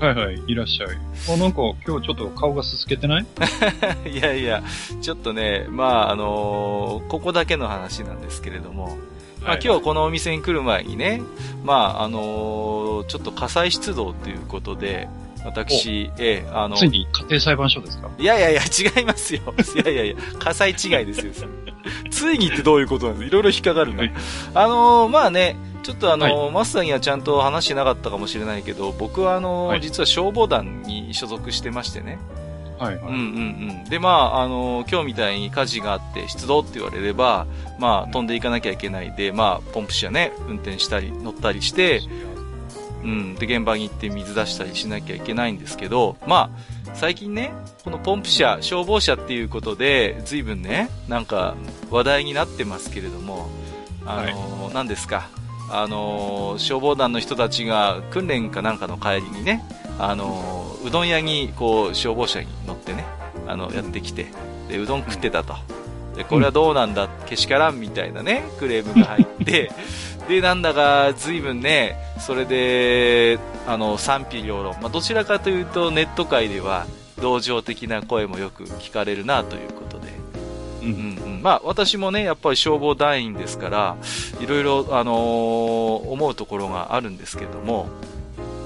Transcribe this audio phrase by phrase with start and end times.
[0.00, 0.88] はいはい、いらっしゃい。
[1.32, 3.26] あ、なんか今日ちょっと顔がすすけてない？
[4.10, 4.62] いやいや、
[5.00, 8.96] ちょっとね、まあ、あのーここだけの話なんですけれども、
[9.42, 11.22] まあ、今日このお店に来る前にね、
[11.64, 15.08] まあ、あのーちょっと火災出動ということで、
[15.44, 18.08] 私、ええ、あの、ついに家庭裁判所ですか？
[18.18, 19.40] いやいやいや、違いますよ。
[19.76, 21.32] いやいやいや、火災違いですよ。
[22.10, 23.28] ついにってどういうことなんです？
[23.28, 24.00] いろいろ引っかかるな。
[24.00, 24.12] はい
[24.54, 32.18] あのーまあね、ちょっとあのーはマスターにはちゃんと話してなかったかもしれないけど、僕はあのーはい実は消防団に所属してましてね。
[32.78, 33.04] はいはい。
[33.04, 33.20] うんうんう
[33.82, 33.84] ん。
[33.84, 37.46] で、まあ、あのー今日みたいに火事があって出動って言われれば、
[37.78, 42.00] まあ、飛んでいかなきゃいけないで、まあ、ポンプ車ね、運転したり、乗ったりして、
[43.02, 43.34] うん。
[43.36, 47.52] で、現場に行って水出したりしなきゃいけないんですけど、まあ、最近ね、
[47.84, 51.54] このポンプ車、消防車っていうことで、随分ね、なんか、
[51.90, 53.48] 話題になってますけれども、
[54.06, 55.28] あのー何ですか、
[55.70, 59.64] あのー消防団の人たちが訓練かなんかの帰りにね、
[59.98, 63.06] あのーうどん屋に、こう、消防車に乗ってね、
[63.48, 64.26] あの、やってきて、
[64.68, 65.54] で、うどん食ってたと。
[66.14, 69.70] で、これはどうなんだ、けしからんみたいなね、クレームが入って、
[70.28, 74.74] で、なんだか、随分ね、それで、あの、賛否両論。
[74.82, 76.86] まあ、どちらかというと、ネット界では、
[77.20, 80.08] 同情的な声もよく聞かれるな、ということで。
[80.82, 80.84] う。
[80.84, 81.33] うんんうん。
[81.44, 83.96] まあ、私もね、やっぱり消防団員ですから、
[84.40, 87.86] いろいろ、あのー思うところがあるんですけども、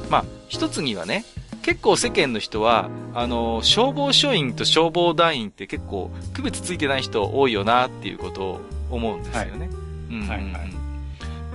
[0.09, 1.25] まあ、一つにはね、
[1.63, 8.61] 結構世間の人は、あのー消防署員と消防団員って結構区別ついてない人多いよなっていうことを
[8.93, 9.69] 思うんですよね。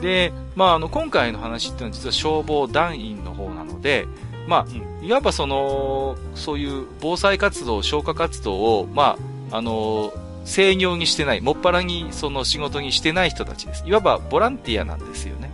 [0.02, 4.08] で、まあ、あの、今回の話っていうのは実は消防団員の方なので、
[4.46, 9.18] まあ、いわばその、そういう防災活動、消火活動を、ま
[9.52, 10.12] あ、あの、
[10.44, 13.84] 制御にしてない、もっぱらにその仕事にしてない人たちです。
[13.86, 15.52] いわばボランティアなんですよね。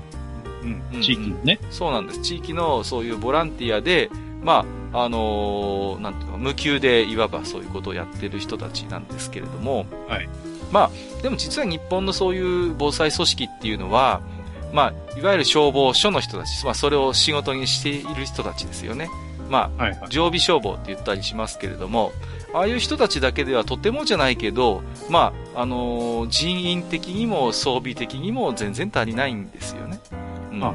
[0.64, 1.60] うんうん地域のね。
[1.72, 2.22] そうなんです。
[2.22, 4.10] 地域のそういうボランティアで、
[4.42, 10.30] まあ、あのーなんていうの、無給でいわばそういうことをやってる人たちなんですけれども、はい。
[10.72, 14.22] まあ、でも実は日本のそういう防災組織っていうのは、
[14.72, 19.10] まあ、いわゆる消防署の人たち、まあ、それを仕事にしている人たちですよね。
[19.50, 20.10] まあ、はいはい。
[20.10, 22.12] 常備消防って言ったりしますけれども、
[22.54, 30.00] ああいう人たちだけではとてもじゃないけど、まあ、あのー人員的にも装備的にも全然足りないんですよね。
[30.52, 30.74] うんあ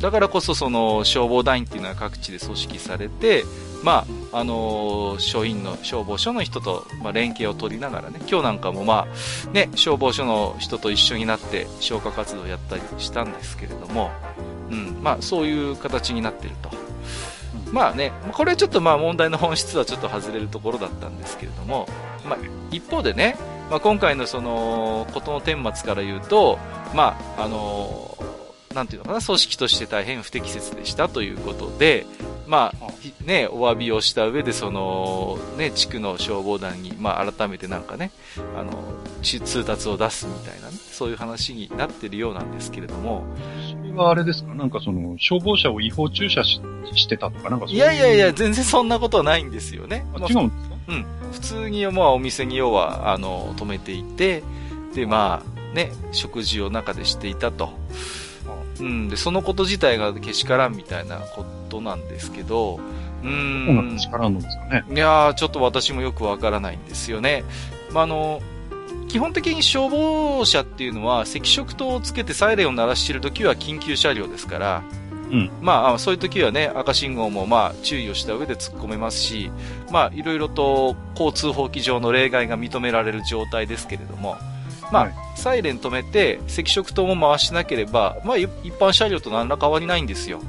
[0.00, 3.44] だからこそその消防団員っていうのは各地で組織されて、
[3.82, 14.10] まあ、あのー署員の消防署の人と、まあ、連携を取りながらね、今日なんかもまあ、ね、消防署の人と一緒になって消火活動をやったりしたんですけれども、
[14.70, 16.85] うん、まあ、そういう形になっていると。
[17.72, 21.88] まあね、これはちょっとまあ問題の本質はちょっと外れるところだったんですけれども、
[22.28, 22.38] まあ、
[22.70, 23.36] 一方でね、
[23.70, 26.58] まあ、今回のその、ことの顛末から言うと、
[26.94, 28.16] まあ、あの
[28.76, 32.06] なんていうのかな、組織として大変不適切でしたということで、
[32.46, 38.12] まあ、ね、お詫びをした上で、その、ね、地区の消防団に、まあ、改めてなんかね、
[38.54, 38.84] あの、
[39.22, 43.24] 通達を出すみたいなね、そういう話になってるようなんですけれども、
[43.96, 44.54] はあれですか？
[44.54, 46.60] なんかその、消防車を違法駐車し
[46.94, 50.06] してたとか、なんかそういやいやいや、全然そんなことはないんですよね。
[50.12, 50.76] まああ違うんですか？
[51.32, 54.42] 普通に、まあ、お店に要は、あの、止めていて、
[54.94, 57.70] で、まあ、ね、食事を中でしていたと。
[58.78, 62.78] うん、で、そのこと自体がけしからんみたいなことなんですけど、
[63.24, 63.94] うん。
[63.94, 64.84] ん力あるんですかね？
[64.94, 67.42] いやー、ちょっと私もよくわからないんですよね。
[67.92, 68.40] まあ、あの、
[69.08, 74.82] 基本的に消防車っていうのは、赤色灯をつけてサイレンを鳴らしているときは緊急車両ですから、
[75.30, 75.50] うん。
[75.60, 79.50] まあ、そういう時はね、赤信号もまあ、注意をした上で突っ込めますし、
[79.90, 84.36] まあ、いろいろと交通法規上の例外が認められる状態ですけれども、
[84.92, 90.40] まあ、はいサイレン止めて、赤色灯も回しなければ、まあ、い一般車両と何ら変わりないんですよ。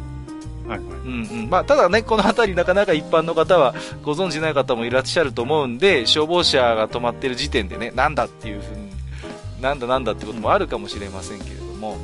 [0.68, 0.88] はいはい。
[1.06, 1.50] うんうん。
[1.50, 3.74] まあ、ただね、この辺りなかなか一般の方は
[4.04, 8.92] ご存知ない方もいらっしゃると思うんで、消防車が止まってる時点でね、なんだっていうふうに、
[9.62, 11.98] なんだなんだってこともあるかもしれませんけれども、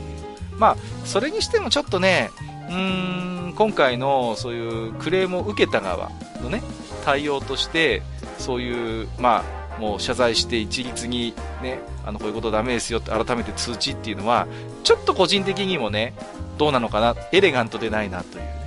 [0.58, 2.32] まあ、それにしてもちょっとね、
[2.70, 6.10] うん、今回のそういうクレームを受けた側
[6.42, 6.64] のね、
[7.04, 8.02] 対応として、
[8.40, 9.44] そういう、ま
[9.78, 14.48] あ、もう謝罪して一律にね、あの、こういうことダメですよって改めて通知っていうのは、
[14.84, 16.14] ちょっと個人的にもね、
[16.58, 18.64] どうなのかな、エレガントでないなというね。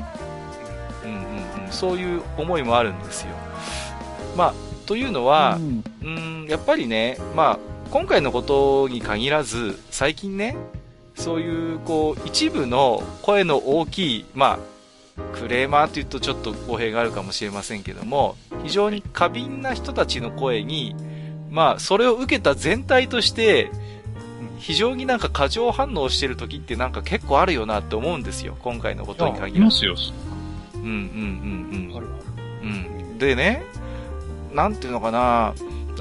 [1.05, 1.21] うんうんう
[1.63, 1.67] ん。
[1.67, 3.29] うん、そういう思いもあるんですよ。
[4.37, 4.55] まあ、
[4.87, 7.59] というのは、うんうん、やっぱりね、まあ、
[7.91, 10.57] 今回のことに限らず、最近ね、
[11.15, 14.77] そういう、こう、一部の声の大きい、まあ、
[15.33, 20.95] クレーマーと言うとちょっと語弊があるかもしれませんけども、非常に過敏な人たちの声に、
[21.51, 23.71] まあ、それを受けた全体として、
[24.59, 28.57] 非常になんか過剰反応してる時ってなんか結構あるよなって思うんですよ。
[28.63, 29.61] 今回のことに限らず。
[29.61, 29.95] ますよ。
[30.75, 31.97] うんうんうんうん。
[31.97, 32.07] ある
[32.63, 32.67] う
[33.15, 33.19] ん。
[33.19, 33.63] でね、
[34.53, 35.55] なんていうのかな、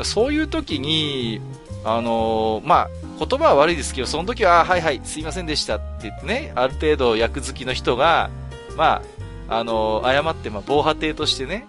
[0.04, 1.42] そういう時に、
[1.84, 8.30] あのーまあ、言葉は悪いですけど、その時は、あはいはい、すいませんでしたって言ってね、ある程度役好きの人が、
[8.76, 9.04] ま
[9.50, 11.66] あ、あのー謝って、まあ、防波堤としてね、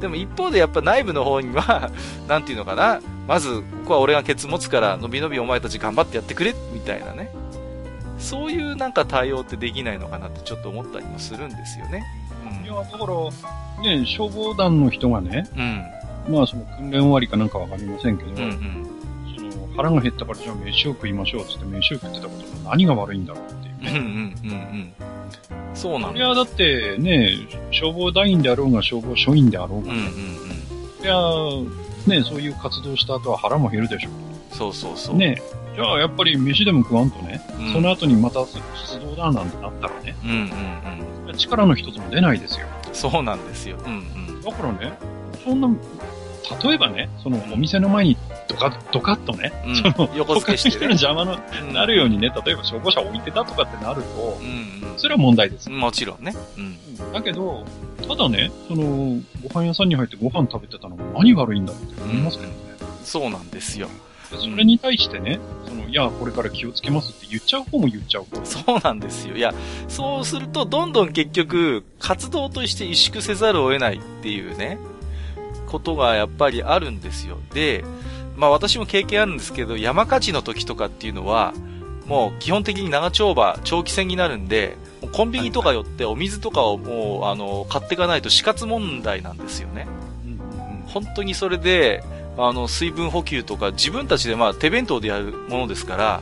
[0.00, 1.90] でも一方でやっぱ内部の方には、
[2.28, 7.30] なんていうのかな、まず、ここは俺がケツ持つから、のびのびお前たち頑張ってやってくれ、みたいなね。
[8.18, 12.02] そういうなんか対応ってできないのかなってちょっと思ったりもするんですよね。
[12.64, 15.62] いや、だから、ね、消防団の人がね、う
[16.30, 16.34] ん。
[16.34, 18.36] まあその訓練終わりかなんかわかりませんけど、うん。
[18.36, 19.50] うんうん。
[19.52, 23.55] その腹が減ったからじゃあ飯を食いましょうっつって飯を食ってたことの何が悪いんだろうってい
[23.92, 24.34] ううんね。
[24.42, 24.92] うんうんうん。
[25.74, 26.08] そうなんだ。
[26.08, 27.30] そりゃだってね、
[27.70, 30.12] 消防団員であろうが消防署員であろうが、うんうんうん。
[31.02, 34.10] いや、ね、そういう活動した後は腹も減るでしょ
[34.52, 35.16] そうそうそう。
[35.16, 35.40] ね。
[35.74, 41.36] じゃあやっぱり飯でも食わんとね、うんその後にまた出動だなんてなったらね、うんうんうん。
[41.36, 42.66] 力の一つも出ないですよ。
[42.92, 43.76] そうなんですよ。
[43.84, 44.40] うんうん。
[44.42, 44.92] だからね、
[45.44, 45.68] そんな、
[46.64, 48.16] 例えばね、そのお店の前に
[48.48, 51.38] ドカッ、ドカッとね、うんその、横付けしてね人の邪魔の
[51.68, 55.72] うんなるようにね、例えば消防車置いてたとかってなるとう、んそれは問題ですう。
[55.72, 55.78] ん。
[55.78, 56.34] もちろんね。
[56.56, 57.12] うん。
[57.12, 57.64] だけど、
[58.06, 62.56] ただね、その、ご飯屋さんに入ってご飯食べてたのが何が悪いんだって思いますけどね。
[63.04, 63.88] そうなんですよ。
[64.30, 65.38] でそれに対してね、
[65.68, 68.44] その、いや、これから気をつけますって言っちゃう方も言っちゃう方。
[68.44, 69.36] そうなんですよ。
[69.36, 69.54] いや、
[69.88, 74.78] そうすると、どんどん結局、活動として萎縮せざるを得ないっていうね、
[75.66, 77.38] ことがやっぱりあるんですよ。
[77.54, 77.84] で、
[78.36, 81.54] まあ私も経験あるんですけど、山火事の時とかっていうのは、
[82.06, 84.76] もう基本的に長丁場、長期戦になるんで、
[85.12, 89.86] コンビニとか寄ってお水とかをもう、あの、買っていかないと死活問題なんですよね。
[90.86, 92.04] 本当にそれで、
[92.38, 96.20] あの、水分補給とか自分たちでまあ手弁当でやるものですから、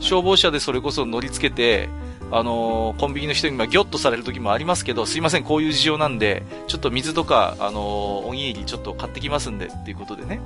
[0.00, 1.88] 消防車でそれこそ乗り付けて、
[2.30, 10.40] あのーコンビニの人にまあギョッとされる時もありますけど、すいません、こういう事情なんで、ちょっと水とか、あのーおにぎりちょっと買ってきますんで、っていうことでね。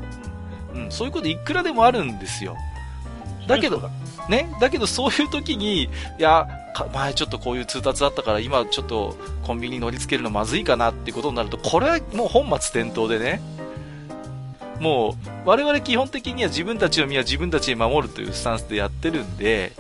[0.75, 2.57] うん、そういうこといくらでもあるんですよ。
[3.47, 3.91] だけど
[4.29, 4.49] ね。
[4.61, 5.89] だけどそういう時に、い
[6.19, 13.41] や、か前ちょっとこういう通達あったから、今ちょっとコンビニに乗り付けるのまずいかなっていうことになると、これはもう本末転倒でね。
[14.79, 19.73] もう、我々基本的には自分たちの身は自分たちで守るというスタンスでやってるんで、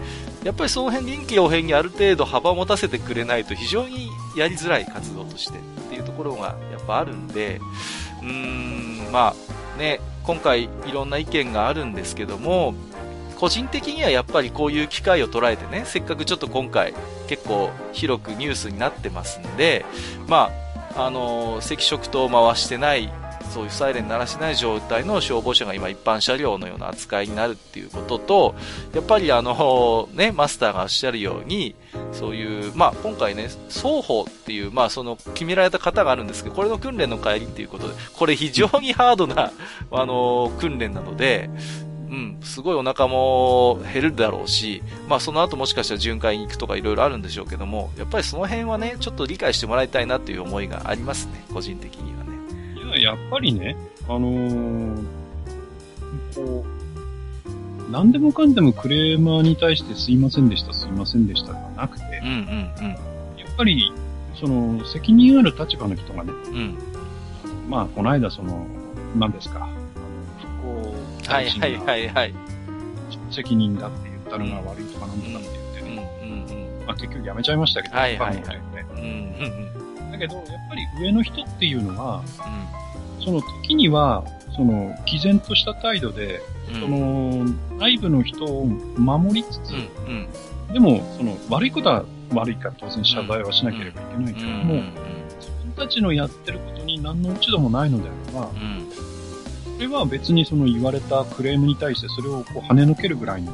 [0.44, 7.60] やっぱりその辺臨機応変にある程度幅を持たせてくれないと非常にやりづらい活動としてっていうところがやっぱあるんで、
[8.22, 12.75] うーん、まあね、今回いろんな意見があるんですけども、
[13.41, 16.93] 個人的にはやっぱりこういう機会を捉えてね、せっかくちょっと今回
[17.27, 19.87] 結構広くニュースになってますんで、
[20.29, 20.50] ま
[20.94, 23.11] あ、あの赤色灯を回してない、
[23.50, 28.55] そういうサイレン鳴らしない状態の消防車が今一般車両のような扱いになるっていうことと、
[28.94, 31.74] やっぱりあの、ね、 マスターがおっしゃるように、
[32.13, 39.53] そういう、まあ今回ね、双方っていう、まあその決められた方があるんですけど、これの訓練の帰りっていうことで、これ非常にハードな、
[39.91, 41.51] あの、訓練なので、
[42.10, 52.19] うん、すごいお腹も減るだろうし、まあその後もしかしたら巡回に行くとかいろいろあるんでしょうけども、やっぱりその辺はね、ちょっと理解してもらいたいなっていう思いがありますね、個人的には
[52.91, 53.01] ね。
[53.01, 53.77] いや、やっぱりね、
[54.09, 55.05] あのー
[56.35, 56.65] こ
[57.89, 62.91] う、何でもかんでもクレーマーに対してすいませんでした、すいませんでしたではなくて、うんうん
[63.39, 63.93] やっぱり、
[64.39, 66.55] その、責任ある立場の人がね、うん。
[66.55, 66.79] うん。
[67.69, 68.67] まあ、この間、その、
[69.19, 69.75] 何ですか、あの、
[70.39, 72.35] 復興はいはいはいはい。
[73.31, 78.44] 責任だって言ったのが悪いとかなんとかって言ってうんね、うんまあ結局やめちゃいましたけど、はいはいはい
[80.11, 82.80] だけど、やっぱり上の人っていうのは、うん。
[83.24, 84.24] その時には、
[84.56, 86.41] その、毅然とした態度で、
[86.72, 86.81] うん。
[86.81, 90.29] その、内部の人を守りつつ、うん
[90.69, 90.72] うん。
[90.72, 94.93] でも、その、悪いことは悪いから当然謝罪はしなければいけないけれども、うん
[95.41, 98.91] 自分たちのやってることに何の落ち度もないのであれば、うん
[99.77, 103.53] それは別にその言われたクレームに対してそれをこう跳ねのけるぐらいの。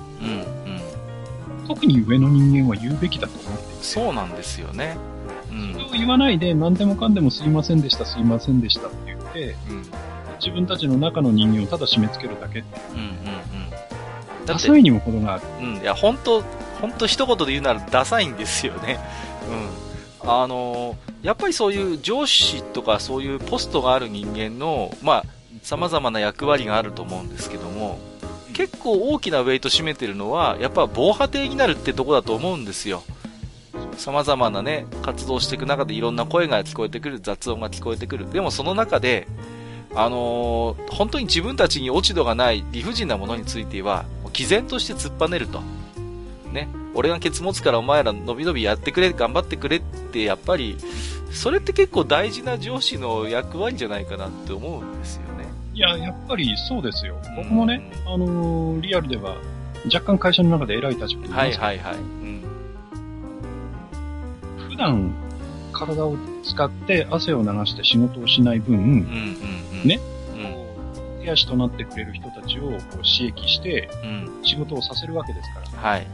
[1.69, 4.97] 特に上の人間は言うべきだと思っていて、そうなんですよね。
[5.51, 9.85] うんそれを言わないで何でもかんでもすいませんでした、すいませんでしたって言って、うん
[10.39, 12.65] 自分たちの中の人間をただ締め付けるだけう。
[12.95, 14.47] うんうんうん。
[14.47, 15.45] ダサいにも程がある。
[15.61, 16.43] うん、いや、本当
[16.81, 18.99] 本当一言で言うならダサいんですよね。
[20.23, 20.31] うん。
[20.31, 25.25] あのやっぱりそういう上司とかそういうポストがある人間の、まあ、
[25.63, 27.99] 様々な役割があると思うんですけども、
[28.53, 33.03] 結構大きなウェイト占めてるのは、やっぱ防波堤になるってとこだと思うんですよ。
[33.97, 38.31] 様々なね、活動していく中でいろんな声が聞こえてくる、雑音が聞こえてくる。
[38.31, 39.27] でもその中で、
[39.95, 45.63] あのー、本当に自分たちに落ち度がない理不尽なものについては、毅然として突っぱねると。
[46.53, 46.69] ね。
[46.95, 50.77] 俺がケツ持つからお前ら伸び伸びやってくれ、頑張ってくれって、やっぱり、
[51.31, 55.47] それって結構大事な上司の役割じゃないかなって思うんですよね。
[55.75, 57.17] いや、やっぱりそうですよ。
[57.37, 59.37] 僕もね、あのー、リアルでは、
[59.93, 62.26] 若干会社の中で偉い立場にいますはいはいはい。
[64.85, 65.15] うん、普段、
[65.73, 70.01] 体を使って汗を流して仕事をしない分、うんうんうん、ね、
[71.19, 73.89] うん、手足となってくれる人たちをこう刺激して、
[74.43, 75.91] 仕事をさせるわけですから。
[75.91, 76.07] はい。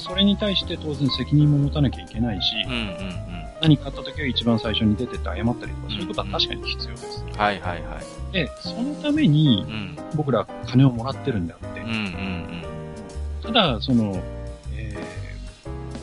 [0.00, 3.16] それに対して当然責任も持たなきゃいけないし、うんうんうん、
[3.62, 7.24] 何かあった時は一番最初に出てって謝ったりとか、そういうことは確かに必要です。
[7.36, 8.32] はいはいはい。
[8.32, 9.64] で、そのために、
[10.14, 12.64] 僕ら金をもらってるんであって、うんうんうん、
[13.42, 14.35] ただ、その、えー、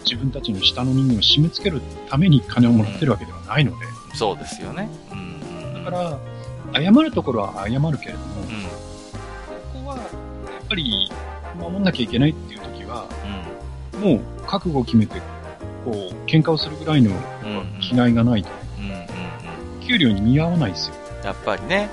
[0.04, 3.86] 自分たちの下の人間を締め付けるために金をもらってるわけではないので。
[3.86, 4.90] うん、そうですよね。
[5.12, 6.20] うん、だか
[6.74, 8.26] ら、謝るところは謝るけれども、
[9.74, 10.08] ここは、やっ
[10.68, 11.12] ぱり、
[11.60, 13.08] 守んなきゃいけないっていう時は、
[14.02, 15.22] もう覚悟を決めて
[15.84, 17.12] こう、喧嘩をするぐらいの
[17.82, 18.50] 気概がないと、
[19.86, 20.96] 給料に見合わないですよ。
[21.24, 21.90] やっぱりね、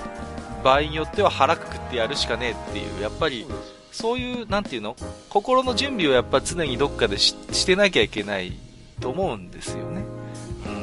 [0.63, 3.45] 場合によっては腹くくってやるしかねえっていう、やっぱり、
[3.91, 4.95] そういう、なんていうの
[5.29, 8.53] 心の準備をやっぱ常にどっかでしてなきゃいけない
[8.99, 10.03] と思うんですよね。
[10.65, 10.81] うんうん。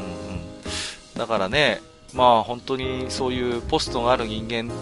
[1.17, 1.81] だからね、
[2.15, 4.73] まあ本当にそういうポストがある人間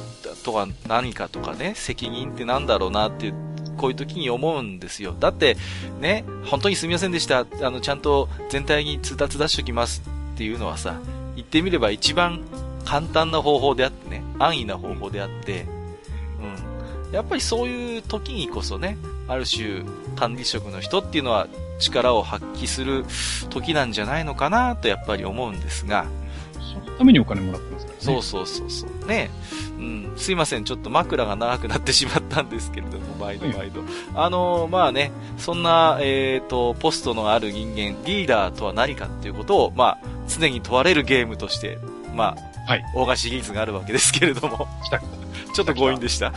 [0.45, 3.33] とは何かとかね、責任ってなんだろうなって
[3.77, 5.15] こういう時に思うんですよ。
[5.19, 5.57] だって、
[6.01, 7.47] ね、本当にすみませんでした。
[7.63, 10.03] あの、ちゃんと全体に通達出しておきます
[10.35, 11.01] っていうのはさ、
[11.35, 12.43] 言ってみれば一番
[12.85, 15.67] 簡単な方法であってね、安易な方法であって、
[17.13, 18.99] やっぱりそういう時にこそね、
[19.29, 19.83] ある種
[20.17, 21.47] 管理職の人っていうのは
[21.79, 23.05] 力を発揮する
[23.51, 26.07] 時なんじゃないのかなとやっぱり思うんですが、
[26.85, 28.03] そのためにお金もらってますからね。
[28.05, 29.07] そうそうそうそう。
[29.07, 29.31] ね。
[29.79, 30.65] うん、すいません。
[30.65, 33.83] ちょっと枕が長くなってしまったんですけれども、毎度毎度。
[34.15, 39.99] あのー、まあね、そんな、えっ、ー、と、ポストのある人間、リーダーとは何かっていうことを、まあ、
[40.29, 41.79] 常に問われるゲームとして、
[42.15, 42.37] ま
[42.67, 42.85] あ、はい。
[42.95, 44.67] 大菓子技術があるわけですけれども。
[45.57, 46.33] ちょっと強引でした。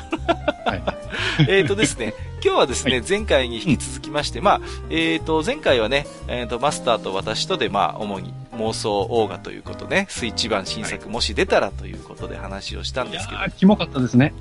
[0.66, 0.84] はい。
[1.50, 13.40] えっとですね、今日はですね、はい、前回に引き続きまして、まあ、えっ、ー、と、前回はね、えっ、ー、と、マスターと私とで、まあ、主に妄想オーガということね、スイッチ版新作もし出たらということで話をしたんですけど。
[13.40, 14.34] いやキモかったですね。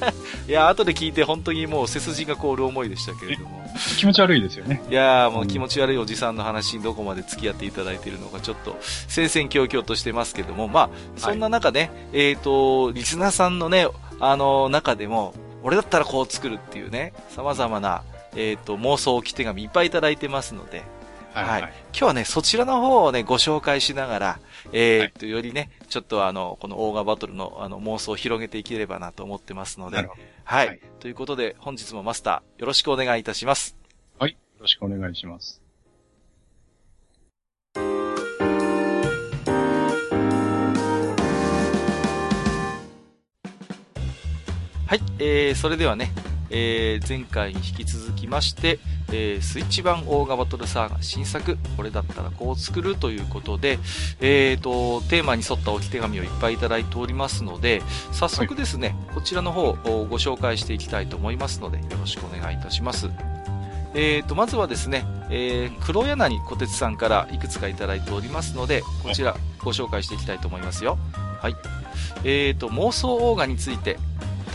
[0.48, 3.70] いや後で聞いて本当にもう背筋が凍る思いでしたけれども。
[3.98, 4.82] 気持ち悪いですよね。
[4.90, 13.86] いやもう気持ち悪いおじさんの話にどこまで付き合っていただいているのかちょっと戦々恐々としてますけども、まあ、そんな中ね、はい、えっ、ー、と、リスナーさんのね、
[14.20, 18.02] あの、中でも、俺だったらこう作るっていうね、様々な、
[18.34, 20.82] えっ、ー、と、妄想置き手紙いっぱいいただいてますので、
[21.32, 24.40] はい、はい、今日はね、そちらの方をね、ご紹介しながら、
[24.72, 30.08] えー、と、よりね、ちょっとあの、このオーガバトルのあの妄想を広げていければなと思ってますので、はい、
[30.44, 30.80] はい。
[31.00, 33.76] ということで、本日もマスター、よろしくお願いいたします。
[34.18, 34.32] はい。
[34.32, 35.65] よろしくお願いします。
[44.86, 46.12] はい、えー、それではね、
[46.48, 48.78] えー、前回に引き続きまして、
[49.08, 53.80] えー、スイッチ版オーガバトルサーガ新作、これだったらこう作るということで、
[54.20, 59.74] えーと、テーマに沿った置き手紙をいっぱいいただいておりますので、早速ですね、はい、こちらの方を
[60.08, 63.10] ご紹介していきたいと思いますので、よろしくお願いいたします。
[63.94, 70.96] えーと、まずはですね、えー、黒柳小鉄さんからいくつかいただいておりますので、こちらご紹介していきたいと思いますよ。
[71.42, 71.56] はい。
[72.22, 73.98] えーと、妄想オーガについて、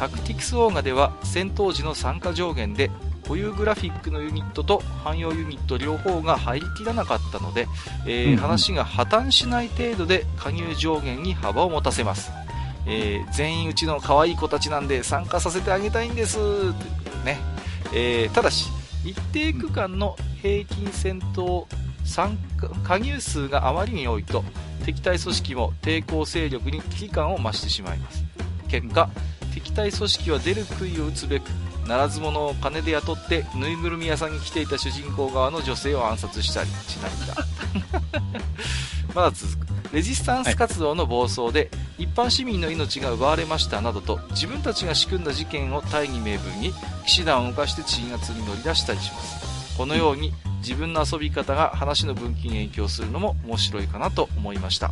[0.01, 2.89] タクティクスオーガでは戦闘時の参加上限で
[3.21, 7.67] 固有グラフィックのユニットと汎用ユニット両方が入りきらなかったので、
[8.07, 12.31] えー話が破綻しない程度で加入上限に幅を持たせます、
[12.87, 16.39] えー、全員うちの可愛い子たちなんで参加させてあげたいんです
[17.23, 17.37] ね、
[17.93, 18.71] えー、ただし
[19.05, 21.67] 一定区間の平均戦闘
[22.03, 24.43] 参加加入数があまりに多いと
[24.83, 28.25] 敵対組織も抵抗勢力に危機感を増してしまいます。
[28.67, 29.09] 結果
[29.53, 31.47] 敵対組織は出る杭を打つべく
[31.87, 38.31] ならず者を金で雇ってぬいぐるみ屋さんに来ていた主人公側の女性を暗殺したりちなみだ
[39.13, 39.71] まだ続く。
[39.93, 46.73] レジスタンス活動の暴走で、一般市民の命が奪われましたなどと自分たちが仕組んだ事件を大義名分に
[47.05, 49.77] 騎士団を動かして鎮圧に乗り出したりします。
[49.77, 54.91] このように自分の遊び方が話の分岐に影響するのも面白いかなと思いました。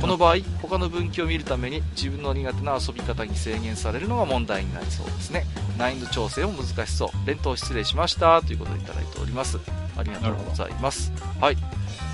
[0.00, 5.44] この場合、他の分岐を見るために自分の苦手な遊び方に制限されるのが問題になりそうですね。
[5.76, 7.26] 難易度調整も難しそう。
[7.26, 8.40] 連投失礼しました。
[8.42, 9.58] ということでいただいております。
[9.96, 11.12] ありがとうございます。
[11.40, 11.56] はい。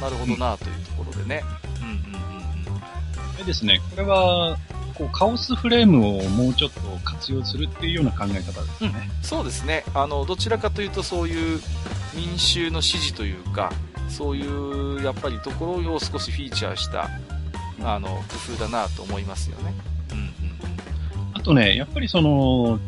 [0.00, 1.42] なるほどなというところでね。
[1.80, 3.36] うんうんうんうん。
[3.36, 4.56] でですね、これは、
[4.94, 9.10] こう、カオスフレームをもうちょっと活用するっていうような考え方ですね。
[9.18, 9.84] うん、そうですね。
[9.92, 11.60] あの、どちらかというとそういう
[12.14, 13.72] 民衆の支持というか、
[14.08, 17.10] そういうやっぱりところを少しフィーチャーした
[17.82, 19.74] あの工夫だなと思いますよね。
[20.12, 20.28] うんうん、
[21.34, 22.78] あとね、やっぱりその、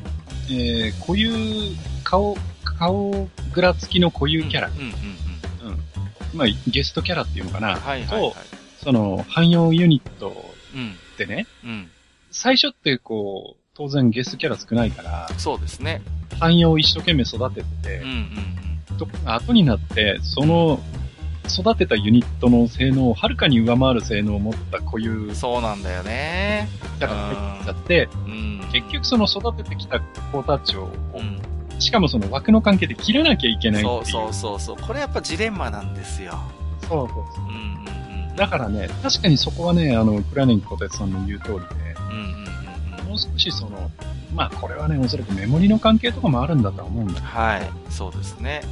[0.48, 1.32] えー、固有、
[2.04, 4.68] 顔、顔グラ付きの固有キャラ。
[4.68, 4.96] うんうんうんうん
[6.34, 7.76] まあ、ゲストキャラっていうのかな。
[7.76, 8.36] はいはい、はい、と、
[8.84, 10.30] その、汎用ユニット
[11.14, 11.90] ってね、うん、うん、
[12.30, 16.02] 最初ってこう、当然ゲストキャラ少ないから、そうですね。
[16.38, 20.80] 汎用を一生懸命育てて、うんうんうん、と後になって、その
[21.46, 25.34] 育てたユニットの性能をはるかに上回る性能を持った固有。
[25.34, 26.68] そうなんだよね。
[26.98, 34.04] だから入っちゃって、うん、結局その育ててきた子たちを、うん、しかもその枠の関係で切らなきゃいけないっていう。
[34.06, 36.38] そうそうそうこれやっぱジレンマなんですよ。
[36.82, 37.44] そうそうそう。
[37.44, 41.64] うんうんうん、だからね、確かにそこはね、あの、クラネンコテツさんの言う通りで、
[42.10, 43.90] うんうんうん、もう少しその、
[44.34, 47.26] まあこれはね、おそらくメモリの関係とかもあるんだとは思うんだけど。
[47.26, 48.62] はい、そうですね。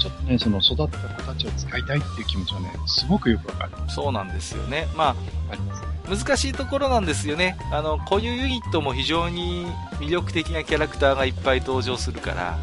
[0.00, 3.72] ちょっとね、その育った子たちを使いたいっていう気持ちはね、すごくよくわかる。
[3.88, 4.88] そうなんですよね。
[4.96, 5.16] まあ、
[5.52, 5.88] ありますね。
[6.08, 7.56] 難しいところなんですよね。
[7.70, 9.66] あの、こういうユニットも非常に
[10.00, 12.58] 魅力的なキャラクターがいっぱい登場するから、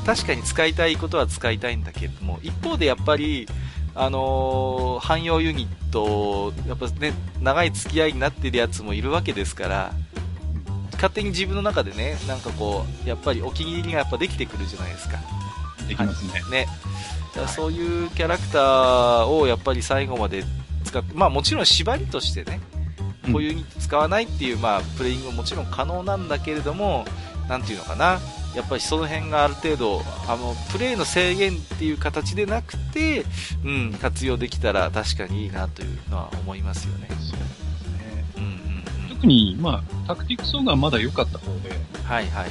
[0.00, 3.48] うん、確かに使いたいことは使いたいんだけれども、一方でやっぱり、
[3.94, 9.92] あのー、汎用ユニット、やっぱね、長い付き合いになってるやつもいるわけですから、
[10.96, 15.18] 勝手に自分の中でね、なんかこう、やっぱりお気に入りがやっぱできてくるじゃないですか。
[15.86, 16.42] できますね。
[16.50, 16.66] ね。
[17.34, 20.44] だそういうキャラクターをやっぱり最後まで
[20.84, 22.60] 使って、まあもちろん縛りとしてね、
[23.32, 27.04] こういうに使わないっていう、まあ、プレイングももちろん可能なんだけれども、
[27.48, 28.18] なんていうのかな、
[28.54, 33.24] やっぱりその辺がある程度、あの、プレイの制限っていう形でなくて、
[33.64, 37.08] うん、活用できたら確かにいいなというのは思いますよね。
[37.10, 38.24] そうですね。
[38.36, 41.70] うんうんうん、特に、まあ、タクティクスオーガンまだ良かった方で、
[42.04, 42.50] はいはい。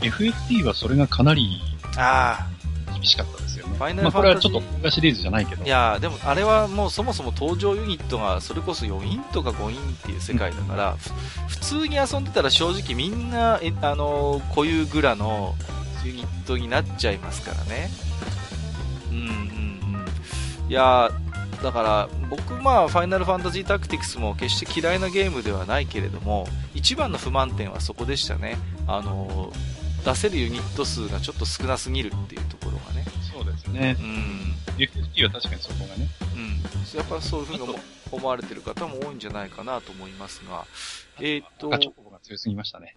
[0.00, 1.60] FFT はそれがかなり、
[1.96, 2.57] ああ、
[2.98, 3.76] 厳しかったですよね。
[3.76, 4.52] ファイナルファンタジー。
[4.52, 5.64] まあ、これはちょっと動画シリーズじゃないけど。
[5.64, 15.54] いやでもあれはもうそもそも登場ユニットがそれこそ4人とか5人っていう世界だから、うん、普通に遊んでたら正直みんな、えあの、固有グラの
[16.04, 17.90] ユニットになっちゃいますからね。
[19.10, 19.26] うんうんう
[20.66, 20.70] ん。
[20.70, 21.10] いや
[21.62, 28.56] だから僕、まあ、ファイナルファンタジータクティクスも決して嫌いなゲームではないけれども一番の不満点はそこでしたね。
[28.86, 29.52] あの
[30.04, 33.04] 出せるユニット数がちょっと少なすぎるっていうところがね。
[33.32, 33.96] そうですね。
[33.98, 34.54] うん。
[34.78, 36.08] FFT は確かにそこがね。
[36.34, 36.98] うん。
[36.98, 37.78] やっぱそういうふうに
[38.10, 40.64] 思われてる方も多いんじゃないかなと思いますが、
[41.20, 41.76] えっ、ー、と。
[41.78, 42.94] チョコボが強すぎましたね。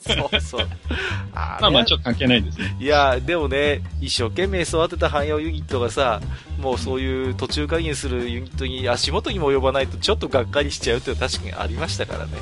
[0.00, 0.68] そうそう。
[1.34, 2.76] あまあまあちょっと関係ないですね。
[2.80, 6.20] いや、でもね、一生懸命育てた汎用ユニットがさ、
[6.58, 12.32] もうそういう途中加減するユニットに足元にも及ばないとちょっとがっかりしちゃうっていうのは確かにありましたからね。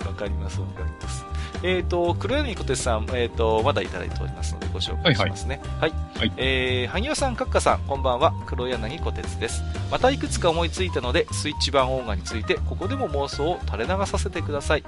[0.00, 1.19] うん、わかります、わかります。
[1.62, 5.60] えっ、ー、と、黒柳小鉄さん、えっ、ー、と、まだいただいておりますので、ご紹介しますね。
[5.78, 6.00] はい、はい。
[6.20, 8.32] はい、えー、萩尾さん、閣下さん、こんばんは。
[8.46, 9.62] 黒柳小鉄です。
[9.90, 14.84] またいくつか思いついたので、スイッチ版オーガについて、ここでも妄想を垂れ流させてください。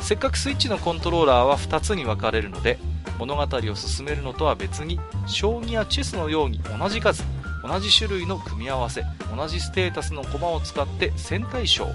[0.00, 2.78] せっかくスイッチのコントローラーは2つに分かれるので、
[3.18, 7.22] 物語を進めるのとは別に、将棋やチェスのように同じ数、
[7.62, 11.88] 同じ種類の組み合わせ、同じステータスの駒を使って戦対称、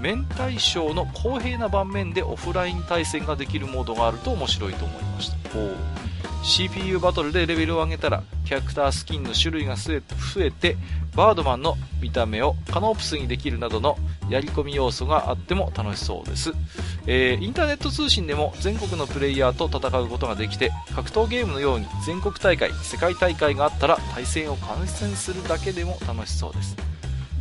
[0.00, 5.36] 面対称の公平な盤面でオフライン対戦ができるモードがあると面白いと思いました。
[6.46, 10.00] CPU バトルでレベルを上げたらキャラクタースキンの種類が増
[10.38, 10.76] えて
[11.16, 13.98] バードマンの見た目をカノープスにできるなどの
[14.30, 16.52] やり込み要素があっても楽しそうです、
[17.08, 26.95] えー、インターネット通信でも全国のプレイヤーと戦うことができて格闘ゲームのように全国大会世界大会があったら対戦を観戦するだけでも楽しそうです。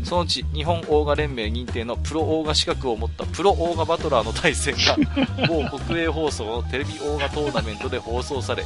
[0.05, 4.95] そのうち日本オーガ連盟認定のプロオーガ資格を持ったプロオーガバトラーの対戦が
[5.47, 8.63] 某国営放送のテレビオーガトーナメントで放送され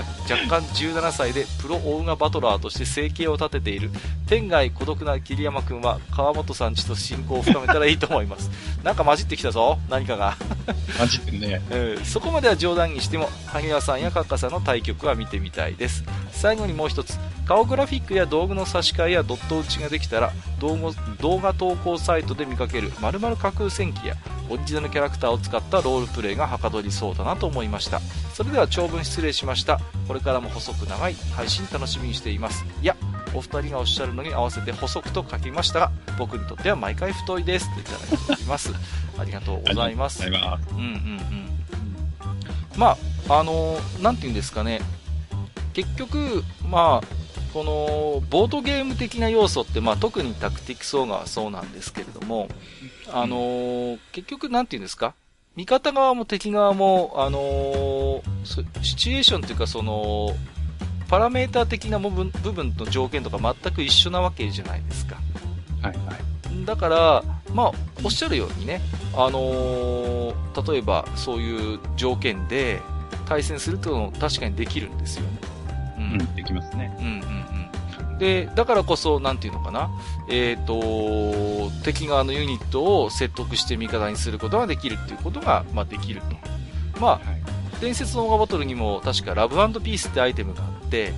[0.00, 3.90] 若干17歳でプロオーガバトラーとして生計を立てている。
[4.26, 8.50] 天外孤独な桐山君は川本さんちと親交を深めたらいいと思います。
[8.82, 10.36] なんか混じってきたぞ何かが。
[10.98, 16.04] 混じってるね、うん、そこまでは冗談にしても萩谷さんやカッカさんの対局は見てみたいです。
[16.32, 17.18] 最後にもう一つ。
[17.46, 24.16] 顔グラフィックや道具の差し替えやドット打ちができたら動画投稿サイトで見かける〇〇架空戦記や
[24.50, 28.00] オリジナルキャラクターを使ったロールプレイがはかどりそうだなと思いました。
[28.36, 32.64] それでは長文失礼しましたこれからも細く長い配信楽しみにしています。
[32.82, 32.96] いや
[33.34, 37.72] お二人がおっしゃるのに合わせて細くと書きましたが僕にとっては毎回太いです。
[37.74, 38.72] といただいております。
[39.18, 40.22] ありがとうございます。
[40.72, 41.64] うんうんうん。
[42.76, 42.96] ま
[43.28, 44.80] ああのー、なんて言うんですかね。
[45.72, 47.06] 結局まあ
[47.52, 52.48] このボードゲーム的な要素って、まあ、特にタクティクスオーガはそうなんですけれども、
[53.12, 55.14] あのー、結局なんて言うんですか？
[55.56, 58.22] 味方側も敵側も、あのー、
[58.82, 60.28] シチュエーションというかその、
[61.08, 65.16] パラメーター的な部分部分の条件とか全く一緒なわけじゃないですか。
[65.80, 66.64] はいはい。
[66.66, 67.72] だから、まあ、
[68.04, 68.82] おっしゃるようにね、
[69.14, 72.80] あのー、例えばそういう条件で
[73.26, 75.28] 対戦するというのも確かにできるんですよね。
[75.98, 76.94] うん、できますね。
[77.00, 77.08] うんう
[77.52, 77.55] ん
[78.18, 79.90] で、だからこそ、なんていうのかな、
[80.28, 86.36] えっ、ー、と、敵側のユニットを説得して味方にすることができるっていうことが、まあ、できると。
[87.00, 91.12] まあ、はい、伝説のオーガバトルにも確かラブピースってアイテムがあって、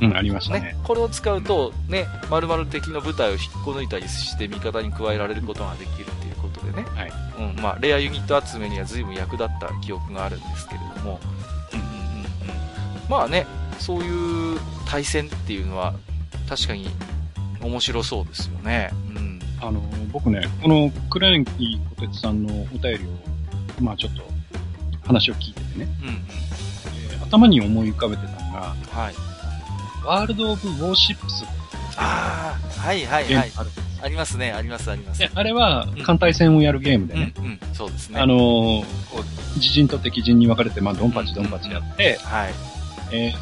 [0.00, 0.60] うん、ありましたね。
[0.60, 6.84] ねこれを使うと、ね、丸々敵の部隊を引っこ抜いたりして味方に加えられることができるっていうことでね。
[6.94, 7.12] はい。
[7.38, 11.20] うん、まあ、レアユニット集めには随分役立った記憶があるんですけれども、
[11.72, 12.24] うんうんうんうん。
[13.08, 13.46] まあね、
[13.78, 15.94] そういう対戦っていうのは、
[16.50, 16.90] 確かに
[17.60, 18.90] 面白そうですよね。
[19.14, 19.40] うん。
[19.60, 19.80] あの、
[20.12, 23.04] 僕ね、このクレンキー小鉄さんのお便り
[23.78, 24.24] を、まあちょっと
[25.06, 29.14] 話を聞いててね、うん、えー、頭に思い浮かべてたのが、はい。
[30.04, 31.44] ワールド・オブ・ウォーシップス
[31.96, 33.52] ああ、はいはいはい。
[34.02, 35.22] ありますね、ありますあります。
[35.32, 37.32] あれは、艦隊戦をやるゲームでね。
[37.38, 38.18] うん、うん、そうですね。
[38.18, 38.84] あのー、
[39.56, 42.54] 自陣と敵陣に分かれて、まあ、ドンパチドンパチやって、はい。
[43.12, 43.32] え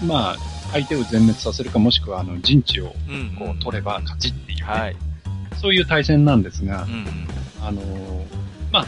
[0.00, 0.36] ー、まあ、
[0.72, 2.94] 相手を全滅させるか、もしくはあの陣地を
[3.38, 4.64] こう取れば勝ちっていう、ね。
[4.64, 4.96] はい、
[5.60, 7.06] そういう対戦なんですが、うんうん、
[7.62, 8.24] あのー、
[8.72, 8.86] まあ、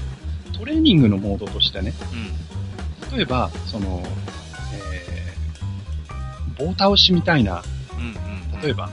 [0.56, 1.94] トレーニングのモードとしてね、
[3.10, 4.02] うん、例えば、その、
[4.92, 7.62] えー、棒倒しみたいな、
[7.96, 8.90] うんうん、例えば、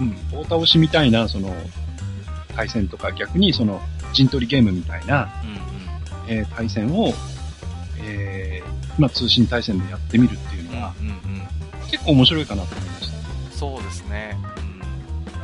[0.00, 1.54] うん、棒倒しみたいな、その、
[2.54, 3.80] 対戦とか、逆にその、
[4.12, 7.12] 陣取りゲームみたいな、うんうん、えー、対戦を、
[7.98, 11.14] えー、まあ、通信対戦でやってみるっていうのは、うんうん
[11.94, 13.12] 結構面白いかなと思いまし
[13.52, 13.56] た。
[13.56, 14.36] そうですね。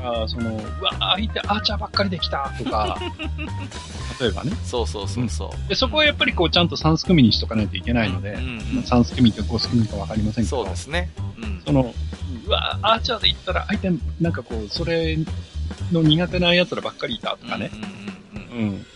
[0.01, 0.23] うん。
[0.23, 2.99] あその、うわ、相手アーチャーばっかりできたとか、
[4.21, 4.51] 例えばね。
[4.65, 10.57] そうそうそうそう、うん、で、そこはやっぱりこう、ちゃんと3ス組にしとかないといけないので、うんうんうん、3ス組か5ス組かわかりませんけど。
[10.57, 11.11] そうですね。
[11.39, 11.63] うん。
[11.65, 11.95] その、
[12.47, 15.19] うわ、アーチャーで言ったら相手、なんかこう、それ
[15.93, 17.71] の苦手な奴らばっかりいたとかね。
[17.73, 18.87] うんうんうん、うん。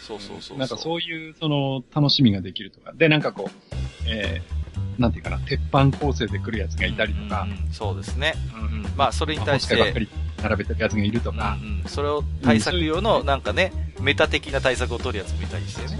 [0.00, 2.92] そうそうそうなんかそういう、その、楽しみができるとか。
[2.92, 3.74] で、なんかこう、
[4.06, 4.63] えー、
[4.98, 7.42] なんていうかな、鉄板構成で来るやつがいたりとか。
[7.42, 8.34] うんうん、そうですね。
[8.54, 8.86] うんうん。
[8.96, 9.76] まあ、それに対して。
[9.76, 10.08] ばっかり
[10.42, 11.58] 並べてるやつがいるとか。
[11.60, 15.98] うんうん、それを対策用の、なんかね、メタ的な対策を取るやつもいたりしてね。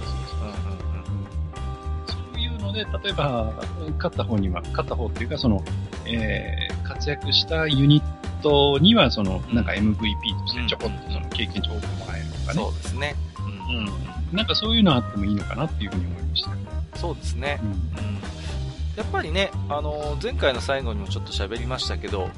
[2.06, 3.52] そういうので、例えば、
[3.96, 5.64] 勝った方には、勝った方っていうか、その、
[6.06, 9.96] えー、活躍したユニットには、その、なんか MVP
[10.40, 12.54] としてちょこっとその経験値多くもらえるとかね。
[12.54, 13.16] そうですね。
[13.38, 13.76] うん。
[13.78, 13.80] う
[14.32, 14.36] ん。
[14.36, 16.50] なんかそういうのあってもいいのかなっていうふうに思いました。
[16.98, 17.60] そうですね。
[17.62, 18.33] うん、うん
[18.96, 22.28] やっぱりね、あの前回の最後にもちょっと喋りましたけど、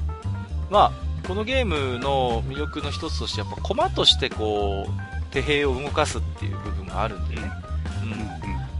[0.69, 0.91] ま
[1.23, 7.51] あ、このゲームの魅力の一つとして、やっぱ駒としてこう、手兵を動かすっていう部分があるんでね。
[8.03, 8.05] う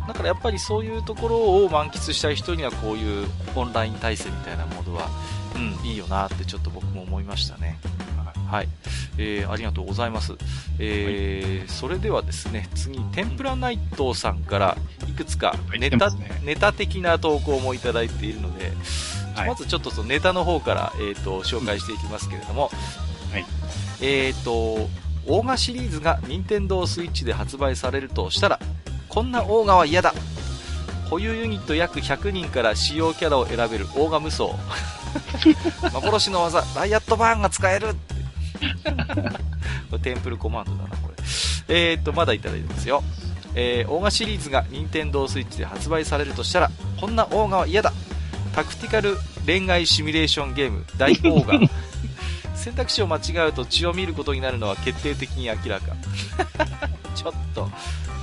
[0.03, 0.07] ん。
[0.07, 5.09] だからやっぱりそういうところを満喫したい人にはこういうオンライン対戦みたいなモードは、
[5.55, 7.77] うん、いいよなってちょっと僕も思いましたね。
[8.47, 8.69] はい。
[9.17, 10.33] えー、ありがとうございます。
[10.79, 18.71] えー、はい、それではですね、次、天ぷらナイトさんからいくつかネタ、ね、ネタ的な投稿もいただいているので、
[19.35, 22.71] はい、まずちょっとそのネタの方から、えっ、ー、と、紹介していきますけれども、
[23.31, 23.45] はい。
[24.01, 24.89] えっ、ー、と、
[25.29, 28.59] オーガシリーズが任天堂 switch で発売されるとしたら、
[29.09, 30.13] こんなオーガは嫌だ。
[31.09, 34.45] 保有ユニット約100人から使用キャラを選べるオーガ無双。
[35.93, 37.95] 幻の技ライアットバーンが使える
[40.01, 41.15] テンプルコマンドだな、これ。
[41.69, 43.03] えー、っと、まだいただいてますよ。
[43.55, 47.91] えー、オーガシリーズが任天堂 switch で発売されるとしたら、こんなオーガは嫌だ。
[48.53, 51.69] タクティカル恋愛シミュレーションゲーム、大オーガ。
[52.55, 55.95] 選択肢を間違うと血を見ることになるのは決定的に明らか。
[57.15, 57.69] ちょっと、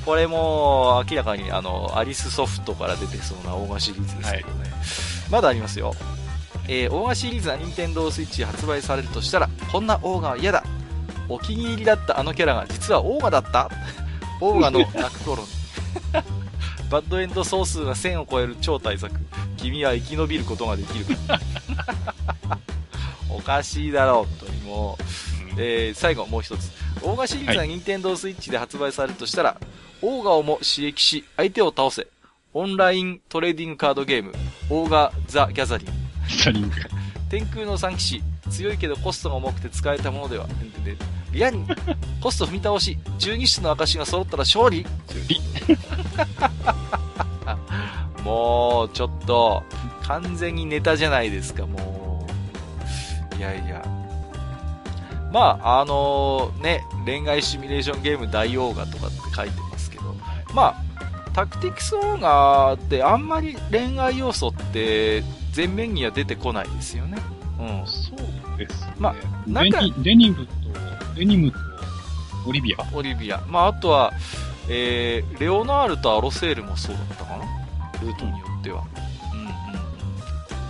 [0.04, 4.60] これも明らかにあの、アリスソフトから出てそうなオーガシリーズですけどね。
[4.60, 4.72] はい、
[5.30, 5.94] まだありますよ。
[6.68, 10.64] えー、オーガシリーズが任天堂 switch 発売されるとしたら、こんなオーガは嫌だ。
[11.28, 13.70] お気に入りだったあのキャラが実はオーガだった
[14.42, 15.48] オーガの泣く頃に。
[16.90, 19.14] バッドエンド総数が1000を超える超大作。
[19.56, 21.40] 君は生き延びることができるか。
[23.30, 25.04] おかしいだろう、本当にもう。
[25.56, 26.70] えー、最後もう一つ。
[27.02, 29.56] オーガシリーズが任天堂スイッチで発売されるとしたら、
[30.02, 32.06] オーガをも刺激し、相手を倒せ。
[32.52, 34.32] オンライントレーディングカードゲーム、
[34.70, 36.03] オーガ・ザ・ギャザリング。
[36.28, 36.76] ギャザリング。
[37.28, 40.46] 天空の三騎士、強いけどコストが重くて使えたものでは。
[41.32, 41.66] リアに、
[42.22, 44.86] コスト踏み倒し、十二種の証が揃ったら勝利
[48.24, 49.62] もう、ちょっと、
[50.02, 52.26] 完全にネタじゃないですか、も
[53.34, 53.36] う。
[53.36, 53.84] いやいや。
[55.32, 60.14] まあ、あのー、ね、恋愛シミュレーションゲーム大オーガとかって書いてますけど、
[60.54, 60.76] まあ、
[61.34, 67.18] タクティクスオーガーってあんまり恋愛要素って前面には出てこないですよね。
[67.58, 67.86] うん。
[67.86, 68.94] そうですね。
[68.98, 69.14] まあ、
[69.46, 70.52] なんかデニムと、
[71.16, 71.58] デニムと
[72.46, 73.40] オリビアオリビア。
[73.48, 74.12] まあ、あとは、
[74.68, 77.44] えー、レオナールとアロセールもそうだったかな？
[78.00, 78.84] ルートによっては。
[79.32, 79.52] うんうんうん。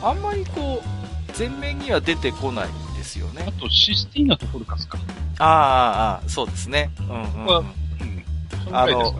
[0.09, 3.45] あんまりこう、前面には出てこないですよね。
[3.49, 4.99] あと、システィーナとフォルカスか。
[5.39, 5.49] ああ、
[6.21, 6.91] ああ、そうですね。
[7.01, 7.57] うんうん、うん。
[8.69, 9.15] うん、あの、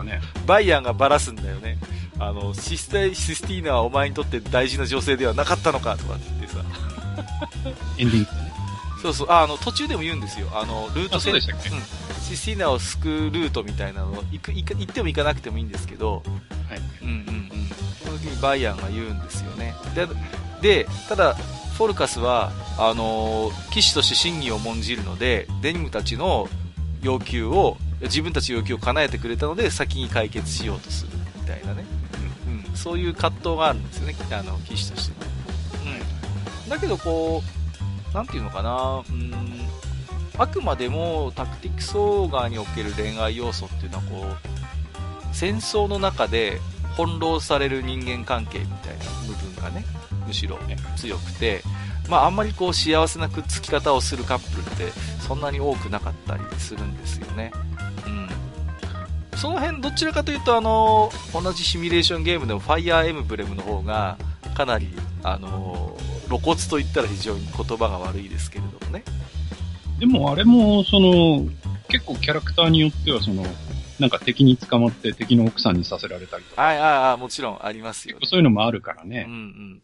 [0.45, 1.77] バイアンがバラすんだよね。
[2.19, 6.63] あの、システ、システィーナはお前にとって大事な女性ではなかったのかとかって言ってさ。
[7.97, 8.29] エンディング。
[9.01, 10.47] そうそう、あの、途中でも言うんですよ。
[10.53, 11.49] あの、ルート戦、うん、シ
[12.35, 16.23] スティーナを救うルートみたいなの行く、行く、行っても行かなくてもいいんですけど、
[16.69, 16.81] はい。
[17.03, 17.69] うんうんうん。
[18.03, 19.75] その時にバイアンが言うんですよね。
[19.93, 20.07] で、
[20.61, 21.35] でただ、
[21.77, 26.49] フォルカスは、あのー、騎士として真偽を重んじるので、デニムたちの
[27.01, 31.85] 要求を、自分たちの要求を叶えてくれたので、先に解決しようとするみたいなね。
[32.75, 35.25] そういう葛藤があるんですよね、あの、騎士として。
[36.63, 36.69] うん。
[36.69, 37.43] だけど、こ
[38.11, 39.33] う、なんていうのかな、うん、
[40.37, 46.61] あくまでもタクティクスオーガーにおける恋愛要素っていうのは、こう、戦争の中で
[46.95, 49.85] 翻弄される人間関係みたいな部分がね、
[50.25, 51.61] むしろ、ね、強くて、
[52.09, 57.51] まあ、あんまりこう幸せなくっつき方をするカップルってそんなに多くなかったりするんですよね。
[59.35, 59.39] うん。
[59.39, 64.17] その辺どちらかというとあの、同じシミュレーションゲームでもファイアーエムブレムの方が
[64.55, 64.89] かなり
[65.23, 69.03] あの、露骨と言ったら非常に言葉が悪いですけれどもね。
[69.99, 71.45] でもあれも、その、
[71.87, 73.43] 結構キャラクターによってはその、
[73.99, 76.61] なんか敵に捕まって敵の奥さんにさせられたりとか。
[76.61, 79.25] はいはいはい、もちろんありますよ、ね、そういうのもあるからね。
[79.27, 79.81] うんうん。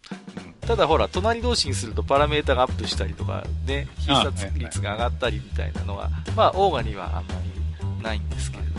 [0.62, 7.34] ただほら、隣同士にするとパラメータがアップしたりとか、ね、必殺率が上がったりみたいなのは、まあ、オーガにはあんま
[7.98, 8.70] りないんですけれども。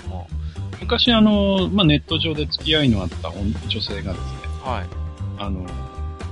[0.83, 4.87] 昔あの、まあ、ネット上で付き合いのあった女性がですね、はい。
[5.39, 5.65] あの、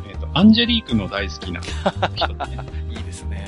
[0.08, 2.58] えっ、ー、と、アンジェリークの大好きな人でね。
[2.90, 3.46] いいですね。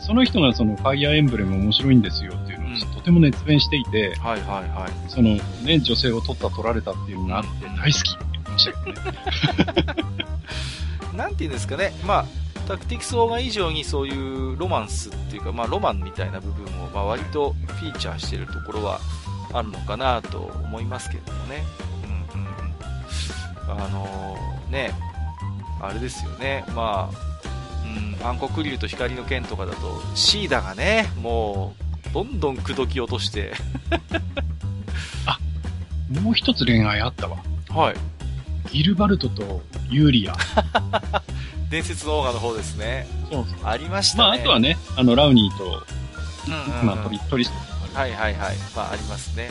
[0.00, 5.10] その人がそのファイアーエンブレム面白いんですよっていうのを、とても熱弁していて、はいはいはい。
[5.10, 10.06] そのね、女性を取った取られたっていうのがあって、大好きって言ってましたけどね。
[11.16, 12.26] なんていうんですかね、まあ、
[12.66, 19.00] タクティクスオーガ以上にそういうロマンスっていうか、まあ、ロマンみたいな部分を、まあ、割とフィーチャーしてるところは
[19.58, 21.64] あるのかなと思いますけれどもね。
[22.34, 23.84] うんうん。
[23.84, 24.92] あのー、ね、
[25.80, 27.26] あれですよね、まあ、
[28.20, 31.74] うん、暗黒竜と光の剣とかだと、シーダがね、も
[32.08, 33.52] う、どんどん口説き落として
[35.26, 35.38] あ、
[36.20, 37.36] もう一つ恋愛あったわ。
[37.68, 37.96] はい。
[38.72, 40.36] ギルバルトとユーリア。
[41.70, 43.06] 伝説のオーガの方ですね。
[43.30, 43.58] そうそう。
[43.68, 44.22] ありましたね。
[44.22, 45.64] まあ、あとはね、あの、ラウニーと、
[46.46, 47.75] うんうん、うん、まあ、トリ、トリスト。
[47.96, 48.56] はいはいはい。
[48.76, 49.48] まあ、ありますね。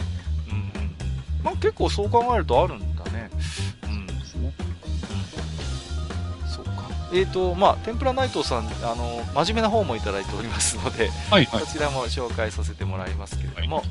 [0.49, 0.95] うんうん。
[1.43, 3.29] まあ、結構そう考えるとあるんだね。
[7.13, 13.86] えっ、ー、と、まあ、天ぷら内藤さん、あの、真面目な方もいただいておりますので、はいはい、こちらも紹介させてもらいますけれども、はい、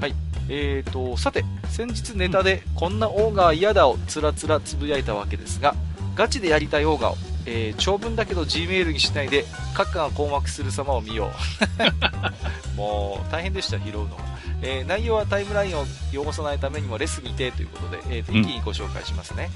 [0.00, 0.14] はい、
[0.48, 5.74] えーと、さて、先日ネタで、こんなオーガー嫌だをつらつらつぶやいたわけですが、
[6.14, 11.30] ガチでやりたいオーガを、えー、長文だけど G メールにしないで、閣下が困惑する様を見よ
[12.74, 12.76] う。
[12.76, 14.34] もう、大変でした、拾うのは。
[14.62, 19.50] えー、内容はタイムラインを汚さないためにもレスにてということで、えー、一気にご紹介しますね、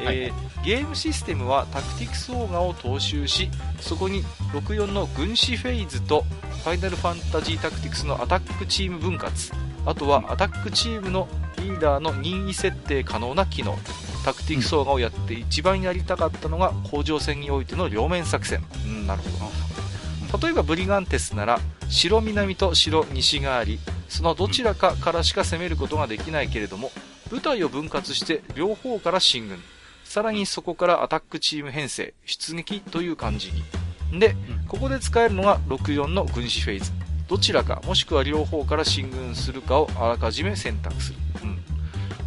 [0.00, 6.24] うん、えー、ゲームシステムはタクティクスオーガを踏襲しそこに64の軍師フェイズと
[6.64, 9.52] ファイナルファンタジータクティクスのアタックチーム分割。
[9.86, 13.78] あとはアタックチームのリーダーの任意設定可能な機能
[14.24, 23.78] タクティクスオーガをやって一番やりたかったのが甲状腺においての両面作戦、うん、なるほど例えばブリガンテスなら白南と白西があり
[24.08, 26.90] そのどちらかからしか攻めることができないけれども、
[27.30, 29.58] 部隊を分割して両方から進軍。
[30.04, 34.18] さらにそこからアタックチーム編成、出撃という感じに。
[34.18, 34.34] で、
[34.66, 36.90] ここで使えるのが64の軍師フェーズ。
[37.28, 41.18] どちらか、もしくは両方から進軍するかをあらかじめ選択する。
[41.42, 41.62] うん。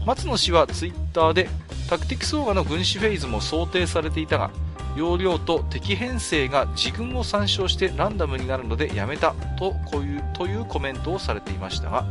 [0.06, 1.48] 松野氏はツイッターで、
[1.90, 4.52] タクティクスオーガの軍師フェーズも想定されていたが、
[4.96, 12.06] 容量と敵編成が自軍を参照してランダムになるのでやめたとこういうというコメントをされていましたが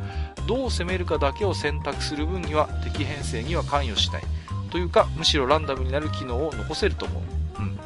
[0.49, 4.23] どう攻めるかだけを選択する分には敵編成には関与しない。
[4.71, 7.23] というかむしろランダムになる機能を残せると思う、
[7.59, 7.79] うん、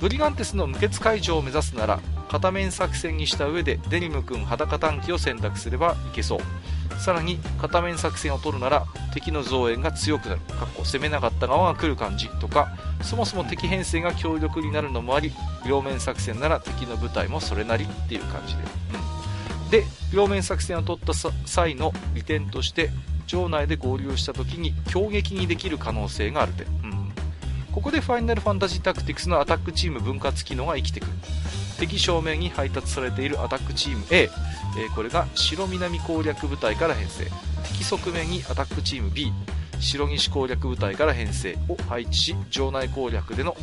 [0.00, 6.38] ブリガンテスの無血解除を目指すなら片面作戦にした上でデニム君裸短期を選択すればいけそう。
[6.98, 10.40] さらに片面作戦を取るなら敵の増援が強くなる。
[10.40, 12.28] かっこ攻めなかった側が来る感じ。
[12.40, 15.32] とかそもそも敵編成が強力になるのもあり
[15.66, 17.86] 両面作戦なら敵の部隊もそれなり。
[18.06, 18.62] っていう感じで、
[19.64, 21.12] うん、で両面作戦を取った
[21.46, 22.90] 際の利点として
[23.26, 27.12] 場内で合流した時に強撃にできる可能性がある点、うん、
[27.72, 31.12] ここでファイナルファンタジータクティクスのアタックチーム分割機能が生きてくる。
[31.78, 34.28] 敵正面に配達されているアタックチーム A、え、
[34.94, 37.24] これが白南攻略部隊から編成。
[37.64, 39.32] 敵側面にアタックチーム B
[39.78, 43.56] 白西攻略部隊から編成を配置し場内攻略での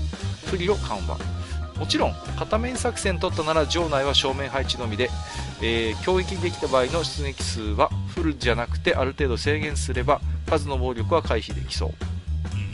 [0.45, 1.17] 不利を緩和。
[1.79, 5.09] もちろん片面作戦取ったなら場内は正面配置のみで、
[5.61, 11.93] えー、攻撃できた場合の出撃数はフルじゃなくてある程度制限すれば数の暴力は回避できそう。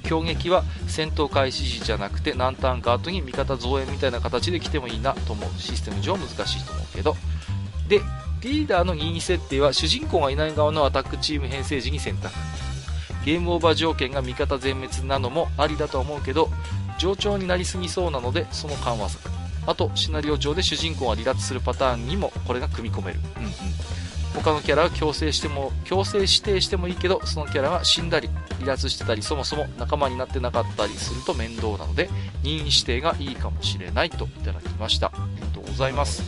[0.02, 7.16] 攻撃は戦闘開始時じゃなくて何ターンか後に味方増援みたいな形で来てもいいなと思うシステム上難しいと思うけど。
[7.88, 8.02] で
[8.42, 12.34] リーダーの任意設定は主人公がいない側のアタックチーム編成時に選択。
[13.26, 16.50] ゲームオーバー条件が味方全滅なのもありだと思うけど
[16.98, 19.30] 冗長になりすぎそうなのでその緩和策。
[19.68, 23.52] あとシナリオ上で主人公が離脱するパターンにもこれが組み込める、うんうん、
[24.36, 32.10] 他のキャラは強制しても強制指定してもいいけどそのキャラが死んだり離脱してたりそもそも仲間になってなかったりすると面倒なので
[32.44, 35.08] 任意指定がいいかもしれないといただきました。
[35.08, 36.24] ありがとうございます。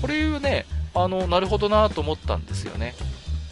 [0.00, 2.94] これねあのなるほどなと思ったんですよね。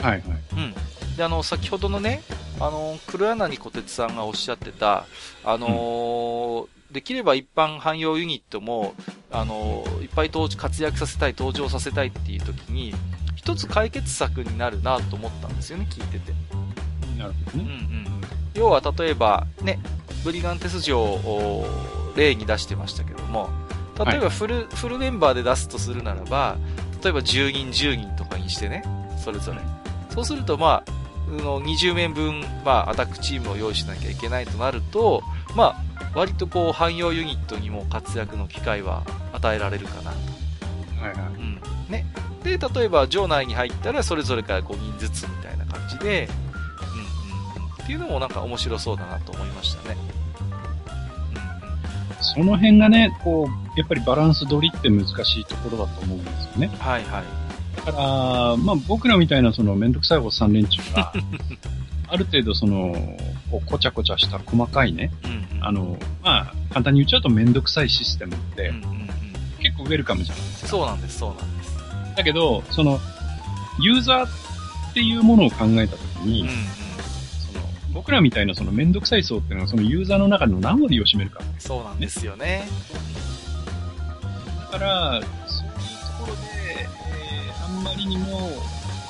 [0.00, 0.22] はいはい。
[0.22, 1.16] うん。
[1.16, 2.22] であの先ほどのね
[2.60, 5.06] あの黒柳小鉄さんがおっしゃってた
[5.44, 6.68] あのーうん。
[6.90, 8.94] できれば一般汎用ユニットも、
[9.30, 12.94] あの、いっぱい活躍させたい、登場させたいっていう時に、
[13.48, 16.32] 一つ解決策になるなと思ったんですよね、聞いてて。
[17.16, 17.64] なるほどね。
[17.64, 18.06] うんうん。
[18.52, 19.78] 要は例えば、ね、
[20.22, 21.66] ブリガンテス城を
[22.14, 23.48] 例に出してましたけども、
[24.04, 26.58] 例えばフル、はい、フルメンバーで出すとするならば、
[27.02, 28.84] 例えば10人10人とかにしてね、
[29.24, 29.60] それぞれ。
[30.10, 35.22] そうすると、まあ、の20面分、まあ、アタックチームを用意しなきゃいけないとなると、
[35.56, 40.16] まあ、割とこう、汎用ユニットにも活躍の機会は与えられるかなと。
[41.00, 41.18] はいはい。
[41.38, 41.60] うん。
[41.88, 42.04] ね。
[42.42, 46.28] で、例えば場内に入ったらそれぞれから5人ずつみたいな感じで、
[47.56, 49.96] うんうん、っていうのもなんか面白そうだなと思いましたね。
[52.10, 56.70] うん、その辺がね、こう、やっぱりバランス取りって難しいところだと思うんですよね。
[56.78, 57.24] はいはい。
[57.76, 61.12] だから、まあ僕らみたいなそのめんどくさいおっさん連中が、
[62.10, 62.94] ある程度その、
[63.50, 69.08] こう、こちゃこちゃした細かいね、うんうん、あの、まあ、簡単に言っちゃうとめんどくさいシステムって、うんうんうん、
[69.60, 70.68] 結構ウェルカムじゃないですか。
[70.68, 71.57] そうなんです、そうなんです。
[72.18, 72.98] だけど、その、
[73.78, 76.54] ユーザーっていうものを考えたときに、うんうん、
[77.46, 82.68] その、僕らみたいなそのめんどくさい層っていうのはそのユーザーの中の何割を占めるか、ね、そうなんですよね。
[84.72, 86.42] だから、そういうところで、
[86.76, 88.50] えー、あんまりにも、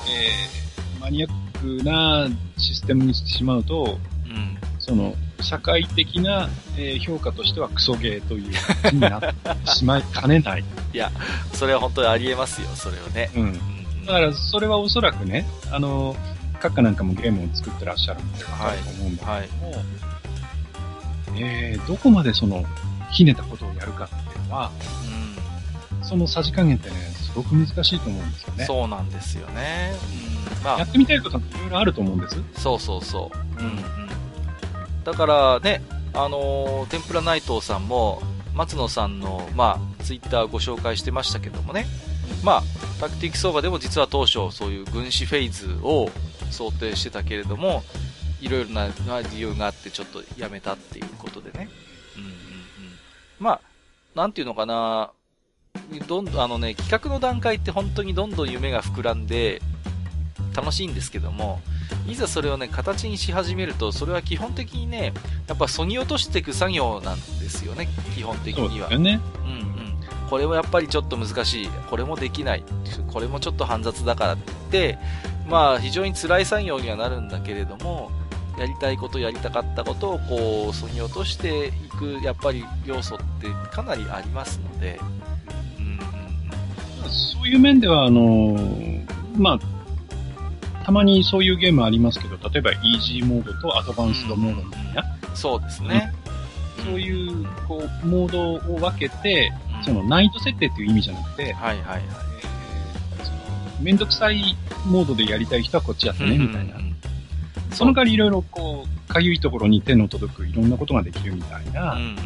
[0.07, 10.63] えー、マニアックなシステムにしてしまうと、うん、その、社会的な、えー、評価としてはクソゲーという感じになってしまいかねない。
[10.93, 11.11] いや、
[11.53, 13.29] それは本当にありえますよ、それはね。
[13.35, 14.05] うん。
[14.05, 16.15] だから、それはおそらくね、あの、
[16.59, 19.49] 閣下なんかもゲームを作ってらっしゃるんでわかると思うんだけども、はいはい、
[21.37, 22.65] えー、どこまでその、
[23.11, 24.71] ひねたことをやるかっていうのは、
[25.91, 26.95] うん、そのさじ加減ってね、
[27.29, 28.65] すごく難しいと思うんですよね。
[28.65, 29.93] そうなんですよね。
[30.57, 32.37] うん、まあ、やってみたいこといろいろあると思うんです。
[32.57, 33.59] そうそうそう。
[33.59, 34.08] うん、うん。
[35.03, 35.81] だからね、
[36.13, 38.21] あの、天ぷら内藤さんも、
[38.53, 41.85] 松野さんの、まあ、ツイッターご紹介してましたけどもね、
[42.43, 42.63] まあ、
[42.99, 46.09] タクティック相場でも実は当初そういう軍師フェーズを
[46.51, 47.83] 想定してたけれども、
[48.41, 48.87] いろいろな
[49.21, 51.69] 理由があってちょっとやめたっていうことでね。
[52.17, 52.35] うんうんうん。
[53.39, 53.61] まあ、
[54.15, 55.11] なんていうのかな、
[56.07, 59.61] どんどん、あのね、企画の段階って本当にどんどん夢が膨らんで、
[60.55, 61.61] 楽しいんですけども、
[62.07, 65.13] いざそれをね、形にし始めると、それは基本的にね、
[65.47, 68.89] やっぱそぎ落としていく作業なんですよね、基本的には。
[68.89, 69.19] そうね。
[69.45, 70.29] うんうん。
[70.29, 71.67] これはやっぱりちょっと難しい。
[71.89, 72.63] これもできない。
[73.11, 74.99] これもちょっと煩雑だからって言って、
[75.49, 78.11] まあ非常に辛い作業にはなるんだけれども、
[78.59, 84.99] やりたいこと、やりたかったことをこう、そぎ落としていく、やっぱり要素ってかなりありますので、
[85.79, 85.99] うん
[87.05, 89.05] うん、そういう面では、あのー、
[89.37, 89.59] まあ、
[90.89, 95.03] たまにそういうゲームありますけど、例えばイージーモードとアドバンスドモードみたいな。
[95.29, 96.11] うん、そうですね。
[96.83, 102.01] そういう、こう、モードを分けて、うん、その難易度設定っていう意味じゃなくて、はいはいはい。
[102.41, 103.37] えー、その、
[103.83, 106.73] めんどくさいモードでやりたい人はこっちやってね、みたいな。
[107.75, 112.17] その代わりいろいろこう、かゆいところに手の届くいろんなことができるみたいな、うんうんうん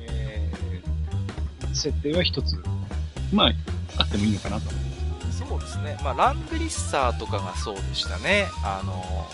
[0.00, 2.56] えー、設定は一つ、
[3.32, 3.52] まあ、
[3.98, 4.87] あってもいいのかなと思います。
[5.48, 5.98] そうですね。
[6.04, 8.48] まあ、ラングリッサーとかがそうでしたね。
[8.62, 9.26] あの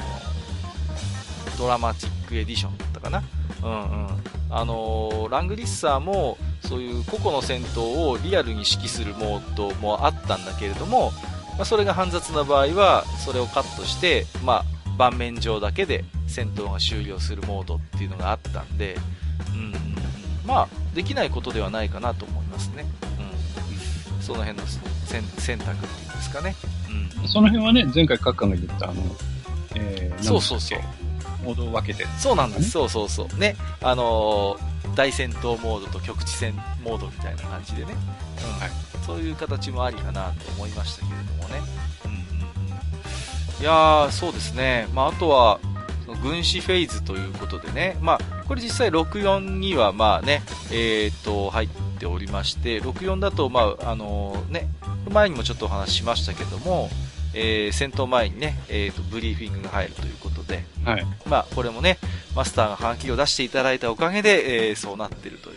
[1.58, 3.22] ドラマチックエディションだったかな。
[3.62, 3.74] うんう
[4.06, 4.06] ん。
[4.50, 11.12] あのラングリッサーも、そういう個々の戦闘をリアルに指揮するモードもあったんだけれども、
[11.56, 14.64] まあ、それが煩雑な場合は、それをカットして、まあ、
[14.96, 18.96] 盤面上だけで戦闘が終了するモードっていうのがあったんで、
[19.52, 19.74] うん、
[20.46, 22.86] まあ、できないことではないかなと思いますね。
[24.32, 24.36] うん。
[24.36, 24.64] その辺の
[25.38, 26.54] 選択っていうんですかね。
[27.20, 27.28] うん。
[27.28, 29.02] その辺はね、前回各館が言った、あの、
[29.74, 30.78] えー、そうそうそう。
[31.44, 32.70] モードを分けて、そうなんです。
[32.70, 33.38] そうそうそう。
[33.38, 33.56] ね。
[33.82, 37.92] あのー、大戦闘モードと局地戦モードみたいな感じでね。
[37.92, 38.60] うん。
[38.60, 38.70] はい。
[39.06, 41.84] そういう形もありかなと思いましたけれどもね。
[43.60, 44.88] いやー、そうですね。
[44.92, 45.60] まあ、あとは、
[46.22, 51.68] 軍師フェーズということでね、まあ、これ実際64にはまあね、えー、と、入っ
[52.04, 54.68] ておりまして、64だと、まあ、あのー、ね、
[55.10, 56.90] 前にもちょっとお話ししましたけども、
[57.32, 61.98] えー、戦闘前にね、えーと、ブリーフィングが入るということで、はい、まあ、これもね、
[62.36, 65.54] マスターが半期を出していただいたおかげで、えー、そうなってるとい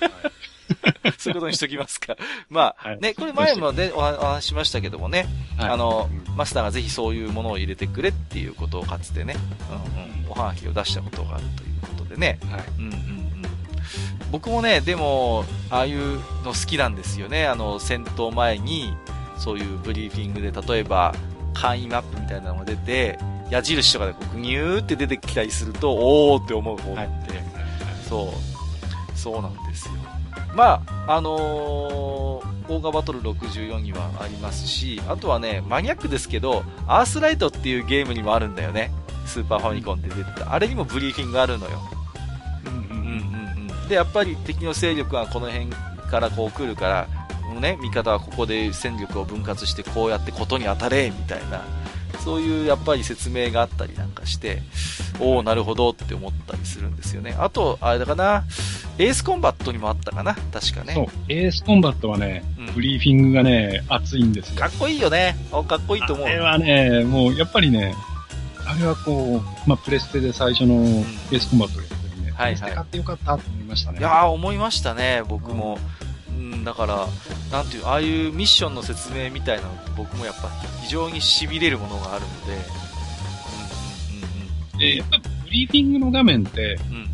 [0.00, 0.30] はい
[1.18, 2.16] そういうことにしときますか。
[2.48, 5.26] まあ、はい、ね、これ前もね、お話ししましたけどもね、
[5.58, 9.34] はい、あの、マスターがぜひそういうものを入れてくれっていうことをかつてね、
[9.68, 13.19] うんうん、おはがきを出したことがあるということでね、はい、うんうんうん。
[14.30, 17.46] 僕もね、でも、ああいうの好きなんですよね。
[17.46, 18.94] あの、戦闘前に、
[19.38, 21.14] そういうブリーフィングで、例えば、
[21.54, 23.18] 簡易マップみたいなのが出て、
[23.50, 27.42] 矢印とかでこう、ニューって出てきたりすると、おーって思う方って、
[28.08, 28.32] そ
[29.14, 29.94] う、そうなんですよ。
[30.54, 38.92] まあ、あのー、オーガバトル64にはありますし、あとはね、マニアックですけど、アースライトっていうゲームにもあるんだよね。
[39.26, 40.52] スーパーファミコンで出てた。
[40.52, 41.80] あれにもブリーフィングあるのよ。
[43.90, 44.04] うんうんうんうん。
[44.04, 45.66] で、やっぱり敵の勢力がこの辺
[46.10, 51.64] からこう来るから、ね、味方はここで戦力を分割してこうやってことに当たれ、みたいな。
[52.24, 54.62] そういうやっぱり説明があったりなんかして、
[55.18, 57.34] おおなるほどって思ったりするんですよね。
[57.38, 58.44] あと、あれだかな、
[58.98, 60.94] エースコンバットにもあったかな、確かね。
[60.94, 64.60] そう、エースコンバットはね、うん、ブリーフィングがね、熱いんですよ。
[64.60, 65.36] かっこいいよね。
[65.50, 66.26] かっこいいと思う。
[66.26, 67.94] あれはね、もうやっぱりね、
[68.66, 71.99] あれはこう、まあ、プレステで最初のエースコンバットをやってるね、
[72.40, 73.98] はいはい、買ってよかったと思いましたね。
[73.98, 75.78] いやー、思いましたね、僕も。
[76.30, 77.06] うん、だから、
[77.52, 79.64] なんていう、ああいうミッションの説明みたいな
[79.96, 80.48] 僕もやっぱ
[80.82, 82.56] 非常に痺れるものがあるので、う
[84.14, 84.78] んうんうんうん。
[84.78, 87.10] で、やっぱブリーフィングの画面って、うん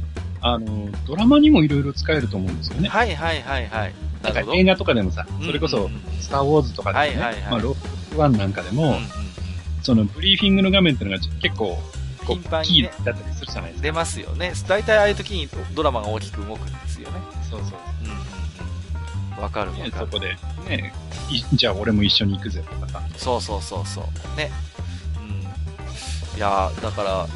[0.46, 2.88] あの、ドラマにもいろいろ使えると思うんですよね。
[2.88, 3.94] はいはいはいはい。
[4.22, 9.02] なんか映画とかでもさ、それこそ、スター・ウォーズとかでもね、はいはいはい、まあ、ロックワンなんかでも、うんうんうん、
[9.82, 11.78] そのブリーフィングの画面っていうのが結構、
[12.26, 13.82] 頻繁に、ね、だったりするじゃないですか。
[13.82, 14.52] 出ますよね。
[14.68, 17.20] 大体ああいう時にドラマが大きく動くんですよね。
[17.48, 17.70] そうそう。
[18.02, 18.16] うんうん
[19.36, 19.42] うん。
[19.42, 19.92] わかるわかる。
[19.92, 20.36] そこで、
[20.68, 20.92] ね、
[21.52, 23.02] じゃあ俺も一緒に行くぜとかさ。
[23.16, 24.36] そうそうそうそう。
[24.36, 24.50] ね。
[25.18, 26.38] うん。
[26.38, 27.26] いやだから、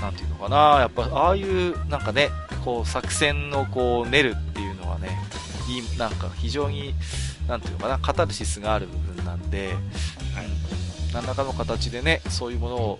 [0.00, 2.30] なんていうのかな、やっぱ、ああいう、なんかね、
[2.64, 5.18] こう、作戦をこう、練るっていうのはね、
[5.68, 6.94] いい、なんか非常に、
[7.48, 9.76] なんていうのかな、カタルシスがある部分なんで、はい、
[11.14, 12.98] 何らかの形でね、そういうものを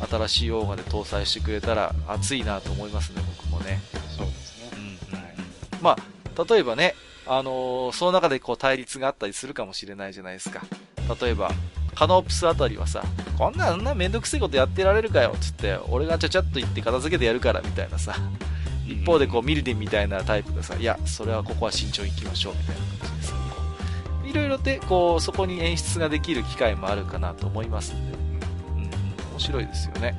[0.00, 3.80] 新しいオーガで搭載してくれたら熱いなと思いますね、僕もね。
[4.16, 4.70] そうですね。
[5.12, 5.34] うん、はい、
[5.80, 6.94] まあ、例えばね、
[7.26, 10.62] あのー、その中でこう対立があったりするかもしれないじゃないですか。
[11.20, 11.50] 例えば、
[11.94, 13.02] カノープスあたりはさ、
[13.38, 18.14] こんな、んなめんどくせえことやってられるかよ、つって、俺がちゃちゃっと言って片付けてやるから、みたいなさ。
[18.86, 23.34] 一方でこう、ミルディンみたいなタイプがさ、いや、それはここは慎重に行きましょう、みたいな感じでさ、
[24.26, 28.25] いろいろで、こう、そこに演出ができる機会もあるかなと思いますんで、うん、
[29.36, 30.18] 面白いですよね。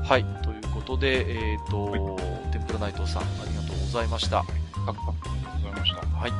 [0.00, 4.40] うん、はい、ということで、えっ、ー、と、はい、天ぷら内藤さん、ありがとうございました。
[4.40, 4.44] あ
[4.76, 6.06] りがとうございました。
[6.06, 6.32] はい。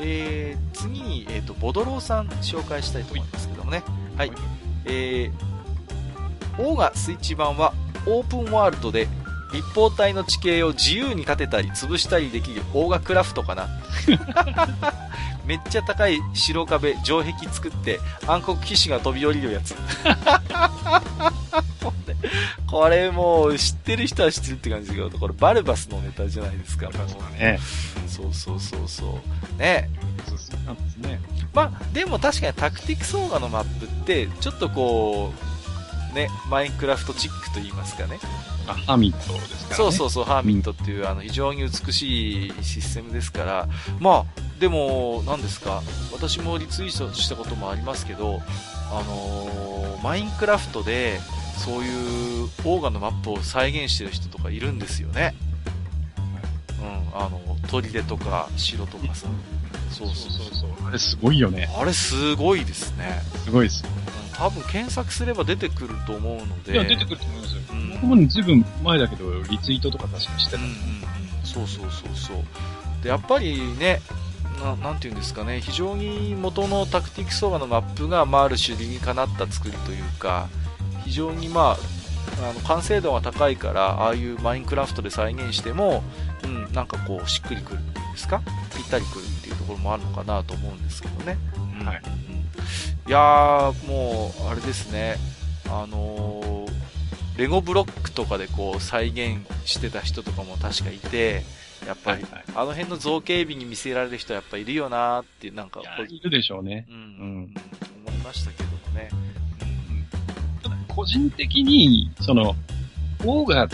[0.00, 3.82] えー、次に、えっ、ー、と、ボドローさん紹介したいと思いますけどもね。
[4.18, 4.28] はい。
[4.28, 4.38] はい、
[4.84, 7.72] えー、オーガスイッチ版は
[8.06, 9.08] オープンワールドで
[9.54, 13.68] 立方体の地形を自由に立てたり潰したりできるオーガクラフトかな
[15.46, 19.74] めっちゃ高い白壁城壁作って暗黒騎士が飛び降りるやつ。
[22.66, 26.88] これもう知ってる人は知ってるって感じですけどこれバルバスのネタじゃないですか。
[27.38, 27.60] ね、
[28.08, 29.20] そうそうそうそ
[29.56, 29.60] う。
[29.60, 29.90] ね。
[30.26, 31.20] そうなんですね。
[31.52, 35.32] まあでも確かにタクティクスオーガのマップってちょっとこ
[36.12, 38.18] うねマインクラフトチックと言いますかね
[38.66, 39.74] あ、ハーミットですからね。
[39.76, 43.68] そうそうそう、ハーミットっていう、あの、非常に美しいシステムですから、
[44.00, 44.24] まあ、
[44.60, 48.40] でも、何ですか、私もリツイートしたこともありますけど、
[48.90, 51.20] あのー、マインクラフトで、
[51.58, 55.34] そういうオーガのマップを再現してる人とかいるんですよね。
[56.80, 59.26] うん、あの、砦とか城とかさ。
[59.90, 60.70] そうそうそうそう。
[60.86, 61.70] あれすごいよね。
[61.78, 63.22] あれすごいですね。
[63.44, 63.90] すごいですよ。
[64.36, 66.72] 多分検索すれば出てくると思うので。
[66.72, 67.62] いや、出てくると思いますよ。
[67.70, 70.58] うん、僕もね、ずいぶん前だけど、リツイートとか確かしてた。
[70.58, 70.76] うんうんうん。
[71.44, 72.36] そうそうそうそう。
[73.02, 74.00] で、やっぱりね、
[74.62, 80.48] ななんていうんですかね、非常に元のタクティクスオーガのマップが、まあ、ある種理にかなった作りというか、
[81.04, 81.76] 非常にま
[82.40, 86.02] あ、あの完成度が高いから、ああいうマインクラフトで再現しても、
[86.44, 88.42] うん、なんかこう、しっくりくるっていうんですか？
[88.74, 91.36] ぴったりくるっていうところもあるのかなと思うんですけどね。
[91.80, 91.94] うん、は
[93.06, 93.08] い。
[93.08, 95.16] いやー、もう、あれですね、
[95.66, 101.42] あのー、レゴブロックとかでこう再現してた人とかも確かいて、
[101.86, 106.86] やっぱり、はいはい、あの辺の造形美に見せられる人はやっぱいるよなーっていう、なんかい、るでしょうね。
[106.88, 107.54] うん、うん、
[108.06, 109.10] 思いましたけどもね。
[110.62, 112.54] ただ、個人的に、その、
[113.24, 113.68] オーガ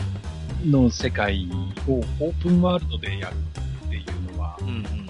[0.64, 1.49] の世界
[1.87, 3.35] をオープンワールドでやる
[3.87, 5.10] っていうのは、うんうん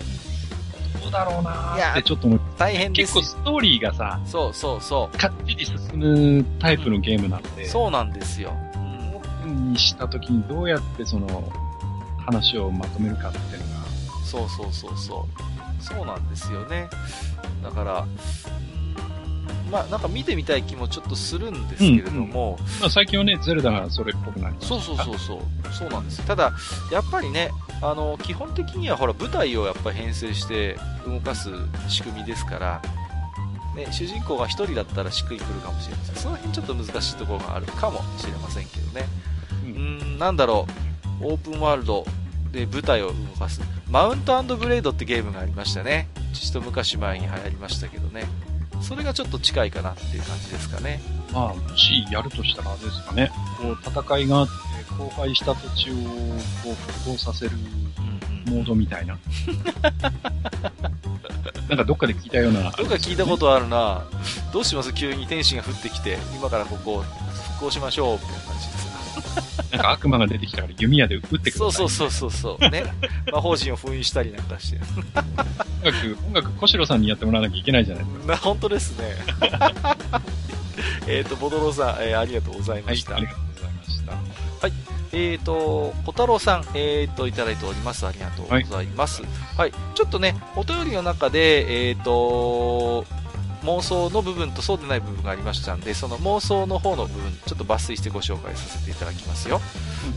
[1.11, 2.45] うだろうなーってちょっと思って。
[2.59, 3.15] 大変です。
[3.15, 5.19] 結構ストーリーがさ、そうそうそう。
[5.19, 7.67] かっちり進むタイプのゲームなんで。
[7.67, 8.53] そうなんですよ。
[8.75, 11.53] オープンにした時にどうやってその、
[12.25, 13.87] 話をまとめるかっていうのが。
[14.25, 15.83] そうそうそうそう。
[15.83, 16.89] そうなんですよね。
[17.63, 18.07] だから、
[19.71, 22.59] まあ、なんか見てみたい気もちょっとするんですけれども。
[22.59, 25.73] うんうん、まあ、最近はね、ゼルダがそれっぽくなりましたそうそうそうそう。
[25.73, 26.27] そうなんです。
[26.27, 26.53] ただ、
[26.93, 27.51] やっぱりね、
[27.83, 30.77] あの、基本的にはほら、舞台をやっぱ編成して
[31.07, 31.51] 動かす
[31.89, 32.83] 仕組みですから、
[33.75, 36.17] ね、主人公が1人だったらしっくりくるかもしれません。
[36.17, 39.07] その辺ちょっと難しいところがあるかもしれませんけどね。
[39.65, 40.67] うん、ん、なんだろ
[41.21, 42.05] う、オープンワールド
[42.53, 43.61] で舞台を動かす。
[43.89, 46.09] マウントブレードってゲームがありましたね。
[46.33, 48.25] ちょっと昔前に流行りましたけどね。
[48.83, 51.01] それがちょっと近いかなっていう感じですかね。
[51.33, 53.31] まあ、もしやるとしたらあれですかね。
[53.61, 54.53] こう、戦いがあって、
[54.99, 56.01] 荒廃した土地をこ
[56.73, 57.53] う復興させる
[58.47, 59.17] モードみたいな。
[61.69, 64.03] なんかどっかで聞いたような、どっか聞いたことあるな。
[64.53, 64.93] どうします？
[64.93, 67.05] 急に天使が降ってきて、今からここ
[67.53, 68.90] 復興しましょう、みたいな感じです
[69.73, 72.69] なんか悪魔が出てきたから弓矢で撃ってくる、そうそうそうそうそう。
[72.71, 72.85] ね。
[73.33, 74.81] 魔法陣を封印したりなんかして。
[75.83, 78.37] 音楽、音楽、小城さんにやってもらわなきゃいけないじゃないですか。
[78.37, 79.17] 本当ですね。
[81.07, 83.15] えっと、ボドロさん、えー、ありがとうございました。
[83.15, 84.13] はい、ありがとうございました。
[84.13, 84.73] はい。
[85.13, 88.07] えっ、ー、と、小太郎さん、えっ、ー、と、いただいております。
[88.07, 89.23] ありがとうございます。
[89.23, 89.73] はい、はい。
[89.95, 93.05] ちょっとね、お便りの中で、えっ、と、
[93.63, 99.61] 妄想の部分とそうでない部分がありましたんで、その妄想の方の部分、ちょっと抜粋してご紹介させていただきますよ。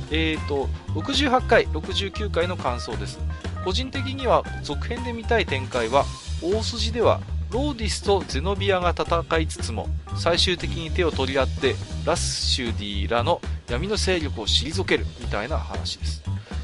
[0.09, 3.19] うん、えっ、ー、と、68回、69回の感想です。
[3.65, 6.05] 個人的には続編で見たい展開は、
[6.41, 7.21] 大筋では
[7.51, 9.87] ローディスとゼノビアが戦いつつも、
[10.17, 11.75] 最終的に手を取り合って、
[12.05, 16.23] ラッシュディらの闇の勢力を退けるみたいな話です。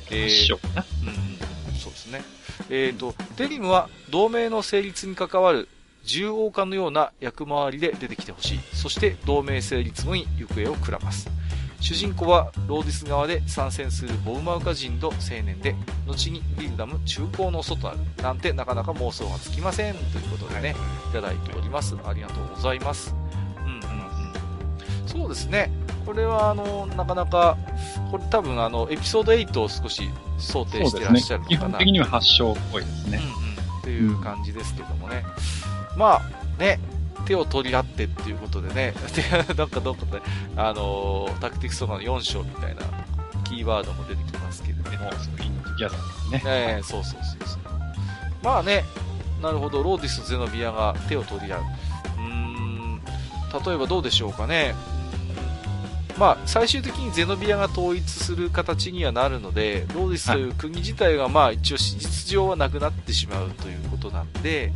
[0.09, 2.23] えー、うん、そうですね。
[2.69, 5.69] えっ、ー、と、デリムは同盟の成立に関わる
[6.10, 8.60] 獣王家のような役回りで出てきてほしい。
[8.74, 11.30] そして同盟成立後に行方をくらます。
[11.82, 15.76] 主人公はローディス側で参戦するボウマウカ人の青年で、
[16.07, 17.99] 後にビルダム中高の祖となる。
[18.22, 19.93] なんてなかなか妄想がつきません。
[19.93, 20.76] ということでね、
[21.10, 21.95] いただいております。
[22.03, 23.16] ありがとうございます。
[23.60, 25.07] うんうんうん。
[25.07, 25.72] そうですね。
[26.05, 27.55] これはあの、なかなか、
[28.12, 31.55] これ多分あの、エピソード8を少し想定してらっしゃるのかな。
[31.55, 33.22] ね、基本的には発祥っぽいですね。
[33.22, 33.80] うんうん。
[33.80, 35.24] っていう感じですけどもね。
[35.95, 36.79] まあ、ね、
[37.25, 38.93] 手を取り合ってっていうことでね、
[39.57, 40.21] なんかどっかで、
[40.55, 42.81] あのー、タクティクスの4章みたいな
[43.43, 44.89] キーワードも出てきますけれども。
[45.77, 46.41] ギャザーね。
[46.45, 47.59] えー、そうそうそうそう。
[48.43, 48.83] まあね、
[49.41, 51.61] なるほど、ローディスとゼノビアが手を取り合う。
[51.61, 53.01] うーん、
[53.65, 54.75] 例えばどうでしょうかね。
[56.17, 64.73] まあ、最終的にゼノビアが統一する形にはなるので、ローディスという国自体がまあ一応事実上はなくなってしまうということなんで、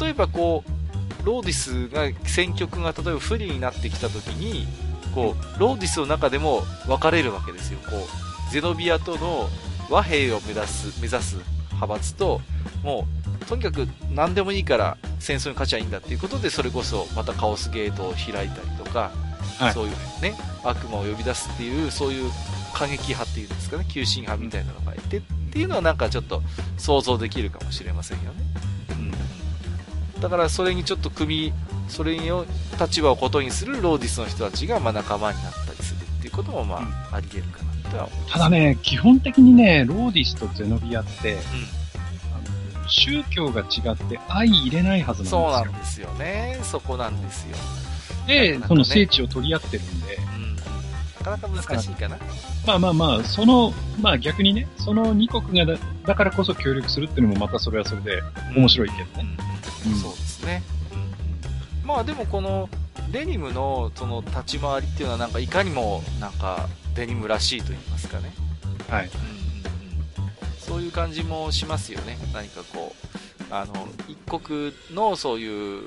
[0.00, 4.66] 例えばこう、ローディスが、戦局が例えば不利になってきた時に、
[5.14, 7.78] こう、ローディスの中でも分かれるわけですよ。
[7.88, 9.48] こう、ゼノビアとの
[9.90, 11.36] 和平を目指す、目指す
[11.72, 12.40] 派閥と、
[12.82, 13.06] も
[13.40, 19.10] う、とにかく何でもいいから戦争に勝ちゃいいんだっていうことで、それこそまたカオスゲートを開いたりとか、
[19.58, 22.30] はい、そういうね、悪魔を呼び出すっていう、そういう
[22.72, 25.20] 過激派っていうんですかね、急進派みたいなのがいてっ
[25.52, 26.42] ていうのはなんかちょっと
[26.78, 28.71] 想像できるかもしれませんよね。
[30.22, 31.52] だからそれにちょっと組み、
[31.88, 32.46] それを
[32.80, 36.76] 立場をことにするローディスの人たちがま仲間になったりするっっていうことも、ま
[37.10, 38.32] あ、あり得るかなとは思います。
[38.32, 41.36] ただね、基本的にね、ローディスとゼノビアって、
[42.32, 45.40] あの宗教が違って相入れないはずなんですよ。
[45.42, 46.60] そうなんですよね。
[46.62, 47.56] そこなんですよ。
[48.28, 50.22] で、ね、その聖地を取り合ってるんで、な
[51.22, 52.18] かなか難しいかな。
[52.66, 58.22] まあまあまあ、その、まあ逆にね、その2国がだだからこそ協力するっていうのもまたそれはそれで
[58.56, 59.36] 面白いけどね。
[59.86, 60.62] うんうん、そうですね。
[61.84, 62.68] まあでもこの
[63.10, 68.32] デニムのその立ち回りっていうのはなんかいかにもなんかデニムらしいと言いますかね。
[68.88, 69.06] はい。
[69.06, 69.42] うん
[70.72, 72.16] そういう感じもしますよね。
[72.32, 75.82] 何かこう、あの、一国のそういう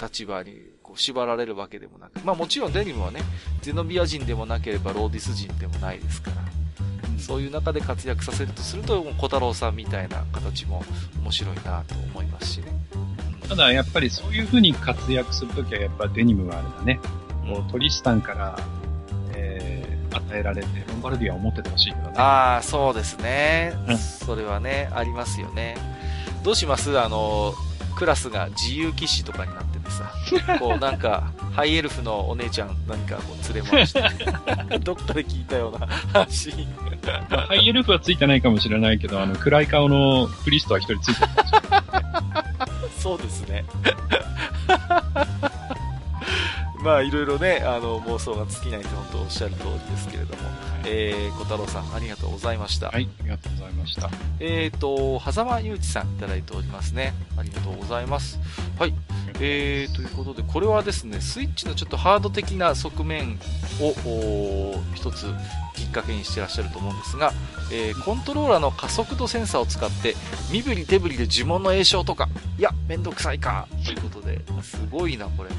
[0.00, 3.20] 立場にこう縛られるわけでもなく、まあもちろんデニムはね、
[3.62, 6.36] ゼノビア人でもなければローディス人でもないですから、
[7.18, 10.82] そういう中で活躍させるとすると、小太郎さんみたいな形も
[11.22, 12.66] 面白いなと思いますしね。
[13.48, 17.00] ただやっぱりそういう風に活躍するときはやっぱデニムはあれだね。
[17.48, 18.58] こうトリスタンから、
[19.34, 22.14] えー、与えられて、ロンバルディアを持っててほしいけどね。
[22.16, 23.74] ああ、そうですね。
[24.18, 25.76] それはね、ありますよね。
[26.42, 26.98] どうします？
[26.98, 27.54] あの、
[27.96, 34.02] クラスが自由騎士とかになっててさ、こうなんか、ハイエルフのお姉ちゃん何かこう連れ回して、
[34.78, 36.52] どっかで聞いたような話。
[37.28, 41.80] まあ、ハイエルフはついてないかもしれないけど、あの、暗い顔のクリストは一人ついてるかもしれない。
[43.00, 43.64] そうですね。
[46.82, 50.42] まあいろいろね、あの妄想が尽きないと本当おっしゃる通りですけれども、
[50.86, 52.88] えー、小太郎さんありがとうございました。
[52.88, 54.10] はい、ありがとうございました。
[54.40, 57.12] えっ、ー、と、狭間祐一さんいただいておりますね。
[57.36, 58.38] ありがとうございます。
[58.78, 58.94] はい。
[59.40, 63.38] えー、ということで、これはですね、スイッチのちょっとハード的な側面
[63.80, 65.26] を一つ
[65.74, 67.32] きっかけにしてらっしゃると思うんですが、
[67.72, 70.14] えー、コントローラーの加速度センサーを使って
[70.52, 72.28] 身振り手振りで呪文の詠唱とか
[72.58, 75.50] いやめんどくさいかということですごいなこれ。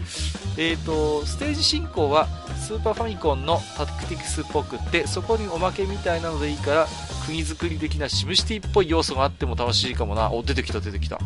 [0.58, 2.28] えっ、ー、とステージ進行は
[2.60, 6.88] スーパーファミコンのタクティクスっぽくってそこにおまけみたいなのでいいから
[7.26, 10.32] 国作り的なシムシティっぽい要素があっても楽しいかもな。
[10.32, 11.20] お出てきた出てきた。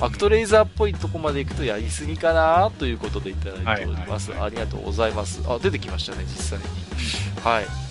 [0.00, 5.42] アクトレイザーっぽいとこまで行くとやりすぎかなということでいただいております、はいはいはい、ありがとうございます。
[5.46, 6.64] あ出てきましたね実際に。
[7.42, 7.88] はい。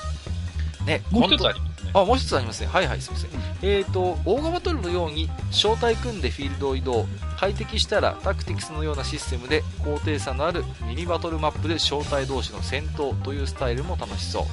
[0.86, 1.92] ね、もう一つありますね。
[1.94, 2.68] あ、もう一つありますね。
[2.68, 3.42] はいはい、すみません。
[3.62, 7.06] えっ、ー、と、大型バトルのように、招待組んでフィールドを移動、
[7.38, 14.44] 快適したらタクティクスのようなシステムで高低差のあるミニバトルマップで招待同士の戦闘というスタイルも楽しそう。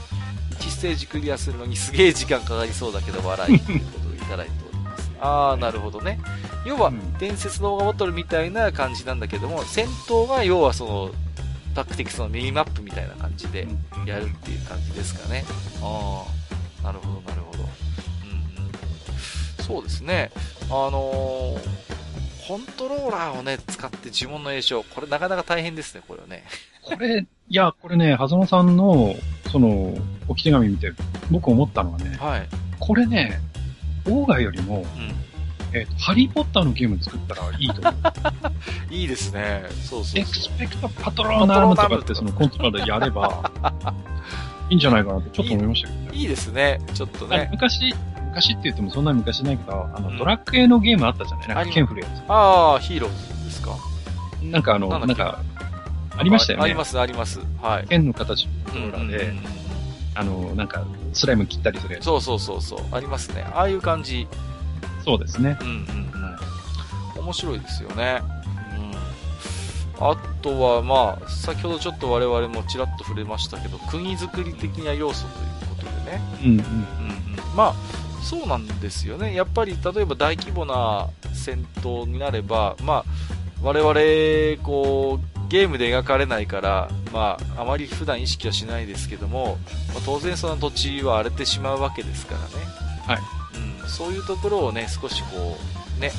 [0.55, 5.11] 1ステージクリアするのにすげえ時間かかりそうだけど笑いということでいただいております。
[5.21, 6.19] あー、なるほどね。
[6.65, 11.11] 要は、伝説の大型バトルみたいな感じなんだけども、戦闘が要はその、
[11.75, 13.67] タクティクスのミニマップみたいな感じで
[14.07, 15.45] やるっていう感じですかね。
[15.83, 16.25] あ
[16.83, 17.59] あ、なるほど、なるほど。
[17.63, 20.31] うん、うん、そうですね。
[20.71, 21.93] あのー、
[22.47, 24.82] コントローラーをね、使って呪文の詠唱。
[24.82, 26.45] これなかなか大変ですね、これはね。
[26.82, 29.14] これ、いや、これね、狭間さんの、
[29.51, 29.95] その、
[30.28, 30.92] 置き手紙見て、
[31.30, 32.49] 僕思ったのはね、はい。
[32.78, 33.40] これね、
[34.07, 35.34] オーガよりも、うん
[35.74, 38.95] えっ、ー、と、ハリーポッターのゲーム作ったらいいと思う。
[38.95, 39.64] いいですね。
[39.82, 43.51] そうそうエクスペクトパトローナームとかってそのコントローラーでやれば、
[44.70, 46.11] いいんじゃないかなってちょっと思いましたけどね。
[46.12, 46.80] いいですね。
[46.95, 47.49] ちょっとね。
[47.51, 47.92] 昔、
[48.35, 51.49] 昔って言ってもそんな昔ないけど、あの、うん、ドラッグ系のゲームあったじゃない？
[51.49, 52.22] なんか剣振るやつ。
[52.28, 53.76] ああ、ヒーローズですか？
[54.43, 55.39] なんかあの、なんか、
[56.16, 56.64] ありましたよね。
[56.64, 57.41] あります、あります。
[57.62, 57.87] はい。
[57.87, 59.45] 剣の形のコントローラーで、うんうんうん、
[60.14, 62.05] あの、なんか、スライム切ったりするやつ。
[62.05, 62.80] そうそうそうそう。
[62.91, 63.47] ありますね。
[63.55, 64.26] ああいう感じ。
[65.05, 65.57] そうですね。
[65.61, 65.74] うんうん
[67.16, 67.24] うん。
[67.24, 68.20] 面白いですよね。
[69.99, 70.07] うん。
[70.11, 76.20] あとは、まあ、先ほどちょっと我々もちらっと触れましたけど、国作り的な要素ということでね。
[76.45, 76.57] うんうん。
[76.57, 77.74] うんうん、まあ、
[78.25, 79.35] そうなんですよね。
[79.35, 83.05] やっぱり、例えば大規模な戦闘になれば、まあ、
[83.62, 89.59] 我々、こう、ゲームで描かれないから、まあ、あまり普段意識はしないですけども、
[89.93, 92.47] まあ、当然その土地は荒れてしまうわけですからね。
[93.07, 93.18] はい。
[93.87, 95.57] そういうところをね、少しこ
[95.99, 96.11] う、ね、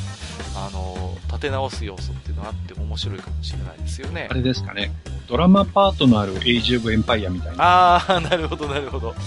[0.55, 4.27] あの、立て直す要素っていうのがあって面白いかもしれないですよね。
[4.29, 4.91] あれですかね。
[5.27, 7.63] ドラマパートのあるエイジ・オブ・エンパイアみたいな。
[7.63, 9.09] ああ、なるほど、なるほど。
[9.09, 9.17] はい、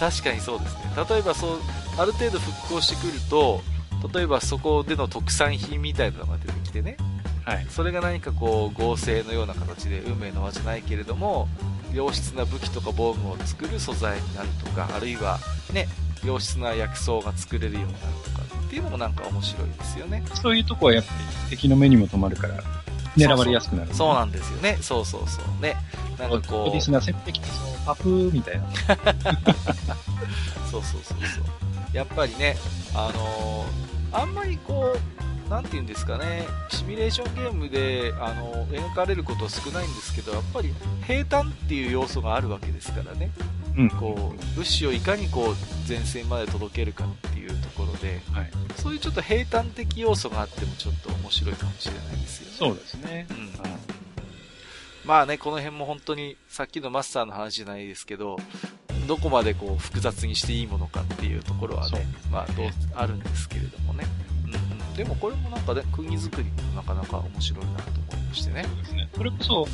[0.00, 0.80] 確かにそうですね。
[1.08, 1.58] 例えばそう、
[1.98, 3.60] ある程度復興してくると、
[4.12, 6.96] 例えばそこでの特産品みたいなのが出てきてね。
[7.44, 7.66] はい。
[7.70, 11.48] それが何かこう、合成のような形で運命の輪じゃないけれども、
[11.92, 15.38] 良質な武器とか防具を作る素材になるとか、あるいは、
[15.72, 15.88] ね、
[16.24, 20.22] 良質な薬草が作れるようになるとかっていうのもなんか面白いですよね。
[20.34, 22.62] そういうとこはやっぱり敵の目にも留まるから、
[23.16, 24.78] 狙われやすくなる、ね、そうなんですよね。
[24.80, 25.62] そうそうそう。
[25.62, 25.76] ね。
[26.18, 26.74] なんかこう。
[26.74, 28.66] リスナー、鉄壁そうパプーみたいな。
[30.70, 31.96] そうそうそうそう。
[31.96, 32.56] やっぱりね、
[32.94, 40.74] あのー、あんまりこう、なんて言うんですかね、シミュレーションゲームで、あの、描かれることは少ないんですけど、やっぱり
[41.06, 43.30] 平坦っていう要素があるわけですからね。
[43.78, 52.54] ううん、こう、物資をいかにこう、前線まで届けるかっていうところで、はい、そういうちょっと平坦的要素があってもちょっと面白いかもしれないですよね。
[52.58, 53.26] そうですね。
[53.30, 53.50] うん。
[55.04, 58.38] まあね、この辺も本当に、さっきのマスターの話じゃないですけど、
[59.06, 64.04] どこまでこう、複雑にしていいものかっていうところはね、まあ、どう、あるんですけれどもね。
[64.44, 64.94] うんうん。
[64.94, 68.64] でもこれもなんかね、国作りもなかなか面白いなと思いましてね。
[68.64, 69.08] そうですね。
[69.16, 69.66] それこそ、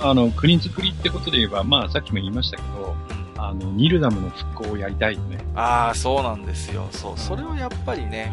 [0.00, 5.38] あの、国作りってことで言えば、まあ、さっきも言いましたけど、うん、あの、ニルダムの復興をやりたいよね。
[5.54, 6.88] ああ、そうなんですよ。
[6.92, 7.18] そう。
[7.18, 8.32] それをやっぱりね、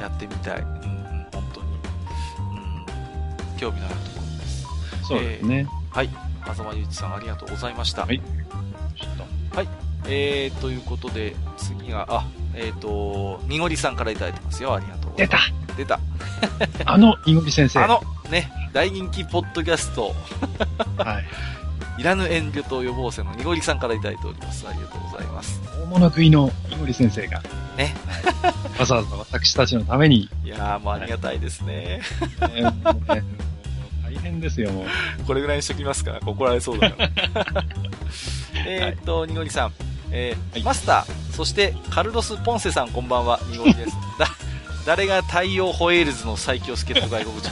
[0.00, 0.60] やってみたい。
[0.60, 1.66] うん、うん、本当に。
[3.52, 3.58] うん。
[3.58, 4.66] 興味のあるところです。
[5.06, 5.58] そうですね。
[5.58, 6.10] えー、はい。
[6.44, 8.06] 風間ゆうちさんありがとうございました。
[8.06, 8.22] はい。
[9.54, 9.68] はい。
[10.06, 14.74] えー、ということで、次が、あ、えっ、ー、と、にごりさんからいただいてますよ。
[14.74, 15.52] ありがとうございます。
[15.76, 16.00] 出た。
[16.56, 16.90] 出た。
[16.90, 17.80] あの、にごり先生。
[17.80, 20.14] あの、ね、大人気ポッドキャスト。
[20.96, 21.24] はい。
[21.98, 24.66] いらぬ遠慮と予防線のにごりさんからいただいております。
[24.68, 25.60] ありがとうございます。
[25.82, 27.42] 大物食いのにごり先生が。
[27.76, 27.94] ね。
[28.78, 30.30] わざわざ私たちのために。
[30.44, 32.00] いやー、もうありがたいですね。
[32.40, 33.24] はい、ね
[34.04, 35.24] 大変ですよ、もう。
[35.26, 36.12] これぐらいにしときますか？
[36.12, 37.64] ら、怒られそうだから。
[38.64, 39.72] えっと、にごりさん。
[40.10, 43.92] えーはい、マスター、そしてカルロス・ポンセさんこんばんは、ニゴリです。
[44.18, 44.28] だ、
[44.86, 47.50] 誰が太陽ホエールズの最強助っ人外国人？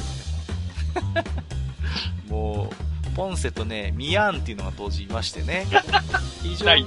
[3.17, 5.67] ポンセとね、ミヤンっていうのが当時いましてね。
[6.45, 6.87] 非常に、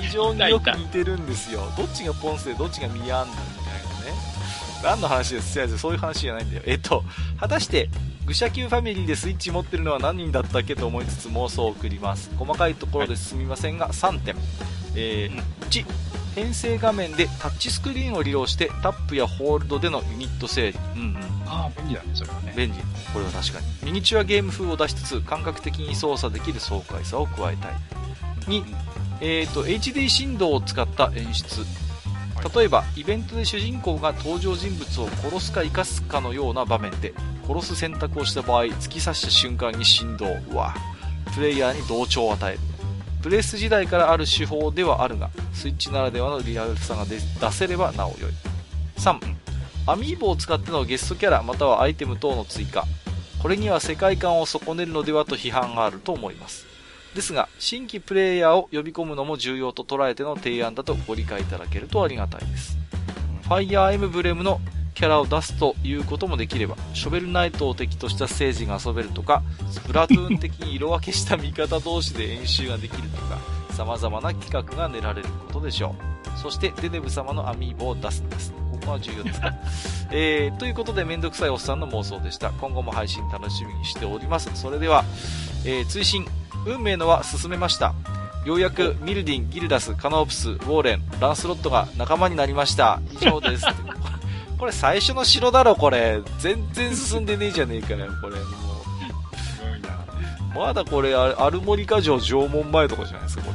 [0.00, 1.68] 非常によく似てるんですよ。
[1.76, 3.44] どっちがポンセでどっちがミヤンみたい
[4.06, 4.18] なね。
[4.84, 5.52] 何の話です？
[5.52, 6.62] 先生、そういう話じゃないんだよ。
[6.66, 7.02] えっと、
[7.40, 7.90] 果たして、
[8.24, 12.30] 愚者級ファミリーでスイッチ持ってるのは何人だったっけと思いつつ妄想を送ります。
[12.38, 14.36] 細かいところですみませんが、3点。
[14.94, 15.84] えー、1、
[16.34, 20.78] 編成画面でタッチスクリーンを利用してタップやホールドでのユニット整理。
[20.96, 21.16] うんうん。
[21.46, 22.52] ああ、便利だね、それはね。
[22.56, 22.78] 便利。
[23.12, 23.66] これは確かに。
[23.84, 27.74] ミニチュアゲーム風を出しつつ感覚的に操作できる爽快さを加えたい。
[28.46, 28.64] 2、
[29.20, 31.64] えーと、HD 振動を使った演出。
[32.54, 37.14] 例えば、イベントで主人公が登場人物を殺すか生かすかのような場面で、
[37.46, 40.26] 殺す選択をした場合、突き刺した瞬間に振動。
[40.50, 40.74] うわ。
[41.34, 42.60] プレイヤーに同調を与える。
[43.24, 47.18] プレス時代からある手法ではあるが、スイッチならではのリアルさが出
[47.50, 48.32] せればなお良い。
[48.98, 49.18] 3、
[49.86, 52.84] アミーボを使ってのゲストキャラまたはアイテム等の追加。
[53.40, 56.66] これには世界観を損ねるのではと批判があると思います。
[57.14, 62.76] ですが、新規プレイヤーを呼び込むのも重要と捉えての提案だとご理解いただけるとありがたいです。
[63.44, 64.60] ファイヤーエムブレムの
[64.94, 73.38] キャラを出すということもできれば、ショベルナイトを敵としたステージが遊べるとか、スプラトゥーン的に色分けした味方同士で演習ができるとか、
[73.70, 75.94] 様々な企画が練られることでしょ
[76.36, 76.38] う。
[76.38, 78.52] そして、デネブ様のアミーボを出すんです。
[78.72, 79.52] ここは重要ですか。
[80.12, 82.50] えー、ということで、めんどくさいおっさんの妄想でした。
[82.50, 84.50] 今後も配信楽しみにしております。
[84.54, 85.04] それでは、
[85.64, 86.26] えー、追伸、
[86.66, 87.94] 運命の輪進めました。
[88.44, 93.00] ようやくミルディン、ギルダス、カノープス、ウォーレン、ランスロットが仲間になりました。
[93.10, 93.64] 以上です。
[94.58, 96.20] これ最初の城だろ、これ。
[96.38, 98.36] 全然進んでねえじゃねえかよ、これ。
[98.36, 99.36] もう。
[99.36, 100.66] すごいな。
[100.66, 103.52] まだこれ、アルモニカ城縄文前とかじゃないですか、こ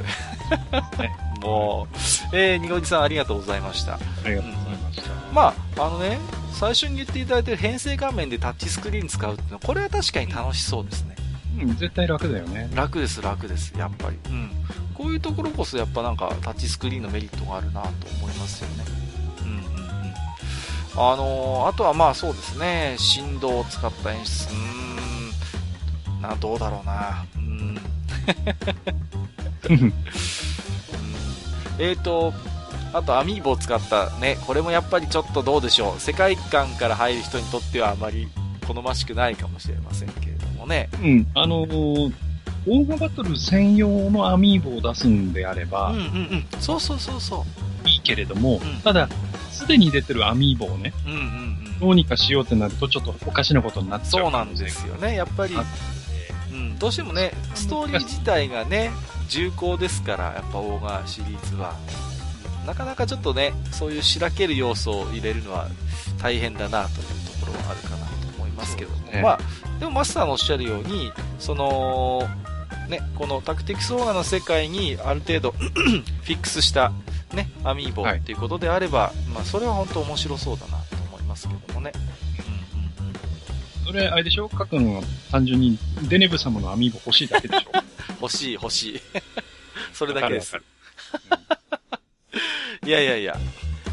[1.00, 1.10] れ。
[1.41, 1.95] もう、
[2.36, 3.93] えー、にごじさんありがとうございました。
[3.95, 5.04] ありがとうございました。
[5.04, 6.20] うん、まあ、あのね、
[6.52, 11.16] 最初に言っていただいてる編成画面でタッチスクリーン使うっていうのは、これは確かに楽しそうですね。
[11.62, 12.70] うん、絶対楽だよね。
[12.74, 14.18] 楽です、楽です、やっぱり。
[14.30, 14.52] うん。
[14.93, 17.88] こういうところこそやっぱなんかタッチスクリーンのメリットがあるなと
[18.22, 18.99] 思いますよね。
[20.96, 27.78] あのー、あとはまあそうですね、振動を使った演出、うーん、な、どうだろうな、うん。
[31.80, 32.34] えっと、
[32.92, 38.28] あとアミーボを使ったね、これもやっぱりちょっとどうでしょう、世界観から入る人にとってはあまり
[38.68, 40.90] 好ましくないかもしれませんけれどもね。
[41.02, 42.14] うん、あのー、
[42.68, 47.46] オーガバトル専用のアミーボを出すんであれば、うんうんうん、そうそうそうそ
[47.86, 47.88] う。
[47.88, 49.08] いいけれども、うん、ただ、
[49.70, 54.24] すでに出てるアミーボをね、うんうんうん、どうにかしようってなると、ちょっとおかしなことになっちゃう。
[54.24, 55.15] そうなんですよね。
[55.15, 55.55] やっぱり、
[56.51, 58.89] うん、どうしてもね、ストーリー自体がね、
[59.28, 61.76] 重厚ですから、やっぱオーガーシリーズは。
[62.65, 65.67] なかなかちょっとね、そういうしらける要素を入れるのは
[66.20, 67.07] 大変だなという
[67.39, 69.39] ところはあるかなと思いますけども、ね、まあ、
[69.80, 72.28] でもマスターのおっしゃるように、その、
[72.89, 76.03] ね、このタクティクスオーガの世界にある程度 フィ
[76.36, 76.91] ックスした
[77.34, 81.91] ね、アミーボっていうことであれば、はい、まあ、それは本当面白そうだなと思いますけどもね。
[81.95, 83.15] うんうんうん。
[83.86, 84.49] それ、あれでしょ？
[84.49, 85.01] かくんは
[85.32, 85.77] 単純に
[86.09, 87.71] デネブ様のアミーボ欲しいだけでしょ？
[88.21, 89.01] 欲しい、欲しい。
[89.93, 90.57] それだけです。
[92.86, 93.38] いやいやいや。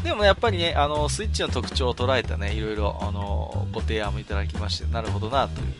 [0.03, 5.73] でもやっぱりね、あの、スイッチの特徴を捉えたね、いろいろ、あの、ご提案もいただきまして、なるほどな、という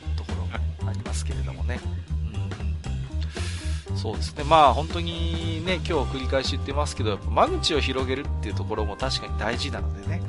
[4.07, 4.43] そうですね。
[4.45, 10.21] まあ本当にね、今日繰り返し言ってますけど、間口を広げるっていうところも確かに大事なのでね。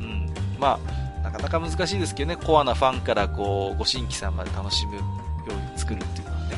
[0.00, 0.30] うん。
[0.60, 0.78] ま
[1.20, 5.00] あ、なかなか難しいですけどね、コアなファンからこう、ご新規さんまで楽しむよ
[5.48, 6.56] うに作るっていうのはね。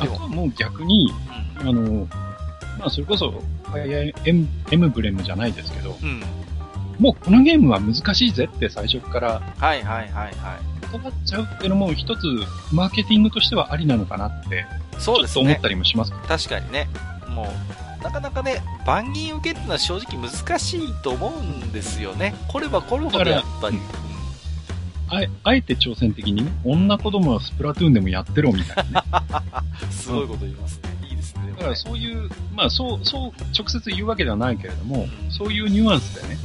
[0.00, 0.08] うん。
[0.08, 1.12] でも、あとはもう逆に、
[1.60, 2.08] うん、あの、
[2.80, 3.40] まあそれこそ、
[4.24, 6.20] エムエムブレムじゃないですけど、うん、
[6.98, 10.77] もうこのゲームは難しいぜって最初から、はいはいはいはい。
[10.92, 12.26] 断っちゃうっていうのも一つ、
[12.72, 14.66] マーケティングとしてはありなのかなって、
[14.98, 15.44] そうですね。
[15.44, 16.88] 思ったりもします、確かにね。
[17.28, 17.44] も
[18.00, 22.34] う、なかなかね、万人受けっていうのは正直難しいと思うんですよね。
[22.48, 23.78] これはこれほどやっぱり。
[25.10, 29.06] あえ、あえて挑戦的に、女子供はスプラトゥーンでもやってろみたいな、ね。
[29.90, 31.08] すごいこと言いますね。
[31.08, 31.52] いいですね。
[31.56, 36.38] だからそういう、まあそう、そう、直接言うわけではないけれども、うん、そういうニュアンスでね、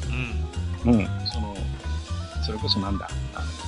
[0.85, 0.93] うん。
[0.93, 1.55] うん、その、
[2.41, 3.09] それこそなんだ、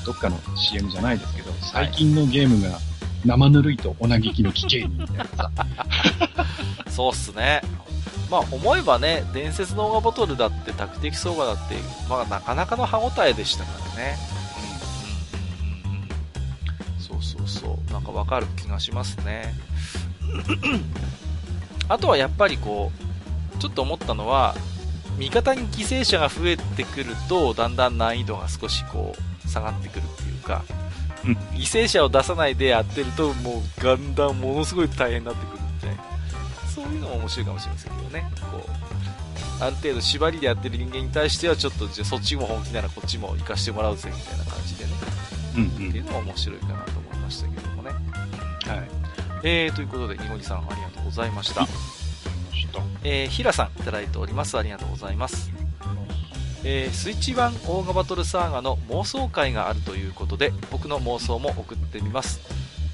[0.06, 2.80] どっかの CM じゃないですけど、最近のゲームが
[3.26, 5.52] 生ぬるいとおなぎきの危険みたいなさ。
[6.90, 7.62] そうっすね。
[8.30, 11.76] まあ思えばね、伝説のオーガボトルだってタクティクスオーガだって、
[12.08, 14.18] まあなかなかの歯応えでしたからね。
[17.00, 17.92] そうそうそう。
[17.92, 19.54] なんかわかる気がしますね。
[21.90, 22.92] あとはやっぱりこ
[23.56, 24.56] う、ちょっと思ったのは、
[25.18, 30.64] 味方に犠牲者が増えてくると、だんだん難易度が少しこう、下がってくるっていうか、
[31.24, 36.04] うん、犠牲者を出さないでやってると、もうだんだんものすごい大変になってくるみたいな。
[36.74, 38.32] そういうのも面白いかもしれませんけどね。
[38.52, 44.92] こう、ある程度縛りでやってる人間に対しては、ちょっと、じゃそっちも本気ならこっちも行かしてもらうぜ、みたいな感じでね。
[45.56, 47.92] うん、うん、っていうのは面白いかなと思いましたけどもね。
[47.92, 48.00] はい。
[49.44, 51.66] えー、ということで、にごりさんありがとうございました。
[53.04, 54.58] えー、ひらさんいただいております。
[54.58, 55.65] ありがとうございます。
[56.68, 62.42] えー、スイッチ版オーガバトルサーガの妄想会があるということで僕の妄想も送ってみます。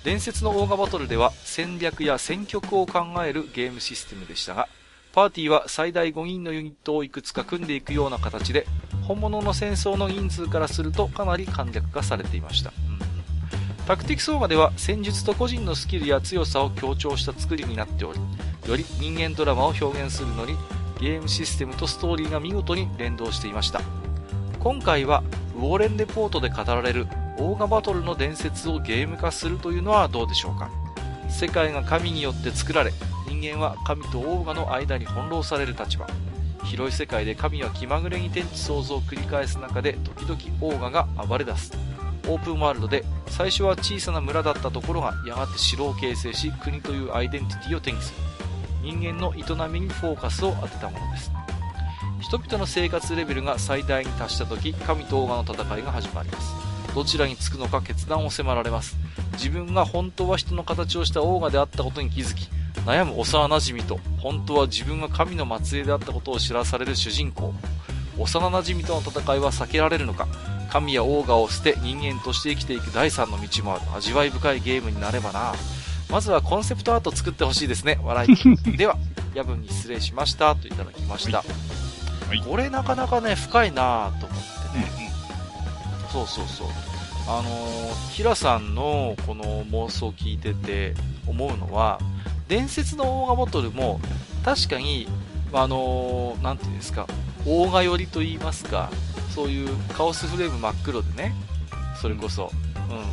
[0.03, 4.67] 伝説のオーガバトルでは戦略や戦局を考えるゲームシステムでしたが
[5.13, 8.65] パーティーは最大5人のユニットをいくつか組んでいくような形で
[9.03, 18.19] 本物の戦争の人数からするとかなり簡略化されていました、うん、タクティクスオーガでは戦術と個人のスキルや強さを強調した作りになっており
[18.67, 20.55] より人間ドラマを表現するのに
[21.01, 23.81] ゲームシステムとストーリーが見事に連動していました。
[24.59, 25.23] 今回は
[25.55, 27.07] ウォーレンレポートで語られる
[27.39, 30.69] オーガバトルの伝説をゲーム化するというのはどうでしょうか。
[31.27, 32.91] 世界が神によって作られ
[33.27, 36.07] 人間は神とオーガの間に翻弄される立場。
[36.65, 41.71] 広い世界で神は気まぐれに天地創造を繰り返す中で時々オーガが暴れ出す。
[42.27, 48.30] オープンワールドで最初は小さな村だったところがやがて城を形成し国というアイデンティティを手にする。
[48.81, 51.31] 人間の営みにフォーカスを当てたものです。
[52.19, 56.53] 人々の生活レベルが最大に達した時神とオーガの戦いが始まります。
[56.93, 58.97] どちらにつくのか決断を迫られます。
[59.33, 62.49] 自分が本当は人の形をしたオーガであったことに気づき
[62.85, 67.53] 悩む幼馴染と本当は自分が神の末裔であったことを知らされる主人公。
[68.17, 70.27] 幼馴染との戦いは避けられるのか。
[70.69, 73.81] 神やオーガを捨て人間として生きていく第三の道もある。
[73.95, 75.53] 味わい深いゲームになればな。
[76.11, 77.97] まずはコンセプトアート作ってほしいですね。
[78.03, 78.77] 笑い。
[78.77, 78.97] では、
[79.33, 80.53] 夜分に失礼しました。
[80.55, 81.37] といただきました。
[81.37, 84.39] はい、これなかなかね、深いなぁと思っ
[84.73, 85.11] てね。
[86.11, 86.67] そうそうそう。
[87.27, 90.95] あのー、ヒラさんのこの妄想を聞いてて
[91.27, 91.99] 思うのは、
[92.49, 94.01] 伝説のオーガボトルも
[94.43, 95.07] 確かに、
[95.53, 97.07] あのー、なんていうんですか、
[97.45, 98.89] オーガ寄りと言いますか、
[99.33, 101.33] そういうカオスフレーム真っ黒でね、
[102.01, 102.51] それこそ、
[102.89, 103.03] うんうん、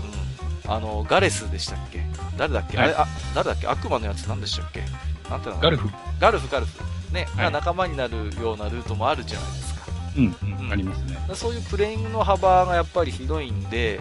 [0.66, 2.07] あの、ガレスでしたっけ？
[2.38, 3.66] 誰だっけ、はい、あれ、あ、誰だっけ？
[3.66, 4.82] 悪魔のやつ何でしたっけ？
[5.28, 5.88] なんてガルフ。
[6.18, 7.12] ガルフ、ガルフ。
[7.12, 9.80] ね、はい、仲間になるようなルートもあるじゃないですか。
[10.16, 11.18] うん、うん、ありますね。
[11.34, 14.00] そういうプレイングの幅がやっぱり広いんで、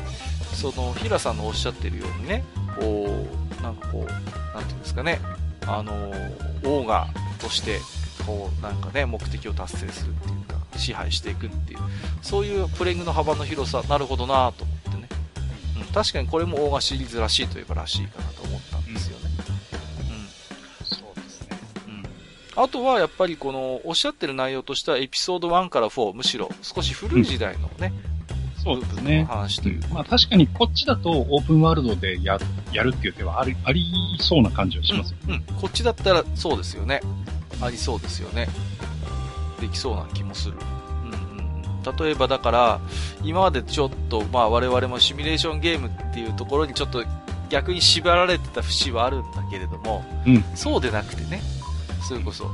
[0.53, 2.43] その、ヒラさんのおっしゃってるようにね、
[2.79, 3.25] こ
[3.59, 5.19] う、なんかこう、なんていうんですかね、
[5.65, 5.93] あの、
[6.63, 7.07] オーガ
[7.39, 7.79] として、
[8.25, 11.79] こう、なんかね、目的を達成するっていうか、支配していくっていう、
[12.21, 14.73] そういうプレイングの幅の広さ、なるほどなと思
[15.97, 19.25] 確かにこれもオーガシリーズらしいといえばらしいかなと思ったんですよね。
[22.55, 27.93] あとはやっぱりこのおっしゃってる内容としてはエピソード1から4、むしろ少し古い時代のね、
[28.57, 29.25] うん、そうですね。
[29.25, 32.39] 話というまあ確かにこっちだとオープンワールドでや
[32.73, 33.85] やるっていう手はありあり
[34.19, 35.41] そうな感じはしますよ、うん、うん。
[35.41, 37.01] こっちだったらそうですよね。
[37.61, 38.47] ありそうですよね。
[39.59, 40.57] できそうな気もする。
[41.97, 42.79] 例えばだから、
[43.23, 47.03] 今までちょっと、まあ我々もシミュレーションゲームっていうところにちょっと
[47.49, 51.41] 逆に縛られてた節はあるんだけれども、うん、そうでなくてね、
[52.07, 52.49] それこそ。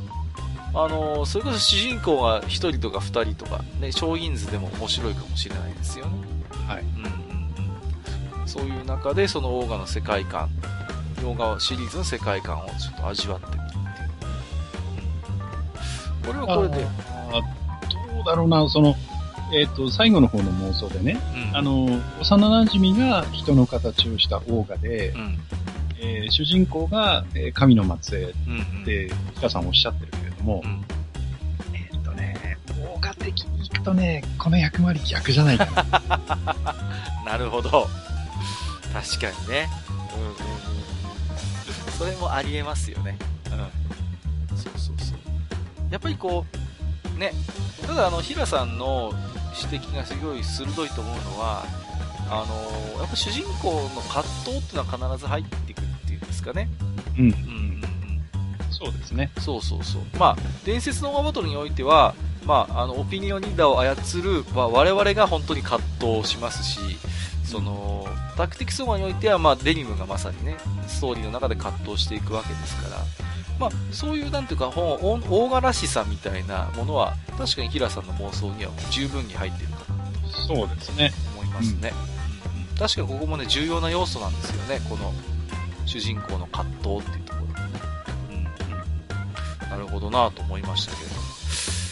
[0.75, 6.11] あのそれこそ主人公が1人とか2人とか、ね、少人数でも面白いかもしれないですよね。
[6.67, 6.81] はい。
[6.81, 8.47] うん。
[8.47, 10.49] そういう中で、そのオーガの世界観
[11.23, 14.09] 洋画シリーズの世界観をちょっと味わってみるってい
[16.29, 16.33] う。
[16.33, 16.75] うん、これはこれで。
[16.83, 18.95] どうだろうな、その、
[19.53, 21.19] えっ、ー、と、最後の方の妄想でね、
[21.51, 21.85] うん、あの、
[22.19, 25.39] 幼馴染が人の形をしたオーガで、うん、
[25.99, 28.33] えー、主人公が、えー、神の末裔っ
[28.85, 30.83] て、北さんおっしゃってるけれども、うん、
[31.75, 36.55] えっ、とね、オーガ的に行くとね、この役割逆じゃないかな。
[37.31, 37.87] なるほど。
[38.91, 39.69] 確かにね。
[40.15, 40.35] うんうんうん。
[41.97, 43.17] それもありえますよね。
[43.51, 44.57] うん。
[44.57, 45.17] そうそうそう。
[45.91, 46.43] やっぱりこ
[47.15, 47.33] う、ね、
[47.85, 49.13] ただあの、平さんの
[49.55, 51.63] 指摘がすごい鋭いと思うのは、
[52.29, 56.67] あのー、やっぱ主人公の葛藤っていうのは必ず入ってくるっていうんですかね。
[57.17, 57.25] うん。
[57.25, 57.81] うん。
[58.71, 59.31] そうですね。
[59.39, 60.01] そうそうそう。
[60.17, 66.79] まあ、伝説のオーバトルにおいては、まあ、あの、オピニオンリーダーを操る、まあ、我々が本当に葛藤しますし、
[67.45, 72.97] その、タクティクスオーバーにおいては、まあ、デニムがまさにね、ストーリーの中で葛藤していくわけですから、
[73.59, 80.47] まあ、そういう、なんていうか、大柄らしさみたいなものは、確かに平さんの妄想には十分に入っているかなと。
[80.47, 81.11] そうですね。
[81.35, 81.93] 思いますね。
[82.71, 85.13] うん、確かにここもね、重要な要素なんですよね、この、
[85.85, 87.45] 主人公の葛藤っていうところ。
[88.31, 89.69] うん。
[89.69, 91.21] なるほどなと思いましたけれども。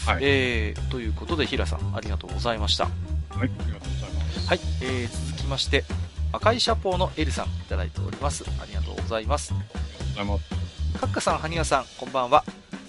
[0.05, 0.23] はい。
[0.23, 2.85] えー、ということで、平さん、ありがとうございました。
[2.85, 2.93] はい、
[3.37, 4.47] ありがとうございます。
[4.47, 5.85] はい、えー、続きまして、
[6.33, 8.43] 赤いシャポーのエルさんいただいております。
[8.61, 9.53] ありがとうございます。
[9.53, 10.60] ありがとうございます。
[10.99, 12.43] カッカさん、ハニヤさん、こんばんは。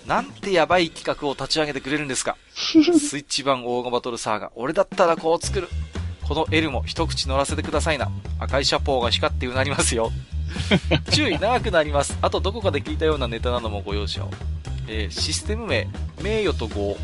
[0.07, 5.68] なんてやばい企画を立ち上げてくれるんですか スイッチ版オーガバトルサーガ、俺だったらこう作る。
[6.22, 8.11] この L も一口乗らせてくださいな。
[8.38, 10.12] 赤いシャポーが光ってうなりますよ。
[11.12, 12.16] 注意長くなります。
[12.22, 14.30] あとどこかで聞いたようなネタなどもご容赦を。
[14.88, 15.88] えー、システム名、
[16.20, 16.96] 名誉と号。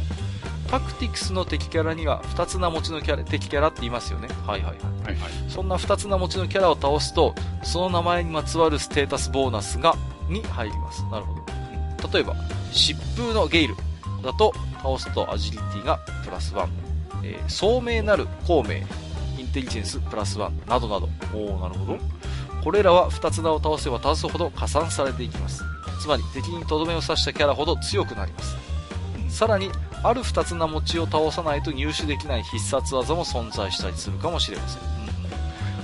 [0.70, 4.28] タクティクスの敵キャラには二つ名持ちのキャラ、敵キャラって言いますよね。
[4.46, 4.76] はいはいはい。
[5.04, 9.96] はいはい、そんな二つ名持ちのキャラを倒すと、その名前にまつわるステータスボーナスが
[10.28, 11.02] に入ります。
[11.04, 12.12] なるほど。
[12.12, 12.34] 例えば、
[12.72, 13.74] 疾風のゲイル
[14.22, 14.52] だと
[14.82, 16.68] 倒すとアジリティがプラス1。
[17.24, 18.74] えー、聡明なる孔明、
[19.38, 21.08] インテリジェンスプラス1などなど。
[21.34, 21.98] おおなるほど。
[22.62, 25.64] これらは2つ名を倒せば倒すほど加算されていきます。
[26.00, 28.56] つまり敵にとどめを刺したキャラほど強くなります。
[29.28, 29.70] さらに、
[30.02, 34.82] ある2つ名持ちを倒さないと入手できない必殺技も存在したりするかもしれません。
[34.82, 34.88] うん。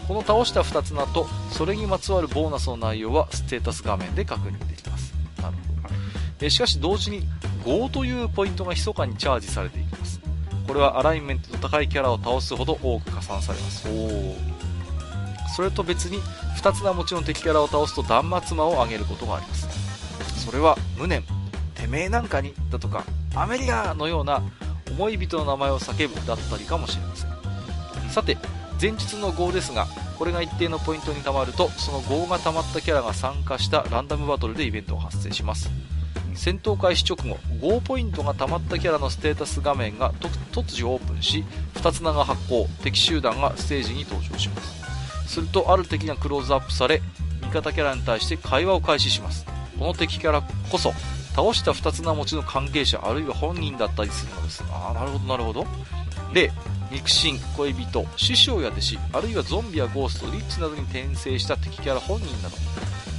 [0.07, 5.15] この倒した2つ名とそれにまつわるボーナスの内容はステータス画面で確認できます。
[5.41, 5.95] なるほど、
[6.41, 7.23] えしかし同時に
[7.65, 10.21] 5というポイントが密かにチャージされていきます。
[10.67, 13.89] これはアライメントの高いキャラを倒すほど多く加算されます。
[13.89, 14.55] お
[15.55, 16.19] それと別に
[16.57, 19.69] 2つ名持ちの敵キャラを倒すと断末魔を上げることがあります。
[20.45, 21.23] それは無念
[21.75, 23.05] てめえなんかにだとか
[23.35, 24.43] アメリアのような
[24.91, 28.11] 思い人の名前を叫ぶだったりかもしれません。
[28.11, 28.39] さて
[28.81, 29.87] 前日の5ですが
[30.19, 35.71] これが一定のポイントに貯まるとその5が溜まったキャラが参加したランダムバトルでイベントが発生します。
[36.35, 40.13] 戦闘開始直後5ポイントが溜まったキャラのステータス画面が
[40.53, 45.33] 突如オープンし2つ名が発行敵集団がステージに登場します。
[45.33, 47.01] するとある敵がクローズアップされ
[47.43, 49.47] 味方キャラに対して会話を開始します。
[49.79, 50.93] この敵キャラこそ
[51.35, 55.67] 倒した2つ名持ちの関係者あるいは本人だったりするのですああなるほどなるほど
[56.33, 56.51] で
[56.91, 62.57] 肉親、恋人、師匠や弟子、あるいはゾンビやゴースト、リッチなどに転生した敵キャラ本人など、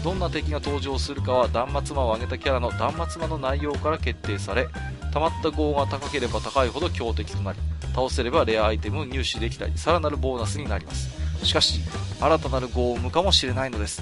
[0.03, 4.69] どんな敵が登場するかは断末魔を上げたキャラの断末魔の内容から決定され、
[5.11, 7.59] 溜まった号が高ければ高いほど強敵となり、
[7.93, 11.09] 倒せればレアアイテムを入手できたり、さらなるボーナスになります。
[11.43, 11.81] しかし、
[12.21, 14.01] 新たなる号を生むかもしれないのです。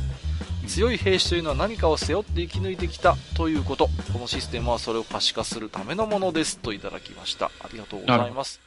[0.67, 3.89] 強い兵士というのは何かを背負って生き抜いてきたということ。
[4.11, 6.57] このシステムはそれを可視化するためのものです。
[6.57, 7.47] といただきました。
[7.59, 8.59] ありがとうございます。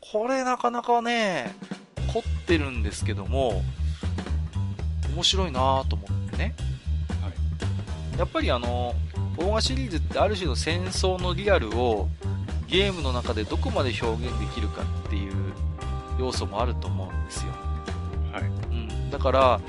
[0.00, 1.54] これなかなかね、
[2.12, 3.62] 凝ってるんですけども、
[5.14, 6.54] 面白いなぁと思ってね。
[7.22, 7.30] は
[8.16, 8.18] い。
[8.18, 8.94] やっぱりあの、
[9.36, 12.08] オーガシリーズってある種の戦争のリアルを
[12.68, 15.32] ゲームの中でどこまで表現できるかっていう
[16.18, 17.52] 要素もあると思うんですよ。
[18.32, 18.42] はい。
[18.42, 19.10] うん。
[19.10, 19.60] だから、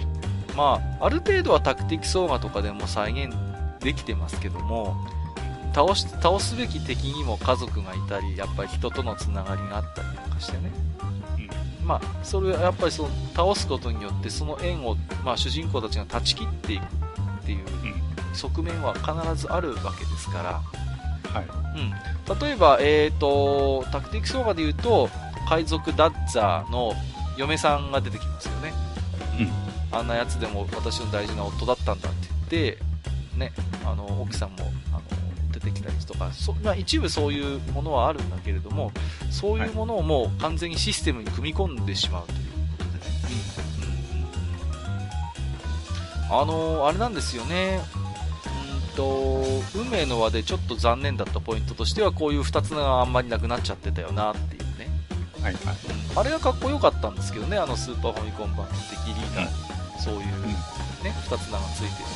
[0.56, 3.34] まあ、ある程度はタクティクスオーガとかでも再現
[3.80, 4.96] できてますけども、
[5.74, 10.72] 倒し、倒すべき敵にも家族がいたり、やっぱり人とのつながりがあったりとかしてね。
[11.82, 11.88] うん。
[11.88, 16.86] まあ、それはやっぱりその、倒すことによってその縁を、まあ主人公たちが断ち切っていくっ
[17.46, 17.66] ていう
[18.36, 20.62] 側面は必ずあるわけですから。
[21.32, 21.46] はい。
[21.80, 22.40] うん。
[22.40, 25.10] 例えば、えっ、ー、と、タクティクスオーガで言うと、
[25.50, 26.94] 海賊ダッザーの
[27.38, 28.74] 嫁さんが出てきますよね。
[29.40, 29.65] うん。
[29.96, 32.84] あんなやつでも私の大事な夫だったんだって言って、
[33.38, 33.54] ね、
[33.86, 34.72] あの、奥さんも
[35.52, 38.92] 出てきたりとか、そまあ、一部そういうものはあるんだけれども、
[39.32, 42.40] そういうものをもう完全にシステムに組み込んでしまうという
[42.78, 43.06] ことでね。
[46.30, 47.80] あのー、あれなんですよね。
[48.90, 49.44] うんと、
[49.76, 54.90] 運命の輪でちょっと残念だったポイントとしては、こういう2つがあんまりなくなっちゃってたよなっていうね。
[55.42, 55.76] はいはい。
[56.18, 59.65] あれがかっこよかったんですけどね、あのスーパーファミコン版の敵リーダーに、
[60.06, 60.28] そういうね、
[61.28, 62.10] 2つ名がついてる。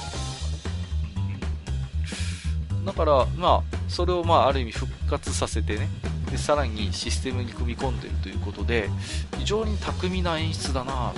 [2.85, 5.89] だから、まあ、それをまあ、ある意味復活させてね、
[6.29, 8.91] で、さらにシステムに組み込んでるということで、
[9.39, 11.17] 非常に巧みな演出だなと思って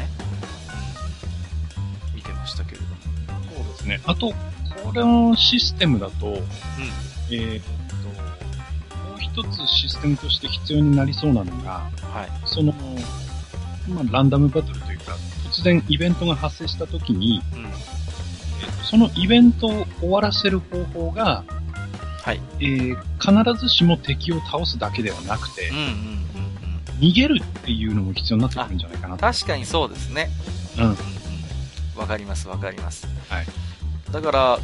[0.00, 0.08] ね、
[2.10, 2.96] うん、見てましたけれども。
[3.54, 4.00] そうですね。
[4.04, 4.34] あと、
[4.84, 7.68] これのシステムだと、うん、えー、っと、
[9.08, 12.74] もう一つシステムとして必要になりそうなのが、はい、その、
[13.88, 15.16] まあ、ランダムバトルというか、
[15.58, 21.44] 突然イベントが発生した時に、うん、えー、そのイベントを終わらせる方法が、
[22.22, 22.40] はい。
[22.60, 25.92] えー、必ずしも敵を倒すだけではなくて、うんうんうんうん、
[27.00, 30.30] 逃げるっていうのも必要になってくるんじゃないかな確かにそうですね。
[30.78, 30.84] うん。
[30.84, 30.96] わ、
[32.00, 33.08] うん、かりますわかります。
[33.28, 33.46] はい。
[34.12, 34.58] だから、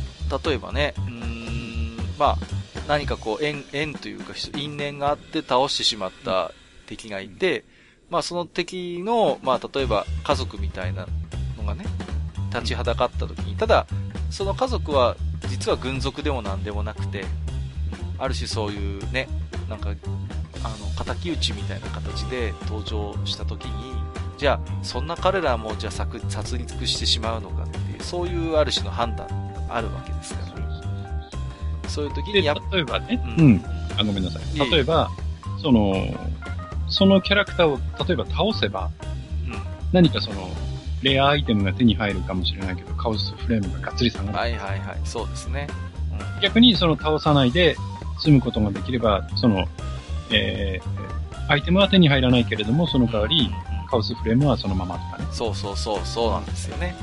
[0.45, 2.39] 例えばね、うん、まあ、
[2.87, 6.53] 何かこう、縁、縁というか、因縁があって倒してしまった
[6.87, 7.65] 敵がいて、うん、
[8.15, 11.09] まあその敵の、まあ例えば家族みたいな
[11.59, 11.85] のがね、
[12.51, 13.89] 立ちはだかった時に、ただ、
[14.31, 15.17] その家族は
[15.49, 17.25] 実は軍属でも何でもなくて、
[18.17, 19.27] ある種そういうね、
[19.69, 19.89] なんか、
[20.63, 20.69] あ
[21.03, 23.95] の、敵討ちみたいな形で登場した時に、
[24.39, 29.27] じゃあ、そんな彼らもじゃあ殺殺戮してしまうのかっていう、そういうある種の判断
[29.67, 31.89] があるわけですから。
[31.89, 33.65] そういう時にや例えばね、うん、うん。
[33.99, 34.71] あ、ごめんなさい。
[34.71, 35.11] 例えば、
[35.61, 35.93] その、
[36.95, 38.91] そのキャラクターを例えば倒せば、
[39.47, 39.55] うん、
[39.93, 40.49] 何かその、
[41.03, 44.39] レアアイテムが手に入るかもしれないけど、カオスフレームががっつり下がる。
[44.39, 45.67] はいはいはい、そうですね。
[46.37, 47.77] うん、逆にその倒さないで、
[48.21, 49.67] 済むことができれば、その、
[50.31, 53.51] えー、アイテムは手に入らないけれども、その代わり、
[53.91, 55.27] カオスフレームはそのままとかね。
[55.33, 56.95] そうそうそう、そうなんですよね。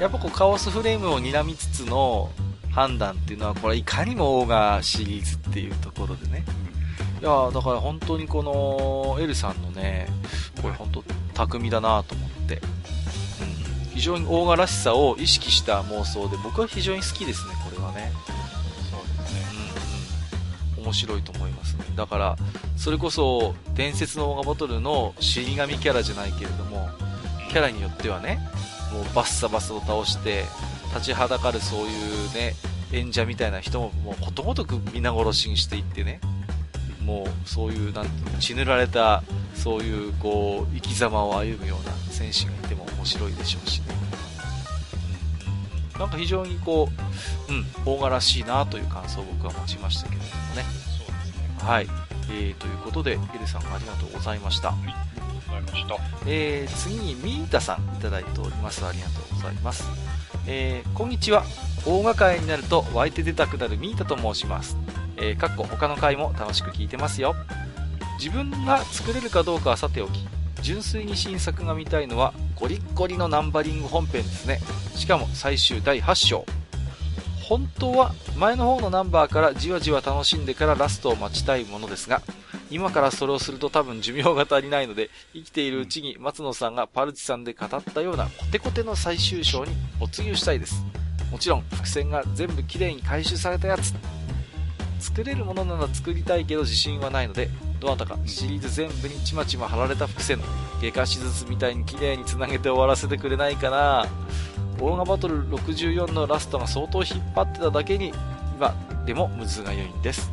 [0.00, 2.30] やっぱこう、カオスフレームを睨みつつの
[2.70, 6.44] 判断っていうのは、これいかにもオーガーシリーズっていうところでね。
[7.20, 10.08] いやだから本当にこの、エルさんのね、
[10.60, 11.04] これ本当、
[11.34, 12.56] 巧みだなと思って。
[12.56, 12.60] うん。
[13.94, 18.12] 非常にオーガらしさを意識した妄想で、僕は非常に好きですね、これはね。
[20.86, 21.84] 面白いと思いますね。
[21.96, 22.36] だから、
[22.76, 26.88] それこそ、伝説のオーガバトルの死神キャラじゃないけれども、
[27.48, 28.38] キャラによってはね、
[28.92, 30.44] もうバッサバサと倒して、
[30.94, 32.54] 立ちはだかるそういうね、
[32.92, 36.20] 演者みたいな人も、もうことごとく皆殺しにしていってね、
[37.06, 38.06] もうそういう、なん
[38.40, 39.22] 血塗られた、
[39.54, 43.86] そういう、こう、生き様を歩むような戦士がいても面白いでしょうしね。
[45.98, 46.88] なんか非常にこ
[47.48, 50.62] う、うん、大柄らしいなという感想を僕は持ちましたけれどもね。
[50.62, 50.64] ね。
[51.60, 51.88] はい。
[52.28, 54.70] えー、ということで、エルさんありがとうございました。
[54.70, 55.96] はい、ありがとうございました。
[56.26, 58.84] えー、次にミータさんいただいております。
[58.84, 59.84] ありがとうございます。
[60.46, 61.44] えー、こんにちは。
[61.86, 64.76] 大掛かりになると湧いて出たくなるミータと申します。
[65.16, 67.34] えー、かっこ他の回も楽しく聞いてますよ。
[68.18, 70.26] 自分が作れるかどうかはさておき、
[70.62, 74.60] 純粋に新作が見たいのはゴリッゴリのナンバリング本編ですね。
[74.94, 76.46] しかも最終第8章。
[77.42, 82.22] 本当は前の方のナンバーからじわじわ楽しんでからラストを待ちたいものですが、
[82.70, 90.84] 今からそれをすると多分寿命が足りないので、生きているうちに松野さんがパルチさんで語ったようなコテコテの最終章に没入したいです。
[91.30, 93.94] もちろん伏線が全部きれいに回収されたやつ。
[95.06, 97.48] 作れるものなら作りたいけど自信はないので、
[97.80, 100.40] どなたかシリーズ全部にちまちま貼られた伏線、
[100.80, 104.06] 外科手術みたいに綺麗に繋げて終わらせてくれないかな
[104.80, 108.12] オーガバトル64のラストが相当引っ張ってただけに、
[108.56, 108.74] 今
[109.06, 110.30] でもむずが良いんです。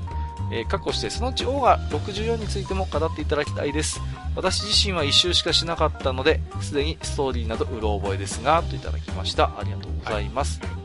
[0.52, 4.02] えー、過去して、そのうちオーガ64についても語っていただきたいです。
[4.36, 9.52] 私自身は一周しかしなかったので、すでにストーリーなどうろ覚えですが、といただきました。
[9.58, 10.60] ありがとうございます。
[10.62, 10.83] はい、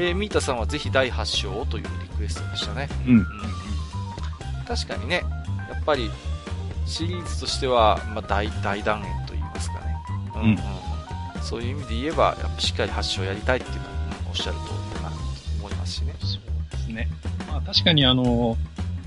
[0.00, 2.88] えー、ミータさんはぜひ第8章をというリクエストでしたね。
[3.04, 3.16] うん。
[3.16, 3.26] うん、
[4.64, 5.24] 確かにね、
[5.68, 6.08] やっぱり
[6.86, 9.96] シリーズとしては、まあ、大大断円と言いますかね。
[10.36, 13.88] うん、うん、そういう意味で言えば、やっぱしっかり8章やりたいっていうのは、
[14.28, 14.62] おっしゃる通
[14.94, 15.16] りだなと
[15.58, 16.14] 思いますしね。
[16.20, 17.08] そうですね。
[17.48, 18.56] まあ確かにあの、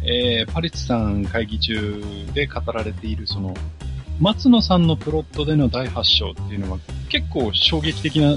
[0.04, 2.04] えー、パリッツさん会議中
[2.34, 3.54] で語られているその、
[4.20, 8.36] 松野さんのプロットでの第8章っていうのは結構衝撃的な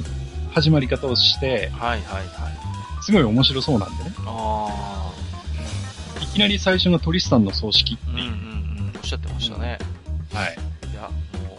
[0.54, 3.04] 始まり方をして、はいはいはい。
[3.04, 4.12] すごい面白そうなんでね。
[4.24, 5.12] あ
[6.18, 6.22] あ。
[6.22, 8.14] いきなり最初のトリスタンの葬式っていう。
[8.14, 8.92] うんうんうん。
[8.96, 9.78] おっしゃってましたね。
[10.32, 10.56] うん、はい。
[10.92, 11.58] いや、も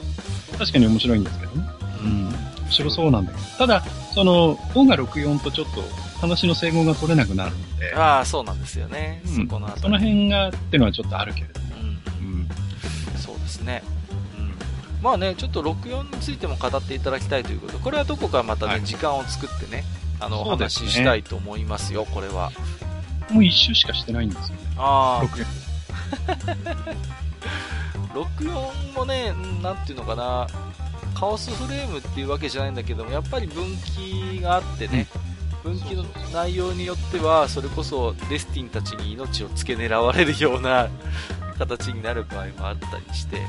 [0.54, 0.58] う。
[0.58, 1.68] 確かに面白いんですけどね。
[2.02, 2.30] うん。
[2.30, 3.46] 面白そうなんだけど。
[3.58, 5.84] ただ、その、オガ64とちょっと
[6.22, 7.94] 話の整合が取れなくなるので。
[7.94, 9.22] ああ、そうなんですよね。
[9.28, 11.66] うん、そこのその辺がっていうのはちょっとあるけれども。
[11.82, 11.88] うん。
[11.88, 12.48] うん、
[13.18, 13.84] そうですね。
[15.06, 17.74] まあね、ちょっと64についても語っていただきたいということ。
[17.74, 19.84] で、これはどこかまたね、はい、時間を作ってね、
[20.20, 22.52] あの、お話ししたいと思いますよ、これは。
[23.30, 24.62] もう一周しかしてないんですよね。
[24.80, 25.28] ああ。
[28.16, 30.48] 64 もね、なんていうのかな、
[31.14, 35.06] カオスフレームっていうわけじゃないんだけども、やっぱり分岐があってね、
[35.62, 36.04] 分岐の
[36.34, 40.90] 内容によっては、それこそデスティンたちに命を付け狙われるような
[41.60, 43.44] 形になる場合もあったりして、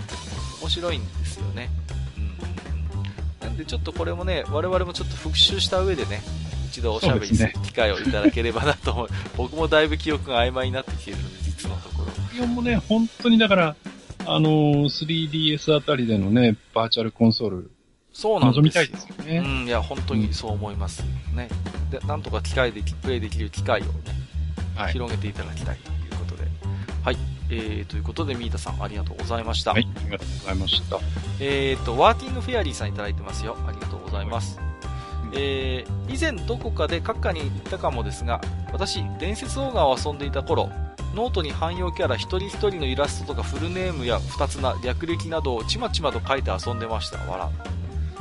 [0.61, 1.69] 面白いんですよね。
[2.19, 3.49] うん。
[3.49, 6.23] なんでちょっとこれもね、我々もちょっと復習した上でね、
[6.69, 9.07] 一度おしゃべりする機会をいただければなと思う。
[9.07, 12.07] うね、僕もだいぶ記憶が曖昧になってきているので、実のところ。
[12.45, 13.77] 64もね、本当にだから、
[14.27, 14.85] あのー、
[15.57, 17.71] 3DS あたりでのね、バーチャルコンソール、
[18.17, 18.57] そうなんです。
[18.57, 19.39] 望みたいですよね。
[19.39, 21.05] うん、いや、本当にそう思います
[21.35, 21.49] ね。
[21.91, 23.91] で、なんとか機械でプレイできる機会をね、
[24.75, 26.49] はい、広げていただきたいということで。
[27.05, 27.36] はい。
[27.51, 29.73] えー、ということで、ミータさん、ありがとうございました。
[29.73, 30.99] はい、ありがとうございました。
[31.41, 33.57] えっ、ー、と、ワーキングフェアリーさんいただいてますよ。
[33.67, 34.59] ありがとうございます。
[34.59, 34.67] はい、
[35.35, 38.41] えー、以前どこかで閣下に言ったかもですが、
[38.73, 40.71] 私、伝説オーガを遊んでいた頃、
[41.15, 47.19] ノートに汎用キャラ一人一人のイラストとかフルネームや二つ名、略歴などをちまちまと書いて遊んでました。
[47.19, 47.49] 笑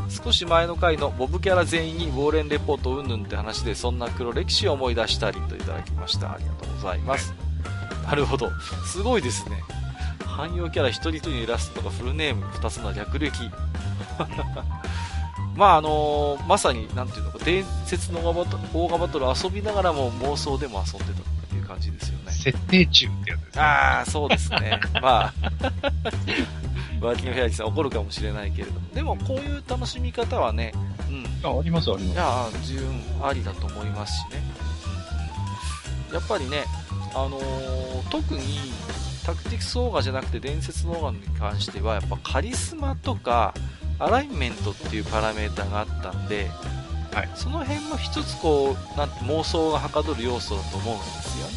[0.10, 6.34] 少し前の回のモブキャラ全員にウォーレンレポートうんぬんって話でそんな黒歴史を思い出したりといただきました。
[6.34, 7.45] ありがとうございます。
[8.06, 8.52] なるほど。
[8.86, 9.64] すごいですね。
[10.26, 13.32] 汎用キャラ一人一人のイラストとかフルネーム二つの略歴。
[15.56, 22.32] まああのー、まさに、なんていうのか、伝説のオーガバトル遊びながらも妄想でも遊んでたっていう感じですよね。
[22.32, 23.64] 設定中ってやつですね。
[23.64, 24.80] ああ、そうですね。
[25.02, 25.34] まあ、
[27.00, 28.82] ワーキングフェアリーさん怒るかもしれないけれども。
[28.94, 30.74] でも、こういう楽しみ方はね、
[31.10, 31.50] うん。
[31.50, 32.74] あ、ありますあります。
[32.74, 34.44] いや、十分ありだと思いますしね。
[36.12, 36.66] やっぱりね、
[37.16, 38.42] あのー、特に、
[39.26, 43.54] タクティクスオーガじゃなくて伝説のオーガに関しては、やっぱカリスマとか、
[43.98, 46.50] アライメントっていうパラメータがあったんで、
[47.14, 51.54] はい、その辺も一つこう、なんて妄想がはかどる要素だと思うんですよね。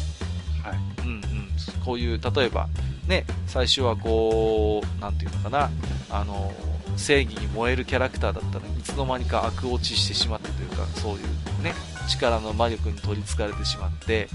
[0.63, 0.77] はい。
[1.05, 1.83] うんうん。
[1.83, 2.69] こういう、例えば、
[3.07, 5.69] ね、最初はこう、なんていうのかな、
[6.09, 6.53] あの、
[6.95, 11.73] 正義に燃えるキャラクターだったのに、いつの間にか悪落ちしてしまってというか、そういうね、
[12.07, 14.29] 力の魔力に取り憑かれてしまって、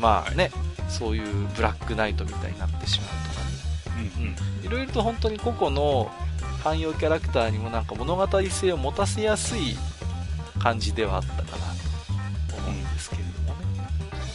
[0.00, 0.50] まあね、
[0.90, 4.10] そういうブラックナイトみたいになってしまうとかね。
[4.18, 4.66] うんうん。
[4.66, 6.10] いろいろと本当に個々の
[6.62, 9.76] 汎用キャラクターにもなんか物語性を持たせやすい
[10.58, 11.46] 感じではあったかな
[12.48, 13.64] と思うんですけれどもね。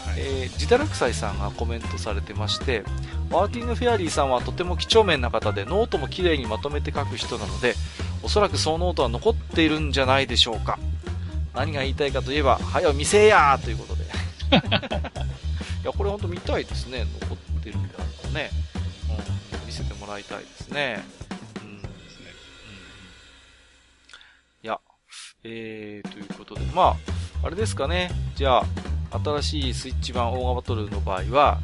[0.06, 2.84] はい、えー、ジダラクサイさんがコメントされてまして、
[3.30, 7.76] ワーキングフェアリーさんはとても几帳面な方で、ノートも綺麗にまとめて書く人なので、
[8.23, 10.80] おそらくそのノートは残っているんじゃないでしょうか。
[11.53, 14.06] 何が言いたいかといえば、はよ見せやーということで。
[15.84, 17.06] いや、これほんと見たいですね。
[17.22, 18.50] 残ってるんだったらね。
[19.60, 21.26] うん、見せてもらいたいですね。
[25.48, 26.96] えー、ということで、まあ、
[27.44, 28.10] あれですかね。
[28.36, 28.66] じゃあ、
[29.24, 31.60] 新しいスイッチ版オーガバトルの場合は、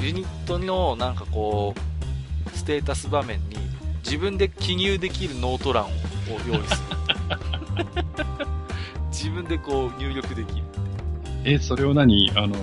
[0.00, 3.56] ユニットのなんかこう、ステータス場面に
[4.04, 5.88] 自分で記入できるノート欄を
[6.48, 6.80] 用意する。
[9.12, 10.64] 自分でこう入力できる。
[11.44, 12.32] え、それを何？
[12.34, 12.56] あの、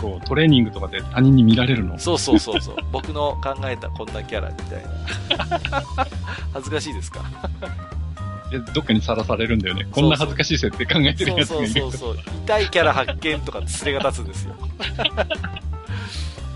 [0.00, 1.98] こう、トレーニングとかで他人に見られるの？
[1.98, 2.76] そうそうそうそう。
[2.92, 6.06] 僕の考えたこんなキャラみたいな。
[6.54, 7.20] 恥ずかしいですか？
[8.72, 9.86] どっかにさらされるんだよね。
[9.90, 11.66] こんな恥ずかしい設定考えてるやつがいる。
[11.66, 14.54] そうそうそう痛いキャラ発見とかスレが立つんですよ。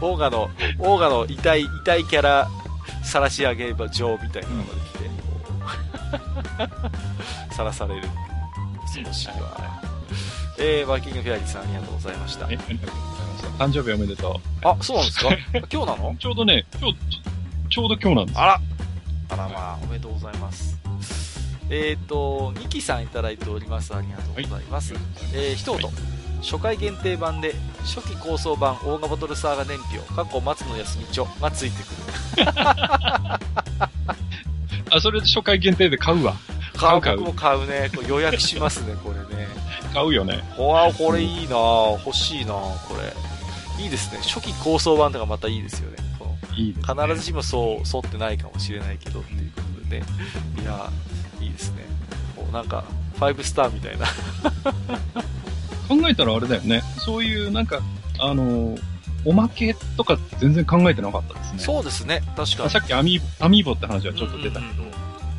[0.01, 2.49] オーガの、オーガの痛い、痛いキャラ、
[3.05, 4.75] 晒し上げば上みたいなのが
[6.59, 6.69] でき
[7.51, 8.09] て、さらされる。
[8.83, 9.35] 恐ろしいわ。
[10.59, 12.47] えー、ワーキングフェアリーさんありがとうございました。
[13.43, 13.83] え、ありがとうございました。
[13.83, 14.69] 誕生日おめでとう。
[14.69, 15.29] あ、そうなんですか？
[15.73, 16.17] 今日なの？
[16.19, 16.97] ちょうどね、今日、
[17.71, 18.39] ちょうど今日なんです。
[18.41, 18.61] あら。
[19.31, 20.79] あらまあ、おめでとうございます。
[21.71, 23.95] えっ、ー、と、ニキさんいただいております。
[23.95, 24.93] ありがとうございます。
[24.95, 25.03] はい、
[25.33, 25.91] えー、一言。
[26.43, 27.55] 初回限定版で
[27.85, 31.91] 初期構想版オーガバトルサーガ年表過去松野休み帳がついてく
[32.41, 32.47] る。
[34.91, 36.35] あそれで初回限定で買うわ。
[36.77, 37.91] 買う買う僕も買うね。
[37.95, 39.47] これ予約しますねこれね。
[39.95, 40.43] 買うよね。
[40.59, 41.57] わこれいいな
[42.05, 43.15] 欲しいなこれ
[43.81, 45.97] いいですね初期構想版とかまたいいですよね
[46.57, 50.07] いい、ね、必ずしもそう沿ってないかもしれないけどっていうことでね
[50.61, 50.91] いや
[51.43, 51.83] いいですね。
[52.37, 52.85] こうなんか、
[53.19, 54.07] 5スターみたいな。
[55.89, 56.83] 考えたらあれだよね。
[56.99, 57.81] そういうなんか、
[58.21, 58.77] あの、
[59.25, 61.59] おまけとかって全然考えてなかったですね。
[61.59, 62.23] そうですね。
[62.37, 62.71] 確かに。
[62.71, 64.83] さっきアミアミーボって話はちょっと出たけど。
[64.83, 64.93] うんうん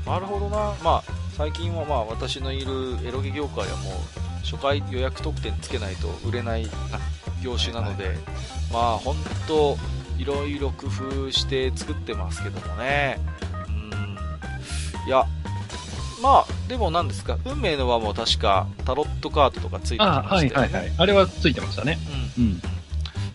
[0.06, 0.74] うん、なるほどな。
[0.84, 1.04] まあ、
[1.36, 3.94] 最近はまあ私のいるエロゲ業界はもう
[4.44, 6.68] 初回予約特典つけないと売れない
[7.44, 8.24] 業種なので、はいはい、
[8.72, 9.16] まあ本
[9.48, 9.78] 当
[10.18, 13.20] いろいろ工夫して作ってますけどもね。
[15.06, 15.26] いや、
[16.22, 20.52] まあ、でも何ですか、運命の輪も確かタロットカードとかついてましたよね。
[20.56, 20.94] あはいはいはい。
[20.98, 21.98] あれはついてましたね。
[22.38, 22.44] うん。
[22.46, 22.62] うん。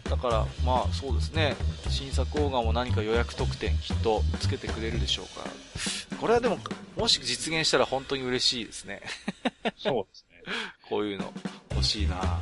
[0.05, 1.55] だから、まあそうですね、
[1.91, 6.17] 新作オーガも何か予約特典きっとつけてくれるでしょうから。
[6.17, 6.59] これはでも、
[6.97, 9.03] もし実現したら本当に嬉しいですね。
[9.77, 10.28] そうですね。
[10.89, 11.33] こういうの
[11.71, 12.41] 欲しいな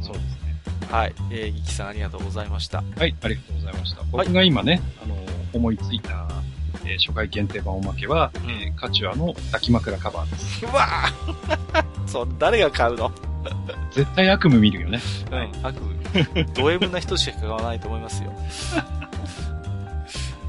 [0.00, 0.56] そうですね。
[0.90, 1.14] はい。
[1.30, 2.78] えー、ギキさんありがとうございました。
[2.96, 4.02] はい、ありがとうございました。
[4.10, 5.16] 僕が今ね、あの、
[5.52, 6.28] 思いついた
[6.88, 10.64] えー、初回限定版おまけは、うん、えー、カチュアの抱き枕カバーです。
[10.64, 13.12] うわぁ そう、誰が買うの？
[13.92, 15.00] 絶対悪夢見るよね。
[15.30, 16.44] うん、悪夢。
[16.54, 18.32] ド M な人しか買わないと思いますよ。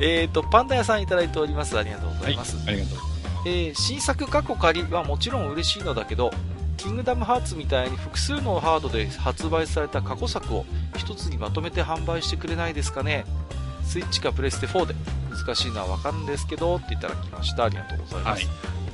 [0.02, 1.78] えっと、パンダ屋さんいただいております。
[1.78, 2.56] ありがとうございます。
[2.58, 3.44] はい、ありがとうございます。
[3.46, 6.32] えー、新作過去仮はもちろん嬉しいのだけど、
[6.80, 10.66] キングダムハーツみたいに複数のハードで発売された過去作を
[10.96, 13.26] 一つにまとめて販売してくれないですかね。
[13.84, 14.96] スイッチかプレステ4で
[15.30, 17.66] 難しいのはわかるんですけどっていただきました。
[17.66, 18.48] ありがとうございます。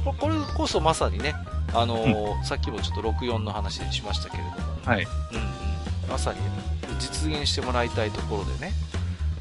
[0.04, 1.36] はい、これこそまさにね、
[1.74, 5.04] あのーうん、さっきもちょっと64の話でしましたけれども、はい。
[5.04, 6.40] うん、うん、まさに
[7.00, 8.74] 実現してもらいたいところでね。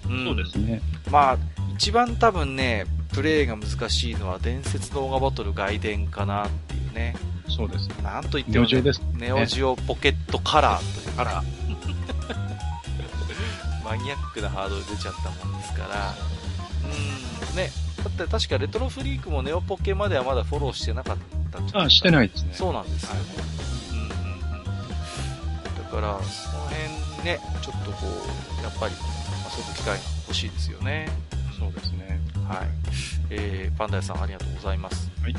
[0.07, 0.83] うん、そうですね。
[1.11, 1.39] まあ、
[1.77, 2.85] 一番多分ね、
[3.15, 7.17] プレイが難しいのは伝説動画バトル外伝かなっていうね。
[7.49, 7.89] そうです。
[8.03, 8.83] なんと言っても、ね、
[9.15, 11.45] ネオジオポケットカラーという、カラー。
[13.85, 16.15] マニアックなハードル出ちゃったもんですから、
[17.51, 17.71] うん、ね。
[18.03, 21.17] だって確かレトロフリークもネオポケまではまだフォローしてなかっ
[21.53, 22.51] たんじゃないあ、してないですね。
[22.55, 23.21] そうなんですよね。
[23.21, 23.29] はい、
[23.99, 24.09] うん。
[25.85, 28.07] だから、その辺ね、ちょっとこ
[28.61, 29.01] う、やっぱり遊
[29.65, 31.09] ぶ機会が欲しいですよね。
[31.59, 32.21] そうですね。
[32.49, 32.69] はい。
[33.31, 35.11] えー、パンダ屋さんありがとうございます。
[35.23, 35.35] はい、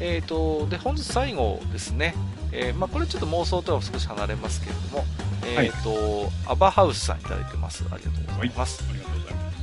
[0.00, 2.14] えっ、ー、と、で、本日最後ですね。
[2.52, 5.04] えー、まあ、これちょっと妄想とは少し離れますけれども、
[5.44, 7.84] えっ、ー、と、はい、アバハウスさんいただいてます。
[7.90, 8.82] ありがとうございます。
[8.84, 9.00] はい。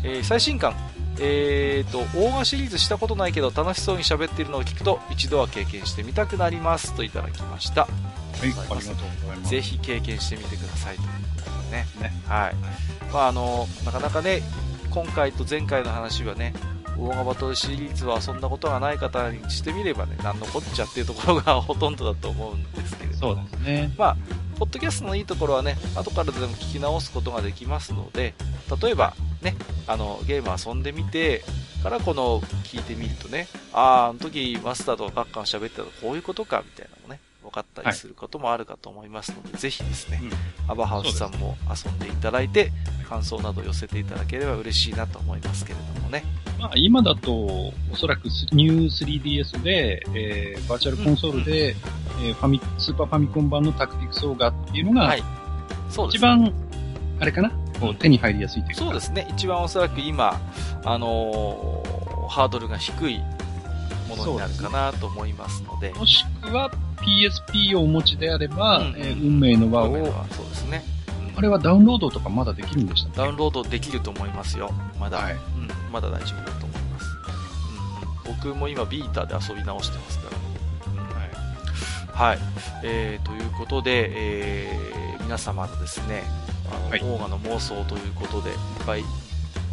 [0.04, 0.76] えー、最新刊、
[1.20, 7.82] えっ、ー、と、オーガシリーズしたことないけど楽しそうに喋っているのを聞くと一度は経験してみたくなりますといただきました。
[7.82, 7.92] はい、
[8.42, 8.92] ありがとうござ
[9.34, 9.50] います。
[9.50, 11.08] ぜひ経験してみてくださいという
[11.44, 11.88] ことでね。
[12.02, 12.56] ねはい。
[13.12, 14.42] まあ、あの、なかなかね、
[14.92, 16.54] 今回と前回の話はね、
[16.98, 23.94] オーガバトルシリーズはそんなことがない方にしてみればね、なんのこっちゃっていうところが ほとんどだと思うんですけれどそうですね。
[23.98, 24.18] まあ、
[24.58, 28.34] ポッドキャストのいいところはね、後からでも聞き直すことができますので、
[28.82, 29.56] 例えばね、
[29.88, 31.44] あの、ゲーム遊んでみて、
[31.86, 37.25] からこの聞いてみるとね、ああ、あの時マスターとかカッカン喋ってたらこういうことか、みたいなのもね、分
[37.56, 42.72] かったりすることもあるかと思いますので、はい、ぜひですね、うん、アバハウスさんも遊んでいただいて、
[43.08, 46.24] 感想など寄せていただければ嬉しいなと思いますけれどもね。
[46.60, 51.72] まあ、今だと、おそらくニュー 3DS で、えー、バーチャルコンソールで、
[52.20, 55.24] うん、えー、ファミ、スーパーファミコン版のタクティクスオーガっていうのが、はい、
[55.90, 56.54] そうです、ね、一番、
[57.20, 57.52] あれかな？
[57.80, 58.82] こう手に入りやすいというか。
[58.84, 59.28] そうですね。
[59.32, 60.40] 一番おそらく今、
[60.84, 63.22] あのー、ハードルが低い
[64.08, 65.92] ものになるかなと思いますので。
[65.94, 69.94] もしくは PSP をお持ちであれば、うん、えー、運命の輪を。
[70.32, 70.84] そうですね。
[71.38, 74.72] あれはダウンロードとかまだできるんでしたダウンロードできると思いますよ。
[75.00, 75.18] まだ。
[75.18, 75.92] はい、うん。
[75.92, 77.06] まだ大丈夫だと思います。
[78.28, 78.34] うん。
[78.36, 80.92] 僕も今ビーターで遊び直してますから。
[80.92, 82.36] うん、はい。
[82.36, 82.40] はい。
[82.84, 86.24] えー、ということで、えー、皆様のですね、
[86.72, 89.04] あの、はい、オーガの妄想ということで、いっぱい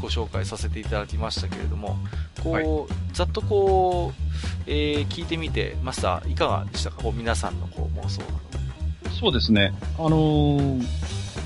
[0.02, 1.96] ご紹介させていただきましたけれども、
[2.42, 2.66] こう、はい、
[3.14, 4.22] ざっとこう、
[4.66, 7.04] えー、聞いてみて、マスター、いかがでしたか？
[7.04, 8.20] こう皆さんのこう妄想
[9.18, 9.72] そうですね。
[9.98, 10.84] あのー、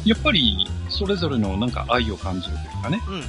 [0.07, 3.01] やっぱり、それぞれのなんか愛を感じるというかね。
[3.07, 3.21] うんうん。
[3.21, 3.27] うん。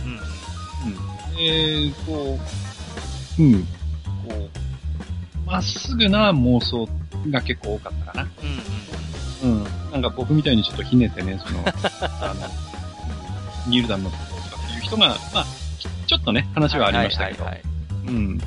[1.38, 2.40] えー、こ
[3.38, 3.70] う、うん、こ
[5.46, 6.88] う、まっすぐな妄想
[7.30, 8.30] が結構多かったかな。
[9.44, 9.58] うん、うん。
[9.58, 9.92] うん。
[9.92, 11.66] なんか僕みたいにちょっとひねってね、その、
[12.22, 12.48] あの、
[13.70, 14.12] ニールダムの
[14.88, 15.46] 人が、まあ、
[16.08, 17.44] ちょっとね、話はありましたけど。
[17.44, 18.38] はいはいはいはい、うん。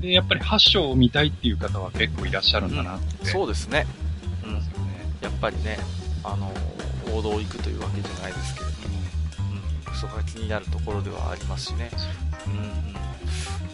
[0.00, 3.86] で、やっぱり8章を見たいっていう方は結構いらっしゃるんだなって、うん、そうですね。
[4.44, 4.54] うん。
[4.54, 5.78] やっぱりね、
[6.22, 6.52] あの、
[7.12, 8.98] 王道行くというわけじゃないですけれども、
[9.88, 11.90] うん、そこが気になるところではありますしね。
[12.46, 12.94] うん、うん。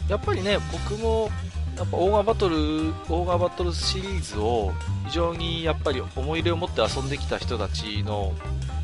[0.09, 1.31] やっぱりね、僕も、
[1.77, 4.73] やっぱオーガバトル、オーガバトルシリーズを
[5.07, 8.33] 非常にやっぱり思い入れを持って遊んできた人たちの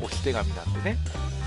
[0.01, 0.97] 置き手紙なんでね、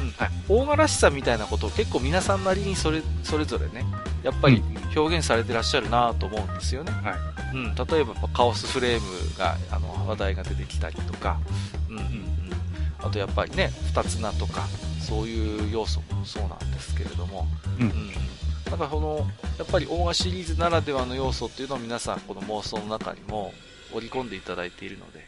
[0.00, 3.84] うんはい、オーガらしさみたいなことを結構皆さんなりにそれそれぞれね、
[4.22, 4.62] やっぱり
[4.96, 6.92] 表現されてらっしゃるなと思うんですよね。
[6.92, 7.12] は
[7.52, 11.38] い、うん、例えばカオスフレームが、あの、話題が出てきたりとか、
[11.90, 12.22] うんうんうん、
[13.00, 14.66] あとやっぱりね、二つ名とか、
[15.00, 17.46] そういう要素もそうなんですけれども、
[17.78, 18.10] うん、うん
[18.74, 19.18] だからこの、
[19.56, 23.52] やっぱりオーガシリーズならではの要素っていうのを皆さんこの妄想の中にも
[23.92, 25.24] 織り込んでいただいているので、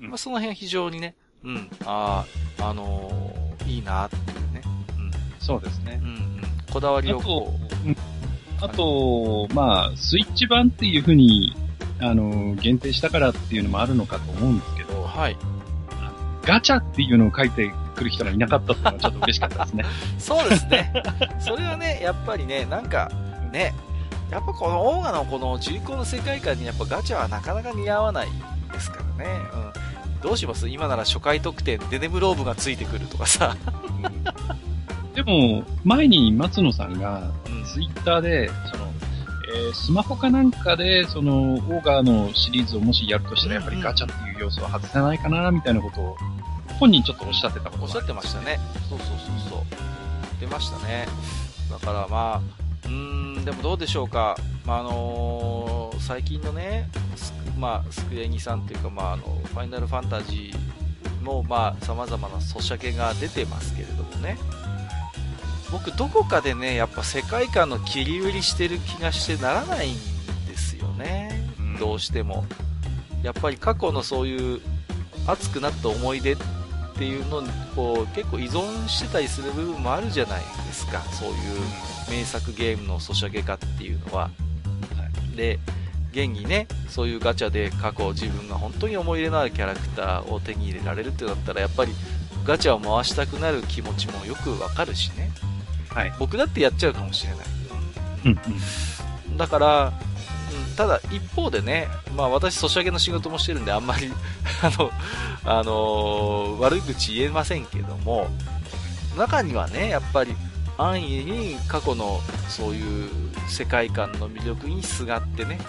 [0.00, 2.24] うん、まあ、その辺非常にね、うん、あ
[2.58, 4.62] あ、あのー、いいなっていうね。
[4.96, 5.10] うん。
[5.38, 6.00] そうですね。
[6.02, 6.42] うん、うん。
[6.72, 7.52] こだわりをこ
[7.84, 7.96] う、うん、
[8.62, 11.54] あと、まあ、スイッチ版っていうふうに、
[12.00, 15.36] あの、限定したからっていうのもあるのかと思うんですけど、はい。
[16.44, 17.70] ガチャっていうのを書いて
[18.00, 19.84] くる人がいなかったっていうのはちょっと嬉しかったですね。
[20.18, 20.92] そうですね。
[21.38, 23.10] それはね、やっぱりね、なんか、
[23.52, 23.74] ね、
[24.30, 28.28] やっぱこのオーガのこの重厚の世界観にやっぱガチャはなかなか似合わない
[28.72, 29.30] ですからね。
[29.52, 29.56] う
[30.18, 30.20] ん。
[30.22, 30.68] どうします？
[30.68, 33.56] 今なら初回特典、デネブローブがついてくるとかさ。
[35.14, 37.30] でも、前に松野さんが、
[37.72, 38.86] ツイッターで、その、
[39.54, 46.16] えー、スマホかなんかで、その、オーガーのシリーズをもしやるとしたら、やっぱりガチャっていう要素は外せないかな、みたいなことを、
[46.80, 48.58] 本人ちょっとおっしゃってたことおっしゃってましたね。
[48.88, 49.16] そうそうそう
[49.50, 50.40] そう。
[50.40, 51.06] 出ましたね。
[51.70, 52.40] だからまあ、
[52.86, 54.36] うーん、でもどうでしょうか。
[54.64, 56.88] まあ、あのー、最近のね、
[57.58, 64.38] まあ、スクエニさんっていうか、まあ、あの、ファイナルファンタジーも、まあ、様々なソシャゲが出てますけれどもね。
[65.70, 69.94] 僕どこかでねやっぱ世界観の切り売りしてる気がしてならないん
[70.48, 72.44] ですよね、うん、どうしても
[73.22, 74.60] やっぱり過去のそういう
[75.26, 76.36] 熱くなった思い出
[77.00, 81.00] っていうのにこう結構依存してたりする部分もあるじゃないですか。
[81.00, 81.36] そういう
[82.10, 84.30] 名作ゲームのソシャゲ化っていうのは、は
[85.32, 85.58] い、で
[86.12, 91.92] 現にねそういうガチャで過去自分が本当に思い入れのあるキャラクターを手に入れられるってなったらやっぱり
[92.44, 95.30] ガチャを回したくなる気持ちもよくわかるしね。
[95.88, 97.46] はい、僕だってやっちゃうかもしれない。
[98.26, 99.92] うん、だから、
[100.52, 104.12] うん、ただ一方でね、まあ私、ソシャゲの仕事もしてるんで、あんまり
[104.62, 104.90] あの、
[105.44, 108.28] あのー、悪口言えませんけども、
[109.16, 110.34] 中にはね、やっぱり
[110.76, 113.10] 安易に過去のそういう
[113.48, 115.60] 世界観の魅力にすがってね、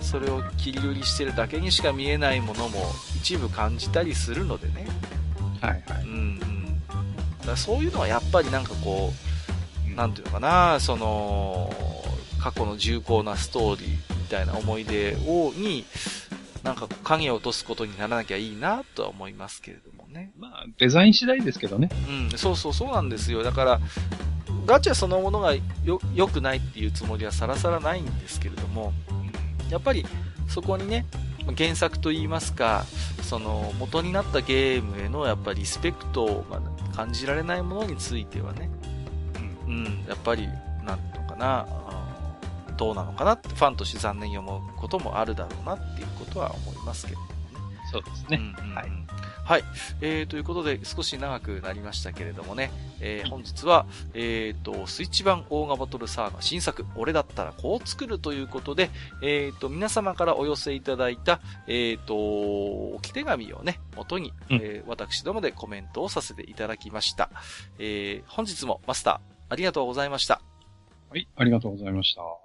[0.00, 4.86] それを切り売りしてるだけにしか見えないものも一部感じたりするのでね。
[5.60, 6.02] はいはい。
[6.04, 6.82] うんうん。
[6.88, 6.94] だ
[7.44, 9.12] からそういうのはやっぱりなんかこ
[9.90, 11.72] う、なんていうのかな、その、
[12.40, 15.84] 過去の重厚なストーリーみたいな思い出を、に、
[16.62, 20.32] なんか影を落とすことにならなきゃいいなとは思いますけれどもね。
[20.38, 21.90] まあ、デザイン次第ですけどね。
[22.08, 23.42] うん、そうそうそうなんですよ。
[23.42, 23.80] だから、
[24.64, 25.54] ガチャそのものが
[25.84, 28.92] よ、良くないっていうつもりはさらさらないんですけれども、
[29.70, 30.06] やっぱり
[30.48, 31.04] そこにね、
[31.56, 32.84] 原作といいますか、
[33.22, 36.60] その元になったゲームへのやっぱりリスペクトが
[36.94, 38.70] 感じられないものについてはね、
[39.66, 40.46] うん、やっぱり、
[40.84, 41.66] なんのかな、
[42.82, 47.26] どうなのかなって、ファンとして残念に思うこともあるだろうなっていうことは思いますけどね。
[47.92, 48.38] そうですね。
[48.58, 48.86] うんうん、はい。
[49.44, 49.64] はい。
[50.00, 58.90] えー、ということで、少し長くなりましたけれどもね、えー、本日は、えー、と、スイッチ版オーガバトルサーガ新作、俺だったらこう作るということで、
[59.22, 62.14] えー、と、皆様からお寄せいただいた、えー、と、
[62.96, 67.30] 置き手紙をね、元に、えー、私どもでコメントをさせていただきました。
[67.78, 70.40] えー、本日もマスター、ありがとうございました。
[71.10, 72.41] はい、ありがとうございました。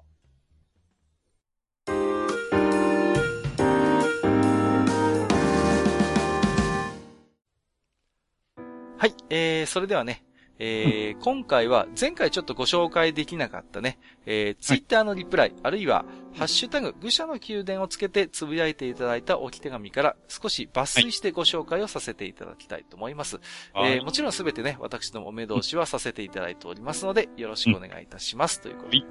[8.99, 10.23] はい、えー、それではね、
[10.57, 16.03] えー、今回は前回ちょっとご紹介できなかったね、えー、ツイッターのリプライ、はい、あるいは、
[16.33, 23.39] ハッシュタグ、愚者の宮殿をつけてつぶやいていただいた置き手紙から少し抜粋してご紹介をさせていただきたいと思います。
[23.71, 28.61] はい、えー、もちろんすべてね、私どもお目通しはさせていただいておりますので、よろしくお願いいたします。
[28.61, 29.03] ということで。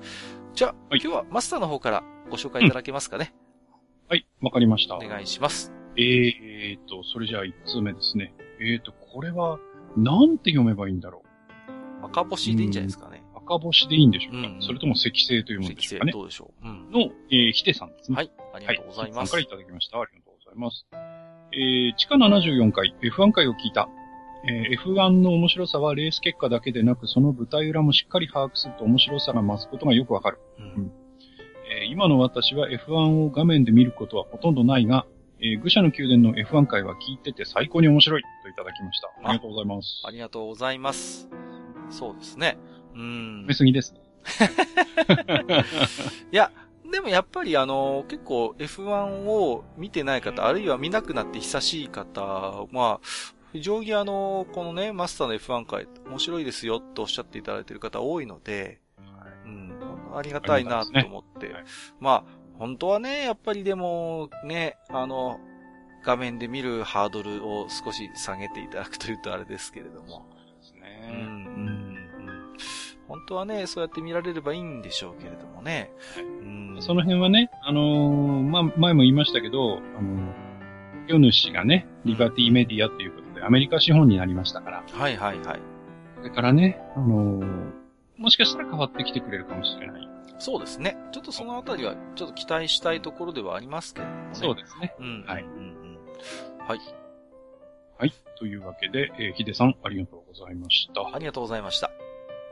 [0.54, 3.32] じゃあ、今日はマスターの方からご紹介いただけますかね。
[4.08, 4.96] はい、わかりました。
[4.96, 5.72] お願いします。
[5.96, 8.34] えーと、それじゃあ一通目ですね。
[8.60, 9.58] えーと、これは、
[9.96, 11.22] なんて読めばいいんだろ
[12.02, 12.06] う。
[12.06, 13.24] 赤星でいいんじゃないですかね。
[13.34, 16.12] 赤星でいいんでしょうか、うん、それとも赤星というものでしょうかね。
[16.12, 16.66] どうでしょう。
[16.66, 17.00] うん、の、
[17.30, 18.16] えー、ひてさんですね。
[18.16, 18.30] はい。
[18.54, 19.18] ありがとうございます。
[19.18, 20.00] はい、さんからいただきました。
[20.00, 20.86] ありがとうございます。
[21.52, 23.88] えー、地下74回 F1 回を聞いた。
[24.48, 30.38] えー、F1 の面白さはレース結果だけでなく、その舞台裏もしっかり把握すると面白さが増すことがよくわかる。
[30.58, 30.92] うん、
[31.80, 35.06] えー、今の私は F1 を画面で見ることはほとんどないが、
[35.38, 39.08] えー、愚者の宮殿の F1 回は聞いてて最高に面白いといただきました。
[39.22, 40.02] ありがとうございます。
[40.06, 41.28] ありがとうございます。
[41.90, 42.56] そうですね。
[42.94, 43.46] うん。
[43.46, 44.00] めすぎですね。
[46.32, 46.50] いや、
[46.90, 53.00] でもやっぱりあの、結構 F1 を見てない方、あるいは見なくなって久しい方は、
[53.52, 58.80] 非常にあの、このね、マスターの F1 回、面白いですよっておっしゃっていただいている方多いので、
[59.44, 59.78] うん、
[60.14, 61.54] ありがたいなと思って、
[62.00, 65.40] まあ、本当はね、やっぱりでも、ね、あの、
[66.04, 70.08] 画面で見るハードルを少し下げていただくというとあれですけれども。
[70.08, 70.24] そ
[70.54, 71.08] うですね。
[71.10, 71.76] うん、うん
[73.08, 75.90] 本当はね、そうやって見られればいいんでしょうけれどもね。
[76.14, 84.84] はい、うんその辺はね、あのー、まあ、前も言いましたけど、あのー、世主がね、リバティメディアということで、アメリカ資本になりましたから。
[84.90, 85.60] はいはいはい。
[86.16, 87.76] それからね、あのー、
[88.16, 90.15] もしかしたら変わってきてくれるかもしれない。
[90.38, 90.96] そうですね。
[91.12, 94.28] ちょっとそのあたりは、ちょっと期待したいところではありますけどもね。
[94.32, 94.94] そうですね。
[94.98, 95.24] うん。
[95.26, 95.42] はい。
[95.42, 95.98] うんうん、
[96.66, 96.78] はい。
[97.98, 98.12] はい。
[98.38, 101.02] というわけで、えー、ヒデさん、ありがとうございました。
[101.14, 101.90] ありがとうございました。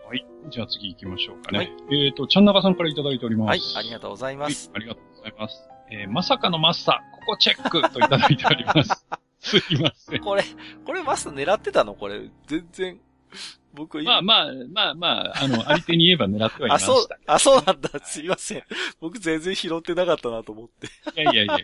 [0.06, 0.26] はい。
[0.50, 1.58] じゃあ次行きましょうかね。
[1.58, 3.48] はい、えっ、ー、と、ちゃんなかさんからいただいております。
[3.48, 3.60] はい。
[3.76, 4.70] ありがとうございます。
[4.70, 5.68] はい、ありがとうございます。
[5.90, 9.06] えー、まさかのマスター、ここチェックといただいております。
[9.60, 10.20] すいません。
[10.22, 10.42] これ、
[10.86, 11.94] これマスター狙ってたの？
[11.94, 13.00] これ、全然。
[13.74, 17.90] 僕まあまあ、まあまあ、あの、相手に言えば狙ってはいました、あ、そう、あ、そうなんだ。
[18.04, 18.62] すいません。
[19.00, 20.86] 僕全然拾ってなかったなと思って。
[21.20, 21.56] いやいやいや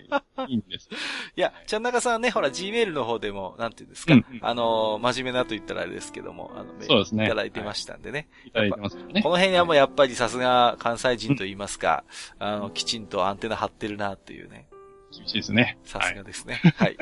[0.48, 0.88] いいんです。
[1.36, 7.26] いや、ちゃんなかさんね、ほら、Gmail の方でも、なんていうんですか、うんうん、あの、真面目なと言ったらあれですけども、あの、そうですね。
[7.26, 8.28] いただいてましたんでね。
[8.42, 9.22] はい、いただいてますね。
[9.22, 12.02] この辺はもうやっぱりさすが関西人と言いますか、
[12.40, 14.66] うん、あの、きちんとアンテナ張ってるなっていうね。
[15.12, 15.78] 厳しいですね。
[15.84, 16.60] さすがですね。
[16.76, 16.96] はい。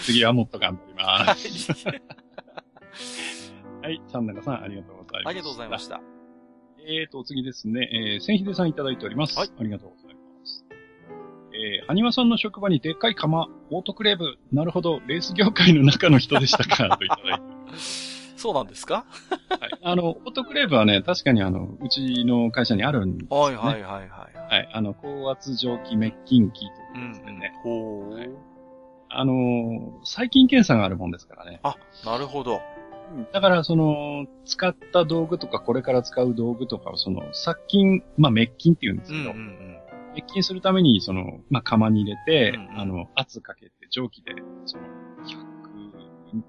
[0.00, 1.72] 次はもっと頑張ります。
[1.88, 2.02] はい
[3.82, 5.28] はい、チャンネルさん、ありがとうございます。
[5.28, 6.00] ありがとうございました。
[6.86, 9.38] えーと、次ですね、えー、千秀さんいただいております。
[9.38, 9.50] はい。
[9.58, 10.64] ありがとうございます。
[11.52, 17.42] えー、ハニワさんの職場にでっかい釜、オートクレーブ、なるほど、レース業界の中の人でしたか、といただいて
[18.36, 19.06] そうなんですか？
[19.48, 19.70] はい。
[19.82, 23.56] あの、オートクレーブはね、確かにあの、うちの会社にあるんですよ、ね。
[23.56, 24.36] はいはいはいはい。
[24.50, 24.70] はい。
[24.72, 27.52] あの、高圧蒸気滅菌機というですね。
[27.64, 28.30] うん、ほう、はい。
[29.16, 31.60] あの細菌検査があるもんですからね。
[31.62, 32.60] あ、なるほど。
[33.32, 39.78] だから、その、使った道具とか、これから使う道具とかを、その、殺菌、まあ、滅菌って言うんですけど、うんうんうん、
[40.10, 44.32] 滅菌するために、その、まあ、釜に入れて、うんうん、あの、圧かけて、蒸気で、
[44.64, 46.42] その、100、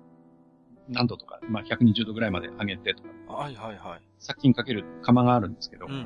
[0.90, 3.34] 何度とか、まあ、120度ぐらいまで上げてとか。
[3.34, 4.02] はいはいはい。
[4.20, 6.06] 殺菌かける釜があるんですけど、うんうんうん、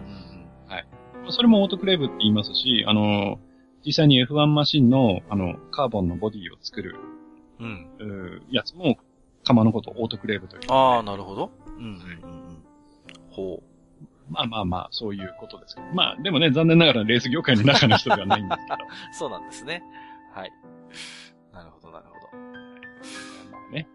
[0.67, 0.87] はい。
[1.29, 3.39] それもオートクレーブって言いますし、あの、
[3.85, 6.95] 実際に F1 マシンの、あの、カーボンのボディを作る、
[7.59, 7.87] うん、
[8.49, 8.97] やつも
[9.43, 10.67] 釜のことをオートクレーブという、ね。
[10.69, 11.51] ああ、なるほど。
[11.65, 12.63] うん、うん、うん。
[13.29, 13.63] ほう。
[14.29, 15.87] まあまあまあ、そういうことですけど。
[15.93, 18.77] まあ、でもね、残念ながらレース業界の中の人ではないんですけど。
[19.17, 19.83] そうなんですね。
[20.33, 20.51] はい。
[21.53, 22.37] なるほど、なるほど。
[23.51, 23.87] まあね。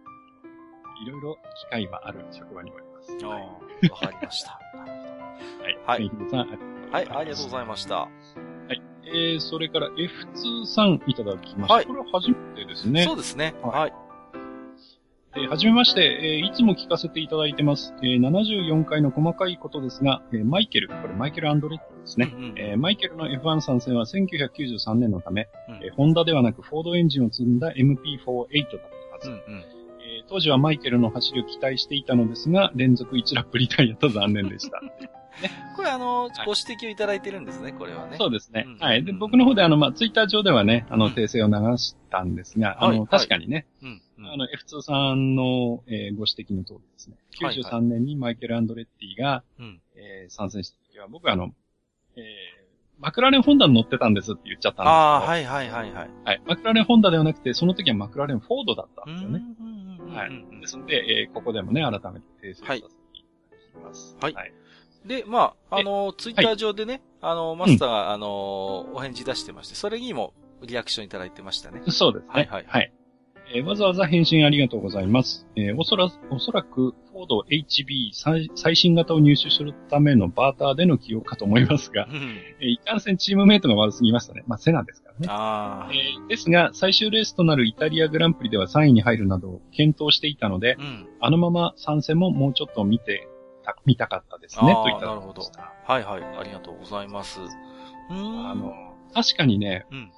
[1.05, 3.17] いろいろ機会はある職場におります。
[3.25, 4.59] ああ、わかりました。
[4.77, 5.15] なるほど。
[5.87, 6.03] はい。
[6.03, 6.11] はい。
[6.91, 7.95] はい、ありがとうございました。
[7.97, 8.54] はい。
[9.07, 11.75] えー、それから F2 さんいただきました。
[11.75, 11.87] はい。
[11.87, 13.05] これは初めてですね。
[13.05, 13.55] そうですね。
[13.63, 13.93] はい
[15.37, 17.93] えー、はじめまして、えー、いつも聞かせていただいてます。
[18.03, 22.33] えー、74回の細かいことですが、えー、マイケル、これマイケル・アンドレットですね。
[22.33, 29.29] うんうん、えー、マイケルの F1 参戦は1993年のため、うん、えー、ホンダではなくフォードエンジンを積んだ MP48 だったはず。
[29.31, 29.65] うんうん
[30.05, 34.83] えー、当時はマイケルの走りを期待していたのですが、連続1ラップリタイアと残念でした。
[35.43, 35.51] ね。
[35.77, 38.17] これあの、ご指摘をいただいてるんですね、これはね。
[38.17, 38.67] そうですね。
[38.81, 39.05] はい。
[39.05, 43.67] で、僕の方であの、まあ、ツイッター上ではね、あの、訂正を流したんですが、あの、確かにね、
[44.19, 47.17] あの、F2 さんの、えご指摘の通りですね。
[47.41, 49.43] 93年にマイケル・アンドレッティが、
[49.97, 51.55] え参戦した時は、僕はあの、
[52.17, 52.23] え
[52.99, 54.91] マクラーレン・ホンダに乗ってたんですって言っちゃったんですけど。
[54.91, 56.11] ああ、はいはいはいはい。
[56.25, 56.43] はい。
[56.47, 59.43] マクラーレン・ホンダではなくて、その時はマクラーレン・フォードだったんですよね。
[60.15, 60.61] はい。
[60.61, 62.95] ですので、えここでもね、改めて訂正させていただ
[63.73, 64.17] きます。
[64.21, 64.35] はい。
[64.35, 64.53] はい
[65.05, 68.27] で、まあ、あの、ツイッター上でね、はい、あの、マスターが、うん、あの、
[68.95, 70.33] お返事出してまして、それにも
[70.63, 71.83] リアクションいただいてましたね。
[71.89, 72.29] そうですね。
[72.29, 72.65] はいはい。
[72.67, 72.93] はい。
[73.53, 75.47] えー、わざわざ返信ありがとうございます。
[75.57, 84.43] えー、おそら、おそらく、フォード HB 最最新型を入手するためのバーターでの起用かと思いますが、うん、えー、いかんせんチームメイトが悪すぎましたね。
[84.47, 85.27] まあ、セナですからね。
[85.29, 93.29] あえー、ですが、最終レースとなるイタリアグランプリでは3位に入るなど検討していたので、うん、あのまま参戦ももうちょっと見て
[93.65, 95.43] た、見たかったですね、といったなるほど。
[95.43, 97.41] はいはい、ありがとうございます。
[98.11, 98.49] うん。
[98.49, 98.73] あの、
[99.15, 100.13] 確かにね、うん。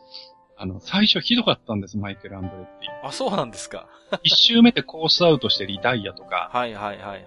[0.58, 3.06] あの、最初ひどかったんです、マイケル・アンドレッティ。
[3.06, 3.86] あ、そうなんですか。
[4.22, 6.50] 一周目でコースアウトしてリタイアとか。
[6.52, 7.24] はいはいはいはい。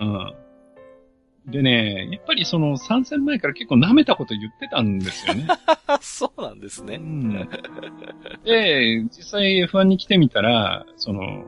[0.00, 0.34] うん。
[1.50, 5.46] でね、やっぱりその参戦前から結構舐めたこと言ってたんですよね。
[6.00, 6.96] そうなんですね。
[6.96, 7.48] うん。
[8.44, 11.44] で、実際 F1 に来てみたら、その、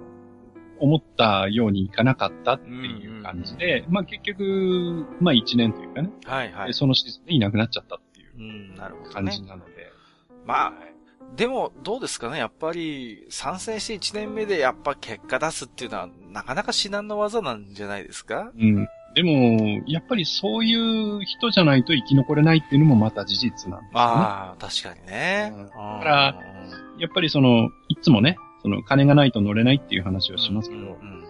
[0.82, 6.10] 思ったようにいかなかったっていう感じで、まあ結局、まあ1年というかね。
[6.24, 6.74] はいはい。
[6.74, 8.76] そのシーズンでいなくなっちゃったっていう
[9.12, 9.70] 感じなので。
[9.70, 9.82] ね、
[10.44, 10.72] まあ、
[11.36, 18.50] でも、どうですかねやっぱり、参戦して1年目でやっぱ結果出すっていうのは、なかなか至難の技なんじゃないですか？
[18.58, 18.88] うん。
[19.14, 23.80] でも、やっぱりそういう人じゃないと生き残れないっていうのもまた事実なんですよね。
[23.94, 25.52] ああ、確かにね。
[25.54, 26.40] うん、だから、
[26.98, 31.24] やっぱりその、いつもね、その金がないと乗れないっていう話をしますけど、うんうんうん、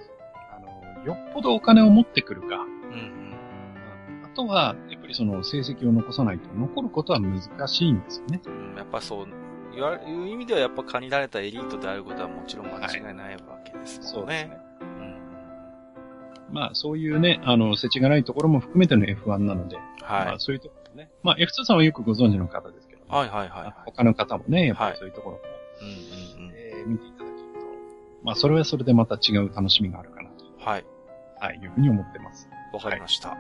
[0.53, 8.41] あの、よっぽどお金を持ってくるか、うんうん、あとは、やっぱりその成績を残さないと残ることは難しいんですよね。
[8.47, 9.27] うん、やっぱそう、
[9.75, 14.07] 言わいう意味ではやっぱ限られたエリートであることはもちろん間違いないわけですね。
[14.07, 14.73] そうですね。
[16.53, 20.27] まあ、そういうね、あの、世知がないところも含めての F1 なので、はい。
[20.27, 21.11] まあ、そういうところね。
[21.23, 23.75] まあ、F2 さんはよくご存知の方ですけど、はいはいはいはい。
[23.87, 25.43] 他の方もね、やっぱりそういうところも、
[25.81, 26.32] うんうんうん。
[28.23, 30.85] まあ、それはそれでまた違う楽しみがあるかなと、はい。
[31.41, 32.49] はい、いうふうに思ってます。
[32.73, 33.37] わかりました。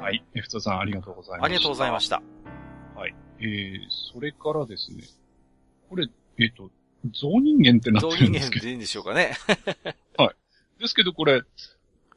[0.00, 0.24] はい。
[0.34, 1.44] F2 さんありがとうございました。
[1.44, 2.22] ありがとうございました。
[2.94, 3.14] はい。
[3.40, 3.78] えー、
[4.12, 5.02] それからですね、
[5.88, 6.08] これ、
[6.38, 6.70] えっ、と、
[7.12, 9.32] 造人間ってなってるんですけど、間でいいんでしょうかね。
[10.78, 11.40] ですけどこれ、あ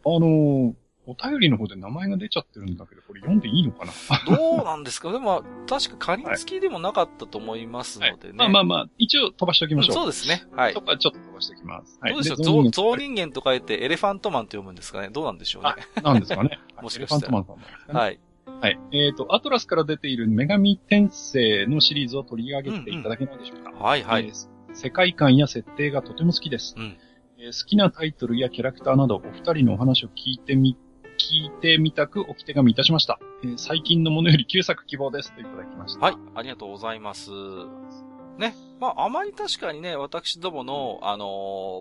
[0.06, 0.73] のー
[1.10, 3.94] お便りの方で名前が出ちゃってるんだけど、これ読んでいいのかな？
[4.36, 5.11] どうなんですか？
[5.11, 8.34] でも、確か仮付きでもなかったと思いますのでね。
[8.36, 9.95] まあまあまあ、一応飛ばしておきましょう。
[9.95, 10.44] そうですね。
[10.56, 10.81] はいそ。
[10.81, 11.98] こはちょっと飛ばしておきます。
[12.02, 12.14] はい。
[12.14, 12.38] どうでしょう？
[12.38, 15.10] で造造人人間と書いてエレファントマンと読むんですかね？
[15.10, 15.73] どうなんでしょうね？
[15.95, 16.60] 間なんですかね。
[16.81, 17.99] もしかしたらエレファントマンさんなんですかね。
[17.99, 18.19] はい。
[18.61, 18.80] はい。
[18.91, 23.72] えっ、と、アトラスから出ている女神転生のシリーズを取り上げていただけないでしょうか？
[23.72, 24.26] はいはい。
[24.26, 26.95] えー世界観や設定がとても好きです、うん
[27.40, 30.77] えー好きなタイトルやキャラクターなどお二人のお話を聞いてみ、
[31.19, 33.19] 聞いてみたくおき手紙いたしました。
[33.43, 36.05] えー最近のものより旧作希望ですといただきました。
[36.05, 36.15] はい。
[36.35, 37.29] ありがとうございます。
[38.37, 38.55] ね。
[38.79, 41.27] まあ、あまり確かにね、私どもの、あのー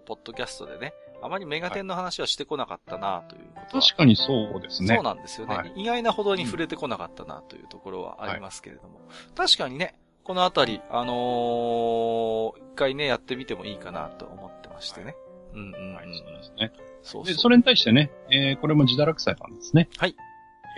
[0.06, 0.92] ポッドキャストでね、
[1.22, 3.82] あまりメガテンの話はしてこなかったな、ということは。
[3.82, 4.96] 確かにそうですね。
[4.96, 9.00] そうなんですよね、はい意外なほどに触れてこなかったなというところはありますけれども。
[9.36, 9.94] 確かにね、
[10.24, 15.16] このあたり、あのー一回ね、やってみてもいいかなと思ってましてね。
[15.54, 15.94] うんうんうん。
[15.94, 16.72] はい、そうですね。
[17.02, 17.34] で、そうそう。
[17.34, 19.88] それに対してね、えーこれも自堕落斎さんですね。
[19.98, 20.14] はい。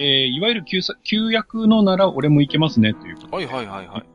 [0.01, 3.37] えーいわゆる旧作、旧役のなら俺もいけますね、ということで。
[3.37, 4.07] はいはいはいはい。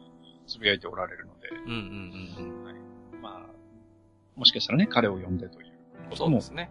[0.48, 5.72] つぶやいておられるので、うんうんうんまあ、もしかしたらね、彼を呼んでという
[6.04, 6.10] うん。
[6.12, 6.70] こともそうですね。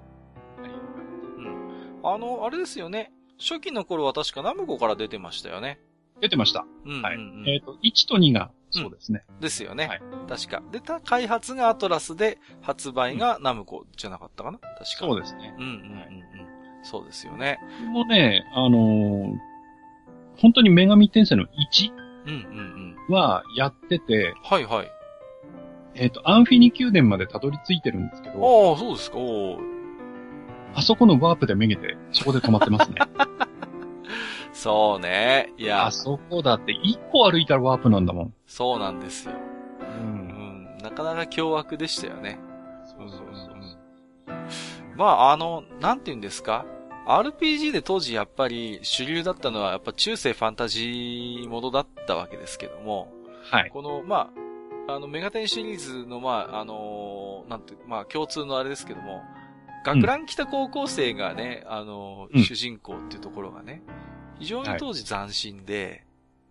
[1.38, 2.00] うん。
[2.04, 3.12] あの、あれですよね。
[3.38, 5.80] 初期の頃は確かナムコから出てましたよね。
[6.20, 6.64] 出てました。
[6.84, 7.02] うんうんうん。
[7.02, 7.18] はい。
[7.54, 9.24] えっ、と、1と2が、そうですね。
[9.40, 9.86] ですよね。
[9.86, 10.62] はい確か。
[10.72, 14.58] で、た開発がアトラスで、発売がナムコじゃなかったかな？
[14.58, 14.84] 確か。
[15.00, 15.54] そうですね。
[15.58, 15.84] うんうんうんうん。
[16.82, 17.58] そうですよね。
[17.60, 19.36] これもね、あのー
[20.36, 21.48] 本当に女神転生の1
[22.26, 23.14] うんうんうん。
[23.14, 24.90] はやってて、はいはい。
[25.94, 29.18] えっ、と、アンフィニ宮殿までたどり着いてるんですけど、ああ、そうですか。
[30.74, 32.96] あそこのワープでめげて、そこで止まってますね。
[34.54, 35.52] そうね。
[35.58, 38.34] いやあ、そこだって、一歩歩いたらワープなんだもん。
[38.46, 39.34] そうなんですよ。
[39.80, 39.84] う。
[39.84, 40.78] うんん。
[40.82, 42.38] なかなか凶悪でしたよね。
[42.86, 43.54] そうそうそう。
[44.96, 46.64] まあ、あの、なんて言うんですか
[47.06, 53.12] ？RPG で当時やっぱり主流だったのはやっぱ中世ファンタジーものだったわけですけども、
[53.50, 53.70] はい。
[53.70, 54.30] この、ま
[54.88, 59.22] あ、あの、メガテンシリーズの、まあ、あのなんて、まあ、共通のあれですけども、
[59.84, 63.82] 学ラン来た高校生がね、あのうん主人公っていうところがね、
[64.38, 66.04] 非常に当時斬新で、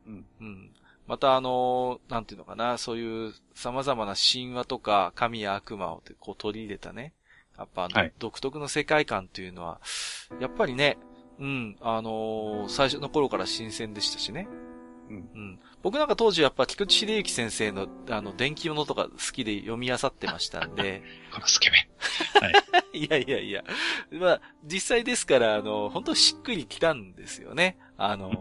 [0.08, 0.70] うんうん。
[1.08, 7.14] またあのなんていうのかな、そういう様々な神話とか神や悪魔をこう取り入れたね、
[7.58, 9.82] やっぱあの、はい独特の世界観っていうのは、
[10.40, 10.98] やっぱりね、
[11.40, 14.48] うん、あの最初の頃から新鮮でしたしね。
[15.10, 15.60] うんうん。
[15.82, 21.04] 僕なんか当時やっぱ菊池秀之先生のあの電気物とか好きで読み漁ってましたんで、
[21.34, 21.90] このスケベ。
[22.98, 23.64] いやいやいや。
[24.12, 27.78] まあ、実際ですから、あの、本当しっくりきたんですよね。
[27.98, 28.32] あの、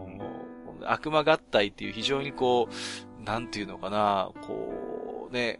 [0.85, 2.69] 悪魔合体っていう非常にこ
[3.19, 5.59] う、なんていうのかな、こう、ね、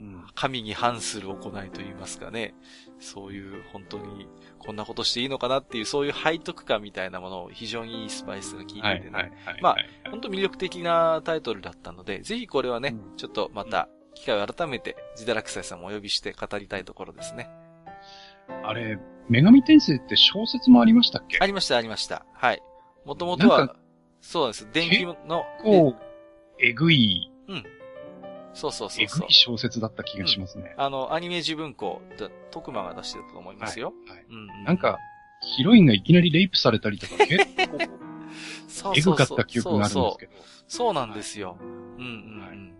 [0.00, 0.26] うん。
[0.34, 2.54] 神に反する行いといいますかね。
[2.98, 8.82] そういう、本当に、こんなことしていいのかなっていう、そういう背徳感みたいなものを非常にいいスパイスが効いててね。
[8.82, 9.62] はい、はい、はい。
[9.62, 17.50] まあはい本当魅力的なタイトルだったので、ぜひこれはね、うんちょっとまた、機会を改めて、ジダラクサイさんもお呼びして語りたいところですね。
[18.62, 18.98] あれ、
[19.28, 21.38] 女神転生って小説もありましたっけ？
[21.40, 22.24] ありました、ありました。
[22.32, 22.62] はい。
[23.04, 23.74] もともとは
[24.20, 24.68] そうです。
[24.72, 26.02] 電気の、こう、
[26.60, 27.30] えぐい、
[28.54, 29.32] そうそうそうそうえぐい。
[29.32, 30.74] 小説だった気がしますね。
[30.76, 33.92] あの、アニメ自文庫で、徳間が出してると思いますよ。
[34.08, 34.24] はい。
[34.28, 34.98] うんうん、なんか、
[35.56, 37.78] ヒロインがいきなりレイプされたりとか、結構、
[38.68, 40.32] そうえそうそう、ぐかった記憶があるんですそうけど。
[40.68, 41.56] そうなんですよ。
[41.60, 42.40] うんうんうん。
[42.40, 42.74] はい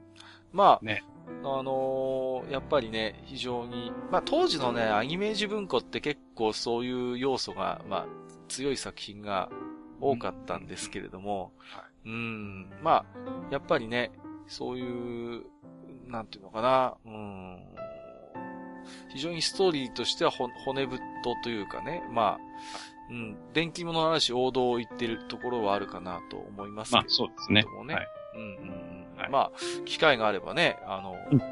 [0.53, 1.03] まあ、ね
[1.43, 8.07] あのーやっぱりね、非常に、まあ当時のね、アニメージ文庫って結構そういう要素が、まあ
[8.49, 9.51] 強い作品が
[10.01, 13.05] 多かったんですけれども、はうん、まあ、
[13.51, 14.13] やっぱりね、
[14.47, 15.45] そういう、
[16.07, 17.59] なんていうのかな、うん、
[19.13, 21.01] 非常にストーリーとしてはほ骨太
[21.43, 22.39] というかね、まあ、
[23.11, 27.65] うん、電気物の話王道を言ってるところはあるかなと思いますけまあれ、そうですね。
[27.87, 27.95] ね。
[27.95, 28.09] はい。
[28.37, 28.49] うんうん
[29.15, 29.19] うん。
[29.19, 29.31] はい。
[29.31, 29.53] まあ、
[29.85, 31.43] 機会があればね、あの、うん。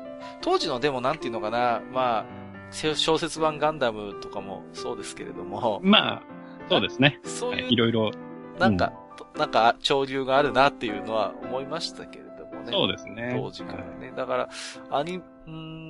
[0.41, 2.25] 当時のでもなんていうのかな、まあ、
[2.71, 6.23] せ小説版ガンダムとかもそうですけれども、まあ、
[6.69, 7.21] そうですね。
[7.25, 7.73] そういうはい。
[7.73, 8.11] いろいろ、
[8.59, 12.32] なんか、となんか、潮流があるなっていうのは思いましたけれど
[12.71, 12.73] もね。
[12.73, 13.39] そうですね。
[13.41, 14.13] 当時からね。
[14.17, 14.49] だから、
[14.91, 15.89] アニ、うーん、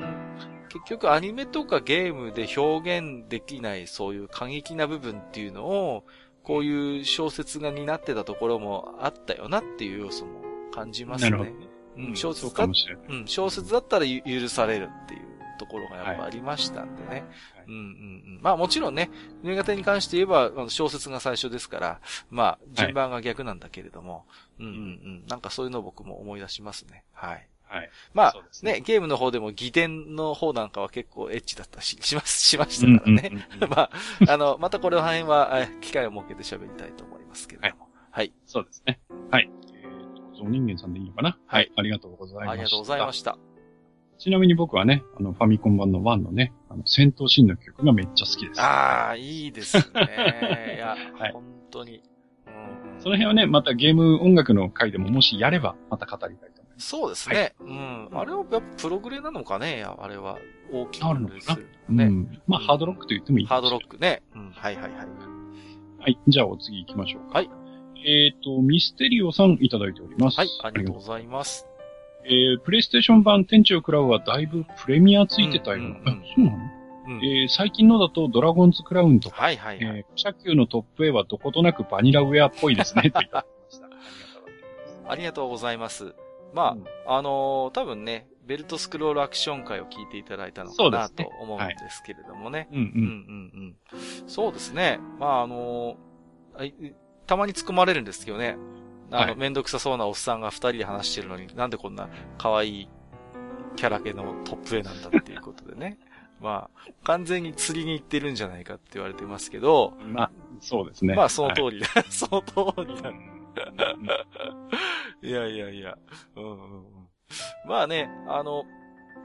[0.69, 6.05] 結局アニメとかゲームで表現できないそういう過激な部分っていうのを、
[6.43, 10.41] こういう小説が担ってたところもあったよなっていう要素も
[10.75, 11.31] 感じますね。
[11.31, 11.73] なるほど。
[11.95, 12.69] うん、小説だ、う
[13.15, 15.32] ん、小説だったら許されるっていう
[15.63, 17.09] ところがやっぱありましたんでね。
[17.09, 17.23] はい、
[17.69, 17.81] うんうんう
[18.39, 18.41] ん。
[18.43, 19.11] まあもちろんね、
[19.43, 24.25] 新潟に関して言えば小説が最初ですから、まあ順番が逆なんだけれども、はい、
[24.61, 24.79] うんうんう
[25.25, 25.27] ん。
[25.29, 27.05] なんかそういうのを僕も思い出しますね。
[27.13, 27.49] はい。
[27.65, 27.91] はい。
[28.13, 33.47] まあ、ね、ね、ゲームの方でも義伝の方なんかは結構エッチだったし、します、 しましたからね。
[33.61, 33.91] まあ、
[34.29, 37.85] あの、またこれの辺は、機会を設けて喋りたいと思いますけれども。
[37.85, 37.93] はい。
[38.11, 39.01] はい、そうですね。
[39.31, 39.51] はい。
[39.73, 41.39] えー、と、人間さんでいいのかな？
[41.47, 41.73] はい。
[41.75, 42.51] ありがとうございました。
[42.51, 43.39] ありがとうございました。
[44.23, 48.61] ちなみに僕はね、あの、ファミコン版の1のね、あの、戦闘シーンの曲がめっちゃ好きです。
[48.61, 49.83] ああ、いいですね。
[50.77, 51.43] いや、 はい、本
[51.73, 52.01] 当に。
[53.01, 56.89] その辺はね、またゲーム音楽の回でももしやれば、また語りたいと思います。
[56.89, 57.55] そうですね。
[57.59, 58.09] はい、うん。
[58.13, 60.39] あれはやっぱプログレなのかねあれは。
[60.73, 61.57] 大きくですよ
[61.89, 62.05] ね。
[62.05, 62.41] うん。
[62.47, 64.23] まあ、ハードロックと言ってもいいハードロックね。
[64.37, 64.51] うん。
[64.53, 64.93] はいはいはい。
[65.99, 66.19] はい。
[66.29, 67.39] じゃあお次行きましょうか。
[67.39, 67.51] はい。
[68.05, 70.39] えっ、ー、と、ミステリオさんいただいております。
[70.39, 70.49] はい。
[70.63, 71.67] ありがとうございます。
[72.25, 75.79] えー、プレイステーション版天地を食らうはだいぶプレミアついてたよ。
[75.79, 76.07] うんうんうん、そ
[76.39, 76.57] うなの？
[77.05, 83.87] うん、えー、最近のだとドラゴンズクラウンとか、はいはい、はい、えー、車級のトップ A はどことなくバニラウェアっぽいですね、といただきました。
[85.11, 86.15] ありがとうございます。
[86.55, 92.69] まあ、うん、あのー、多分ね、ベルトスクロールアクション会を聞いていただいたのかな、と思うんですけれどもね。
[94.27, 95.01] そうですね。
[95.19, 96.93] まあ、あのー、
[97.27, 98.57] たまに突っ込まれるんですけどね。
[99.13, 102.09] あの、めんどくさそうなおっさんが二人で話してるのに、なんでこんな
[102.39, 102.89] 可愛い
[103.77, 105.99] キャラ系のトップ A なんだっていうことでね。
[106.41, 109.97] まあ、完全に釣りに行ってるんじゃないかって言われてますけど。
[110.01, 111.15] まあ、そうですね。
[111.15, 111.87] まあ、その通りだ。
[111.87, 113.13] はい、その通りだ。
[115.23, 115.97] いやいやいや。
[116.35, 117.09] うんうんうん。
[117.69, 118.65] まあね、あの、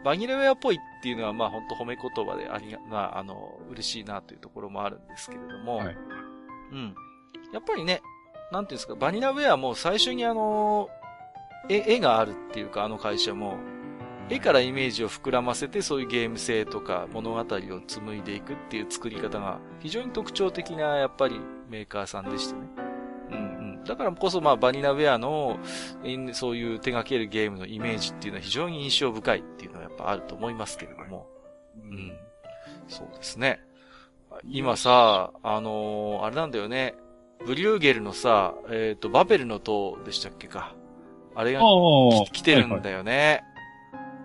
[0.04, 5.98] バニラウェアっぽいっていうのは、まあ本当褒め言葉でありが、まああの、嬉しいなというところもあるんですけれども、はい、
[6.72, 6.96] うん。
[7.52, 8.02] やっぱりね、
[8.52, 10.90] なんていうんですか、バニラウェアも最初にあの、
[11.70, 13.58] 絵、絵があるっていうか、あの会社も、
[14.30, 17.46] 絵からイメージを膨らませて、そういうゲーム性とか物語を
[17.88, 22.62] 紡いでいくっていう作り方が非常に特徴的な、やっぱりメーカーさんでしたね。
[23.32, 23.42] うんう
[23.82, 23.84] ん。
[23.84, 25.60] だからこそ、まあ、バニラウェアの、
[26.34, 31.28] そういう手掛けるゲームのイメージっていうのは非常に印象深いっていうのはやっぱあると思いますけれども。
[31.78, 32.18] うん。
[32.88, 33.60] そうですね。
[34.46, 36.96] 今さ、あのー、あれなんだよね。
[37.46, 40.76] ブリューゲルのさ、えっ、ー、と、バベルの塔でしたっけか。
[41.36, 41.62] あれが
[42.32, 43.44] 来てるんだよね。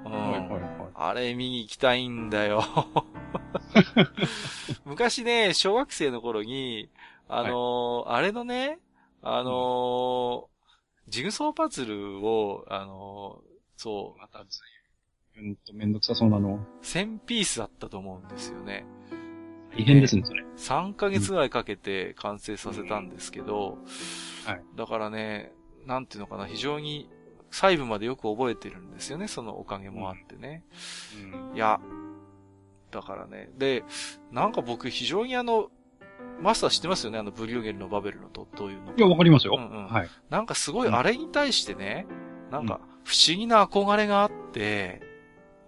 [0.04, 0.92] うん。
[0.94, 2.62] あれ見に行きたいんだよ。
[4.84, 6.90] 昔ね、小学生の頃に、
[7.28, 8.78] あのーはい、あれのね、
[9.22, 10.46] あのー、
[11.08, 14.20] ジグソーパズルを、あのー、そう。
[14.20, 14.60] またず
[15.36, 16.64] いぶんとめんどくさそうなの。
[16.82, 18.84] 1000ピースだったと思うんですよね。
[19.76, 20.44] 大変ですね、それ。
[20.56, 23.78] 3ヶ月ぐらいかけて完成させたんですけど、
[24.44, 24.62] はい。
[24.76, 25.52] だからね、
[25.86, 27.08] なんていうのかな、非常に
[27.50, 30.64] 細部までよく覚えてるんですよね、そのおかげもあってね。
[31.50, 31.56] うん。
[31.56, 31.80] いや、
[32.90, 33.50] だからね。
[33.56, 33.84] で、
[34.30, 35.70] なんか僕非常にあの、
[36.40, 39.56] マスター知ってますよねあのブリューゲルのバベルのと、どういうのいや、わかりますよ。
[39.56, 39.86] うんうん。
[39.88, 40.08] はい。
[40.30, 42.06] なんかすごいあれに対してね、
[42.50, 45.00] なんか不思議な憧れがあって、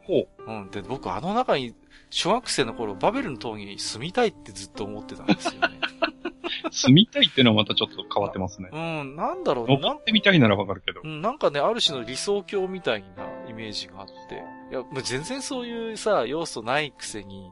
[0.03, 0.29] ほう。
[0.47, 0.71] うん。
[0.71, 1.75] で、僕あの中に
[2.15, 5.81] 小学生の頃、バベルの塔に住みたいってずっと思ってたんですよね。
[6.71, 8.69] 住みたいってのはまたちょっと変わってますね。
[8.73, 11.01] うん、なんだろう登ってみたいならわかるけど。
[11.03, 14.45] うん、なんかね、ある種の理想郷みたいなイメージがあって。
[14.71, 17.51] いや、もう全然そういうさ、要素ないくせに、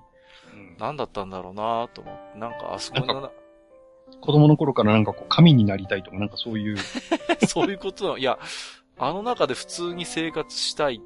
[0.54, 2.38] うん、何だったんだろうなと思って。
[2.38, 3.30] なんかあそこのな、
[4.20, 6.76] 子供の頃からなんかこう、神になりたいとか、なんかそういう。
[7.48, 8.18] そういうことなの。
[8.18, 8.38] いや、
[8.96, 11.02] あの中で普通に生活したい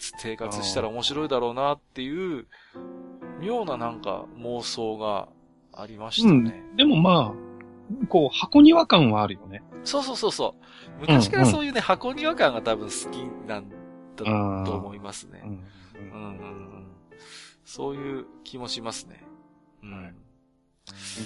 [0.00, 2.46] 生活したら面白いだろうなっていう、
[3.40, 5.28] 妙ななんか妄想が
[5.72, 6.62] ありましたね。
[6.70, 9.62] うん、でもまあ、こう、箱庭感はあるよね。
[9.84, 10.54] そうそうそうそ
[10.98, 11.00] う。
[11.00, 13.16] 昔からそういうね、うんうん、箱庭感が多分好き
[13.48, 15.42] なんだと思いますね。
[15.44, 16.86] うんうんうん、
[17.64, 19.24] そういう気もしますね。
[19.82, 20.14] うん。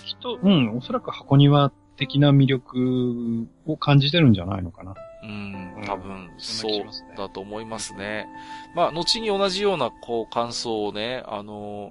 [0.05, 4.95] きっと、うん、おそらく箱庭的な魅力を感じてるんじゃないのかな。
[5.27, 6.83] うん、多分、そう
[7.17, 8.27] だと思いますね。
[8.75, 11.91] まあ、後に同じような、こう、感想をね、あの、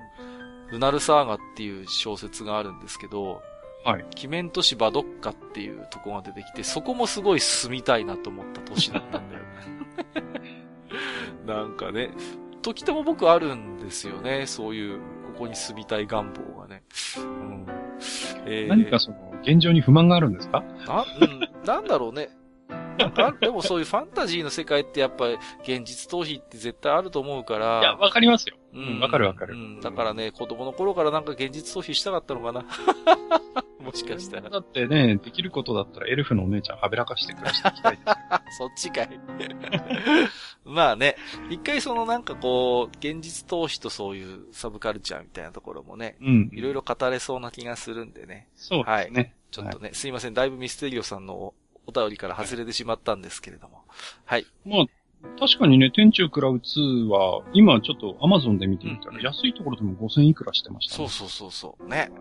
[0.72, 3.42] ルナルサーガっていう小説があるんですけど、
[3.86, 4.06] はい。
[4.16, 9.48] キメント市バドッカっていうとこが出てきて、そこもすごい住みたいなと思った年だったんだよね。
[11.46, 12.12] なんかね、
[12.62, 15.00] 時とも僕あるんですよね、そういう、
[15.34, 16.84] ここに住みたい願望がね。
[17.18, 17.66] うん。
[18.46, 20.64] えー、何かその、現状に不満があるんですか？
[20.88, 22.30] な、うん、なんだろうね。
[23.42, 27.80] でもそういうファンタジーの世界ってやっぱり現実逃避って絶対あると思うから。
[27.80, 28.56] いや、わかりますよ。
[28.74, 29.54] うん、わかるわかる。
[29.54, 32.66] うん、だからね、子供の頃からなんか現実逃避したかったのかな。
[33.80, 34.50] もしかしたら。
[34.50, 38.02] だってね、できることだったらエルフのお姉ちゃんはべらかして暮らしていきたいで
[38.52, 39.20] す そっちかい。
[40.64, 41.18] まあね、
[41.50, 46.50] 一回そのなんかこう、現実逃避とそういうサブカルチャーみたいなところもね、うん。
[46.54, 48.48] いろいろ語れそうな気がするんでね。
[48.56, 49.22] そうですね。
[49.22, 49.34] はい。
[49.52, 51.54] ちょっとね、はい、すいません、だいぶミステリオさんの
[51.86, 53.84] お便りから外れてしまったんですけれども。
[54.26, 54.46] はい。
[54.66, 54.86] まあ、
[55.40, 61.88] 確かにね、天中食らう2は、今ちょっとアマゾンで見てみたら、安いところでも5000いくらしてました、ね、そうそうそうそう。
[61.88, 62.12] ね。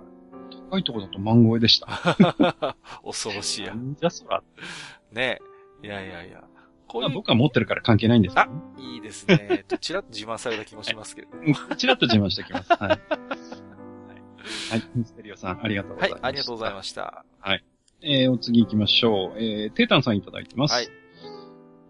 [0.71, 1.87] 高いところだと万超えでした。
[3.05, 3.75] 恐ろしいや。
[4.01, 4.43] じゃそら。
[5.13, 5.39] ね
[5.83, 6.45] いやいやいや。
[6.87, 8.49] こういう僕は持ってるから関係ないんですあ、
[8.79, 9.65] いいですね。
[9.81, 11.29] ちらっと自慢された気もしますけど。
[11.77, 12.73] ちらっと自慢してきます。
[12.77, 12.89] はい。
[12.89, 13.01] はい。
[14.95, 16.23] ミステリオさん、ありがとうございました。
[16.23, 17.25] はい、ありがとうございました。
[17.41, 17.65] はい。
[18.05, 19.39] えー、お次行きましょう。
[19.39, 20.75] えー、テータンさんいただいてます。
[20.75, 20.89] はい。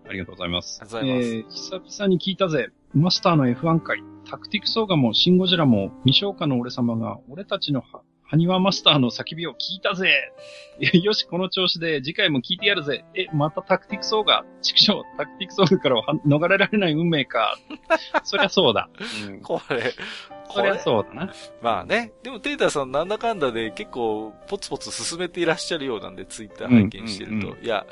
[0.09, 0.79] ありがとうございます。
[0.83, 1.71] ありがとうございます。
[1.71, 2.69] えー、久々に聞いたぜ。
[2.95, 7.81] マスターの F1 回、タクティクソーガもシンゴジラも未消化の俺様が、俺たちの
[8.33, 10.33] ハニワマスターの叫びを聞いたぜ
[11.05, 17.59] よし、この調子で次回も聞いてやるぜえ、またタクティクソーガ畜生タクティクソーガからは逃れられない運命か
[18.25, 18.89] そりゃそうだ。
[19.29, 19.93] うん、 これ、
[20.49, 21.31] そりゃそうだな。
[21.61, 22.13] まあね。
[22.23, 27.55] でもテータさんなんだかんだで結構ポツポツ進めていらっしゃるようなんで、ツイッター拝見してると。
[27.63, 27.85] いや、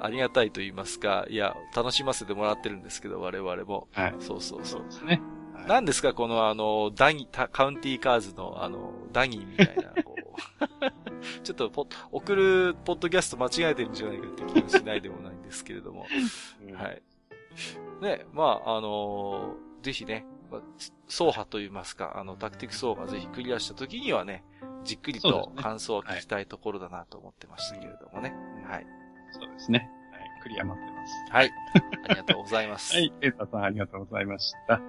[0.00, 3.88] ありがたいと言いますか、いや、楽しませてもらってるんですけど、我々も。
[3.92, 4.14] はい。
[4.20, 4.80] そうそうそう。
[4.80, 5.20] そうですね。
[5.66, 10.22] 何ですかこのあの、ダニ、カウンティーカーズのあの、ダニーみたいな、こう。
[11.42, 16.06] ちょっとポ、送るポッドキャスト間違えてるんじゃないかって気がしないでもないんですけれども。
[16.74, 17.02] はい。
[18.00, 20.26] ね、まあ、あのー、ぜひね、
[21.08, 24.44] 走破と言いますか、あの、タクティク走破ぜひクリアした時にはね、
[24.84, 28.34] じっくりと感想を聞きたいところだなと思ってましたけれどもね。
[28.66, 28.86] はい。
[29.32, 29.90] そうですね。
[30.10, 30.42] はい。
[30.42, 31.32] クリア待ってます。
[31.32, 31.50] はい。
[32.04, 32.94] ありがとうございます。
[32.94, 33.12] はい。
[33.20, 34.80] エータさんありがとうございました。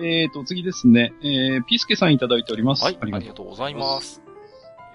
[0.00, 1.14] えーと、次ですね。
[1.22, 2.84] えー、ピースケさんいただいております。
[2.84, 2.98] はい。
[3.00, 4.22] ありがとうございます。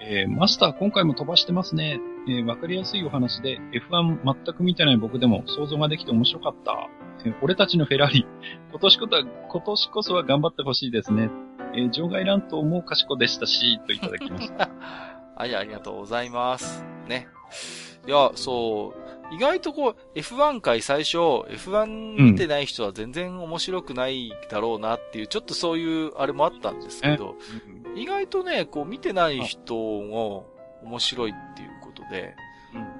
[0.02, 2.00] えー、マスター今回も飛ばしてますね。
[2.26, 3.58] えー、わかりやすいお話で
[3.90, 6.88] F1 全く見てない僕でも想像ができて面白かった。
[7.24, 8.26] えー、俺たちのフェラーリ、
[8.70, 11.30] 今年こそは、今年こそは頑張ってほしいですね。
[11.74, 14.70] えー、場外乱闘も賢でしたし、といただきました。
[15.36, 16.84] はい、ありがとうございます。
[17.08, 17.28] ね。
[18.06, 18.99] いや、そう、
[19.30, 27.36] 意外とこう、F1 回最初、F1 見てない人は全然面白くないだろうなっていう、うん、ちょっとそういうあれもあったんですけど、
[27.94, 30.46] 意外とね、こう見てない人も
[30.82, 32.34] 面白いっていうことで、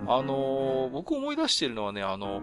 [0.02, 2.42] うん、あのー、僕思い出してるのはね、あの、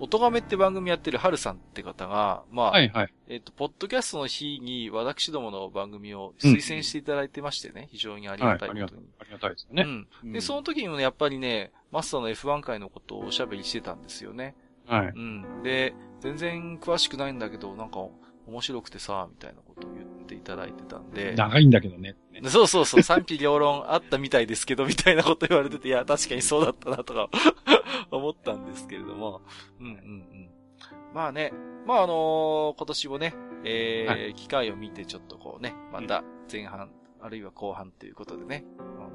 [0.00, 3.14] 音亀って番組やってるハルさんって方が、まあ、はいはい。
[3.28, 8.90] えっ、ー、と、ポッドキャストの日に私どもの番組を推薦していただいてましてね、うん、非常にありがたいことに、はい、
[9.20, 9.84] ありがたいですね。
[10.22, 10.32] うん。
[10.32, 14.54] で、その時にもね、やっぱりね、マスターの F1 回のことをおしゃべりしてたんですよね。
[14.86, 15.06] はい。
[15.08, 15.62] うん。
[15.62, 18.06] で、全然詳しくないんだけど、なんか
[18.46, 21.34] 面白くてさ、みたいなことを言っていただいてたんで。
[21.34, 22.16] 長いんだけどね。
[22.48, 27.28] そうそうそう、賛否両論あったみたいですけど、みたいなこと言われてて、いや、確かにそうだったなとか
[28.10, 29.42] 思ったんですけれども。
[29.80, 30.50] うんうんうん。
[31.12, 31.52] まあね、
[31.86, 36.90] まああのー、今年もね、えー、はい、機会を見てちょっとこうね、また前半、
[37.20, 38.64] うん、あるいは後半ということでね、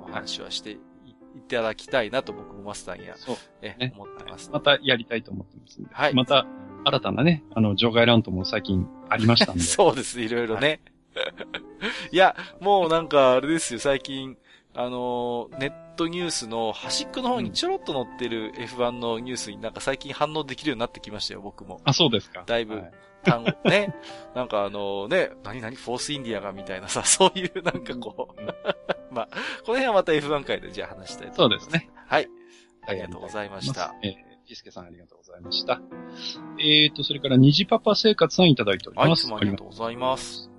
[0.02, 0.78] お話はしてい
[1.48, 5.82] ただきたいなと僕もマスターには、そう、え、ね、思ってます、またやりたいと思ってます。
[5.92, 6.14] はい。
[6.14, 6.46] また、
[6.84, 9.62] 新たなね、あの、場外ラントも最近ありましたんで。
[9.64, 10.82] そうです、いろいろね。
[11.16, 11.24] は
[12.12, 14.38] い、いや、もうなんか、あれですよ、最近、
[14.74, 21.82] あの、ネットニュースの端っこの方にちょろっと載ってる F1 のニュースになんか最近反応できるようになってきましたよ、僕も。
[21.84, 22.44] あ、そうですか。
[22.46, 22.76] だいぶ。
[22.76, 22.92] はい
[23.24, 23.94] 単語、ね。
[24.36, 29.28] なんかあのね、何々フォースインディアがみたいなさ、 そういうなんかこう、まあ、
[29.66, 31.66] この辺はまた F1 回でじゃあ話したいと思います。
[31.66, 31.90] そうですね。
[32.08, 32.28] はい。
[32.88, 33.94] ありがとうございました。
[34.02, 34.16] えー、
[34.52, 35.80] ピスケさんありがとうございました。
[36.60, 39.32] えーと、それから虹パパ生活さんいただいております。
[39.32, 40.52] はい、ありがとうございます。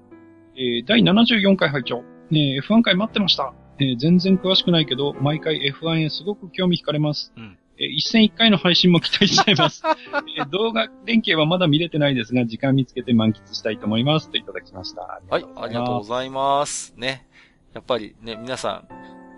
[0.56, 3.52] えー、第74回拝聴ね F1 回待ってました。
[3.78, 7.34] えー、全然詳しくないけど、毎回 F1 へすごく興味惹かれます。
[7.36, 7.58] うん。
[7.76, 9.82] えー、一戦一回の配信も期待しちゃいます。
[10.38, 14.30] えー、動画連携はまだ見れてないですが、時間見つけて満喫したいと思います。
[14.30, 15.20] といただきました。
[15.28, 16.94] はい、ありがとうございます。
[16.96, 17.26] ね。
[17.74, 18.88] やっぱりね、皆さん、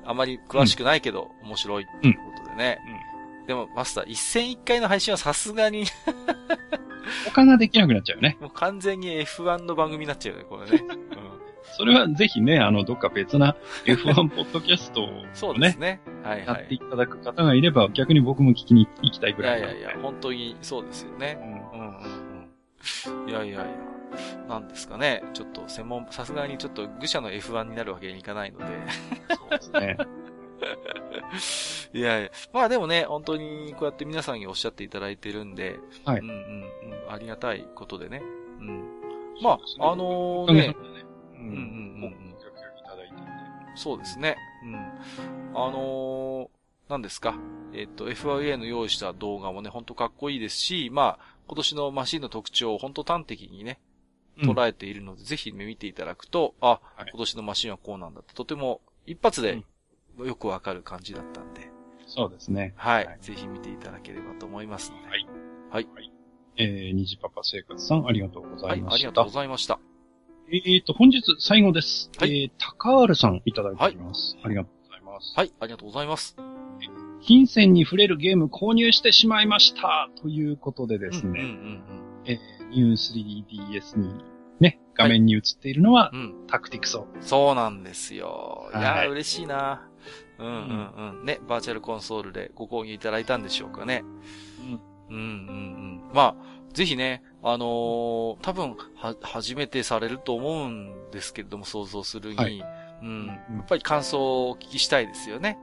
[0.06, 2.78] あまり詳しくないけど、面白いっていうことでね。
[3.09, 3.14] うん、
[3.47, 5.85] でも、マスター、一戦一回の配信はさすがに
[7.27, 8.37] 他ができなくなっちゃうよね。
[8.41, 10.85] もう完全に F1 の番組になっちゃうよね、これね。
[11.19, 11.35] うん
[11.77, 16.01] それはぜひね、あの、どっか別な F1 ポッドキャストをね、そうですね。
[16.23, 16.47] はい、はい。
[16.47, 19.61] やっていただく方がいれば、逆に僕も聞きに行きたいぐらい。
[19.61, 21.37] いやいやいや、本当にそうですよね。
[21.73, 21.97] うん、うん、
[23.23, 23.29] うん。
[23.29, 23.66] いやいやいや。
[24.49, 25.25] なんですかね。
[25.33, 28.65] ちょっと専門、さすがにちょっと愚者の F1 になるわけにいかないので。
[29.37, 29.97] そうですね。
[31.93, 32.31] いやいや。
[32.52, 36.20] まあでもね、本当にこうやって皆さんにおっしゃっていただいてるんで、はい。
[36.20, 37.12] うんうんうん。
[37.12, 38.22] ありがたいことでね。
[38.60, 38.85] うん。
[39.43, 40.76] まあ、あのー、ね、
[41.35, 42.35] うん、うん、うん。
[43.76, 44.36] そうですね。
[44.62, 44.74] うん。
[44.76, 46.48] あのー、
[46.89, 47.35] 何ですか？
[47.72, 53.81] えっ、と、FIA の用意した動画もね、ほんとかっこいいですし、まあ、今年のマシンの特徴をほんと端的にね、
[54.39, 59.62] 捉えているので、うん、ぜひ見ていただくと、あ、はい、今年のマシンはこうなんだと、とても一発で
[60.19, 61.70] よくわかる感じだったんで。
[62.07, 62.74] そうですね。
[62.77, 63.07] はい。
[63.07, 65.09] はい、ぜひ見ていただければと思いますので。
[65.09, 65.27] はい。
[65.70, 65.89] はい。
[65.95, 66.12] はい、
[66.57, 68.91] えー、虹パパ生活さん、ありがとうございました。
[68.91, 69.81] はい、ありがとうございました。
[70.53, 72.11] えっ、ー、と、本日最後です。
[72.19, 72.43] はい。
[72.43, 74.36] えー、高ールさんいただいております。
[74.36, 75.32] はい、ありがとうございます。
[75.36, 76.36] はい、ありがとうございます。
[77.23, 80.11] 金銭に触れるゲーム購入してしまいました。
[80.20, 81.31] ということでですね。
[81.31, 81.82] うんうんうんうん、
[82.27, 84.24] えー、ニュー 3DS にね、
[84.95, 87.07] 画面に映っているのは、はいうん、タクティクソ。
[87.21, 88.71] そうなんですよ。
[88.75, 89.89] いや、嬉しいな。
[90.39, 91.25] うんうんうん。
[91.25, 94.05] ね、バーチャルコンソールでご購入いただいたんでしょうかね。
[95.11, 95.16] うん。
[95.16, 95.29] うんうん
[96.09, 96.11] うん。
[96.12, 102.37] まあ、ぜひね、あのー、多分、は、初めてされると思うんですけれども、想像するに。
[102.37, 102.65] はい、
[103.03, 103.27] うん。
[103.27, 105.59] やっぱり感想をお聞きしたいですよね。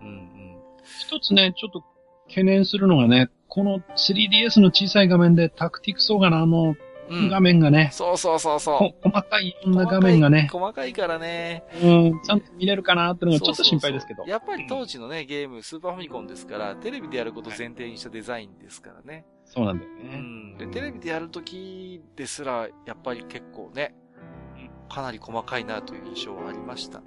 [0.00, 0.56] うんうん。
[1.00, 1.84] 一つね、ちょっと
[2.28, 6.74] 懸念するのがね、この 3DS の小さい画面でタクティクソーがあの、
[7.30, 7.90] 画面がね。
[7.92, 9.08] そうそうそうそう。
[9.08, 10.48] 細かいいろんな画面がね。
[10.50, 11.64] 細かいからね。
[11.82, 14.24] うん、ちゃんと見れるかなってのがちょっと心配ですけど。
[14.26, 19.24] やっぱり当時のね、ゲーム、スーパーファミコンですから、テレビでやること前提にしたデザインですからね。
[19.44, 19.96] そうなんだよね。
[20.14, 20.56] うん。
[20.58, 23.94] で、テレビでやるときですら、やっぱり結構ね、
[24.88, 27.02] かなり細かいなという印象はありました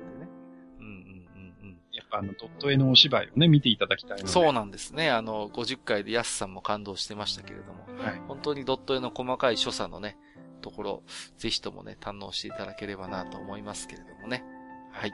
[2.17, 4.27] あの、ドット絵のお芝居をね、見ていただきたいので。
[4.27, 5.09] そうなんですね。
[5.09, 7.85] あの、50回でヤスさんも感動してましたけれども。
[8.01, 8.21] はい。
[8.27, 10.17] 本当にドット絵の細かい所作のね、
[10.61, 11.03] ところ、
[11.37, 14.43] ぜひともね、堪能していただければなと思いますけれどもね。
[14.91, 15.11] はい。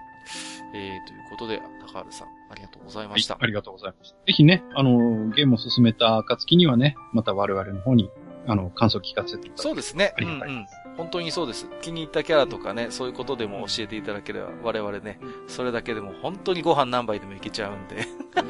[0.75, 3.33] えー、ということで、高原さん、ありがとうございました。
[3.33, 4.15] はい、ありがとうございました。
[4.15, 8.09] ぜひね、あの、ゲームを進めた暁にはね、また我々の方に、
[8.47, 10.13] あの、感想聞かせていただそうですね。
[10.15, 10.49] ありがたいです。
[10.49, 11.67] うんうん本当にそうです。
[11.81, 18.05] 気に入ったキャラとかね、そういうことでも教えていただければ、我々ね、それだけでも本当にご飯何杯でもいけちゃうんで。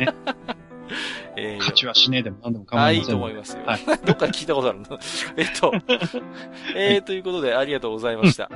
[0.06, 0.14] ね。
[1.36, 3.16] えー、勝ちはしねえでも何でも構いません。
[3.16, 3.64] いいと思いますよ。
[3.66, 5.00] はい、どっか聞いたことあるの？
[5.38, 5.74] えっと、
[6.76, 8.50] えー、ということでありがとうございました。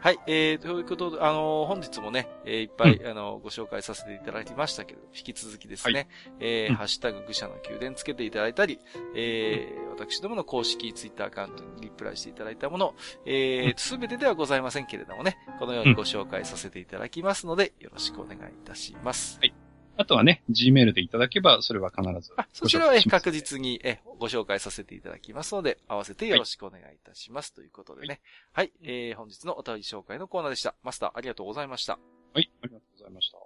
[0.00, 6.06] はい、えー、ということで、あのー、本日もね、えー、いっぱい、うん、あのー、ご紹介させていただきましたけど、引き続きですね、はい、
[6.40, 8.78] えー、うん、ハッシュタグ愚者の宮殿つけていただいたり、
[9.16, 12.94] えー、私どもの公式ツイッターアカウントにリプライしていただいたもの、
[13.24, 19.38] えー、すべてではございませんけれどもね、このようにご紹介させていただきますので、よろしくお願いいたします。
[19.40, 19.63] はい。
[19.96, 22.32] あとはね、Gmail でいただけば、それは必ず。
[22.36, 27.52] あ、そちらは確実にえご紹介させていただきますので、合わせてよろしくお願いいたします。
[27.52, 28.20] はい、ということでね。
[28.52, 30.74] はい、はい、えー、本日のお便り紹介のコーナーでした。
[30.82, 31.98] マスター、ありがとうございました。
[32.34, 33.38] はい、ありがとうございました。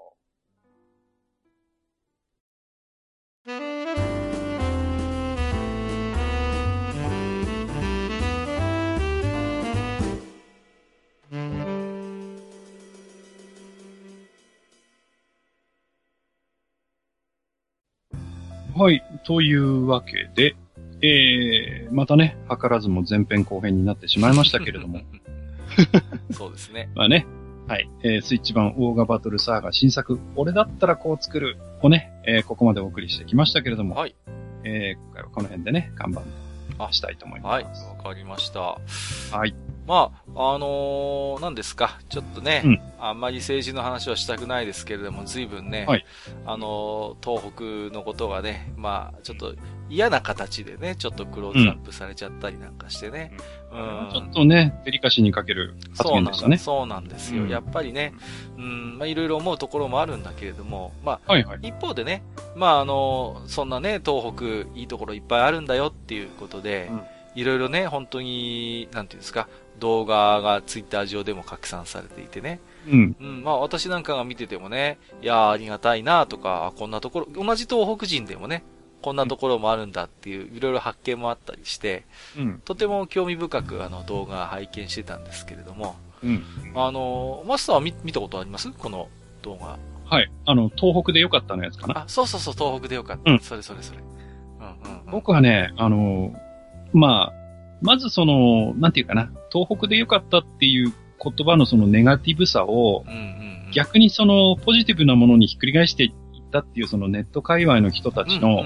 [18.78, 19.02] はい。
[19.24, 20.54] というわけで、
[21.02, 25.00] えー、またね、図らずも前編後編になってしまいましたけれども。
[26.30, 26.88] そうですね。
[26.94, 27.26] まあね。
[27.66, 27.90] はい。
[28.04, 33.96] えー、スイッチ版オーガバトルサーガ新作、俺だったらこう作るをね、えー、ここまでお送りしてきましたけれども。
[33.96, 34.14] はい。
[34.62, 36.22] えー、今回はこの辺でね、看板
[36.90, 37.52] したいと思います。
[37.52, 37.64] はい。
[37.96, 38.60] わかりました。
[38.60, 39.54] はい。
[39.86, 41.98] まあ、あのー、何ですか。
[42.10, 46.04] ちょっとね、うん、あんまり政治の話はしたくないですけれども、随分ね、はい、
[46.44, 49.54] あのー、東北のことがね、まあ、ちょっと
[49.88, 53.32] 嫌な形でね、ちょっっとクローズアップされちゃったりなんかしてね。
[53.70, 56.56] うん、ちょっとね、デリカシーにかける発言でしたね。
[56.56, 57.42] そうなんですよ。
[57.42, 58.14] うん、やっぱりね、
[58.56, 62.22] うん、まあいろいろ思うところもあるんだけれども、まあ、はいはい、一方でね、
[62.56, 66.90] まああの、そんなね、東北いいところいっぱいあるんだよっていうことで、
[67.34, 72.60] いろいろね、本当に、なんていうんですか、動画がツイッター上でも拡散されていてね。
[72.88, 73.16] うん。
[73.20, 78.64] うん、まあ私なんかが見ててもね、いやありがたいなとか、こんなところ、同じ東北人でもね、
[79.00, 82.04] こんなところもあるんだっていう、いろいろ発見もあったりして、
[82.36, 86.44] うん、とても興味深くあの動画拝見してたんですけれども、うん、
[86.74, 88.72] あの、マスターは見見たことあります？
[88.72, 89.08] この
[89.42, 89.78] 動画。
[90.04, 90.30] はい。
[90.46, 92.00] あの、東北でよかったのやつかな？
[92.00, 93.30] あ、そうそうそう、東北でよかった。
[93.30, 94.00] うん、それそれそれ。
[94.00, 96.34] うんうん、うん、僕はね、あの、
[96.92, 97.32] まあ、
[97.82, 100.92] まずその、なんていうかな、東北でよかったっていう
[101.22, 103.18] 言葉のそのネガティブさを、うんうん
[103.66, 106.10] うん、逆にそのポジティブなものにひっくり返してっ
[106.50, 108.64] たっていうそのネット界隈の人たちの、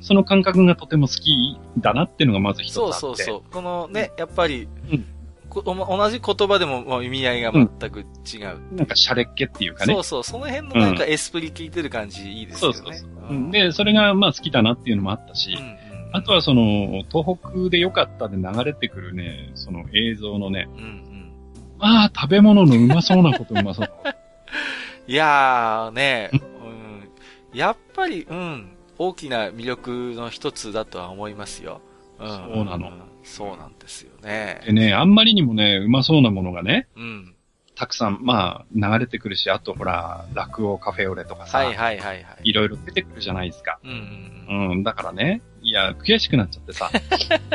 [0.00, 2.92] その感覚がとても好きだなっていうのがまず一つあって。
[2.98, 3.52] そうそうそう。
[3.52, 5.04] このね、やっぱり、うん
[5.50, 8.76] 同じ言葉でも意味合いが全く違う、うん。
[8.76, 9.94] なんかシャレっ気っていうかね。
[9.94, 12.76] そうそう、その辺のなんかエスプリ効いてる感じいいですよね。
[12.76, 13.50] そうそうそう、うん。
[13.50, 21.32] で、それがまあ好きだなっていうのもあったし、うんあとはその、東北で良かったで流れてくるね、その映像のね、うんうん、
[21.78, 23.90] まあ、食べ物のうまそうなことうまそう。
[25.06, 26.40] いやーね、うん、
[27.52, 28.68] やっぱり、うん、
[28.98, 31.80] 大きな魅力の一つだとは思いますよ。
[32.18, 32.90] うん、そうなの、
[33.22, 34.60] そうなんですよね。
[34.66, 37.34] でね、あんまりにもね、うまそうなものがね、うん、
[37.76, 42.38] たくさん、まあ、流れてくるし、あとほら、落語カフェオレとかさ、はいはいはいはい。
[42.42, 43.78] いろいろ出てくるじゃないですか。
[43.84, 43.90] うん、
[44.48, 44.82] うん、うん。
[44.82, 46.90] だからね、いや、悔しくなっちゃってさ。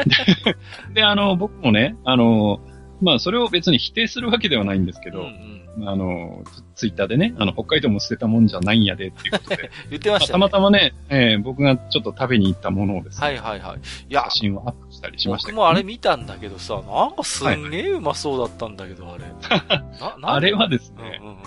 [0.95, 2.61] で、あの、僕もね、あの、
[3.01, 6.43] まあ、それを別に否定するわけではないんですけど、うんうんあの、
[6.75, 9.71] ツイッターでね、あの、北海道も捨てたもんじゃないんやでっていうことで。
[9.89, 13.27] 言ってましたね、たまたまね、えー、僕がちょっと食べに行ったものをですね。
[13.27, 13.79] はいはいはい。
[13.79, 19.25] いや、写真をアップしたりしましたけど、ね、僕もあれ見たんだけどさ、なんかすんげえうまそうだったんだけど、あれ。
[20.21, 21.39] あれはですね、うんうんうん、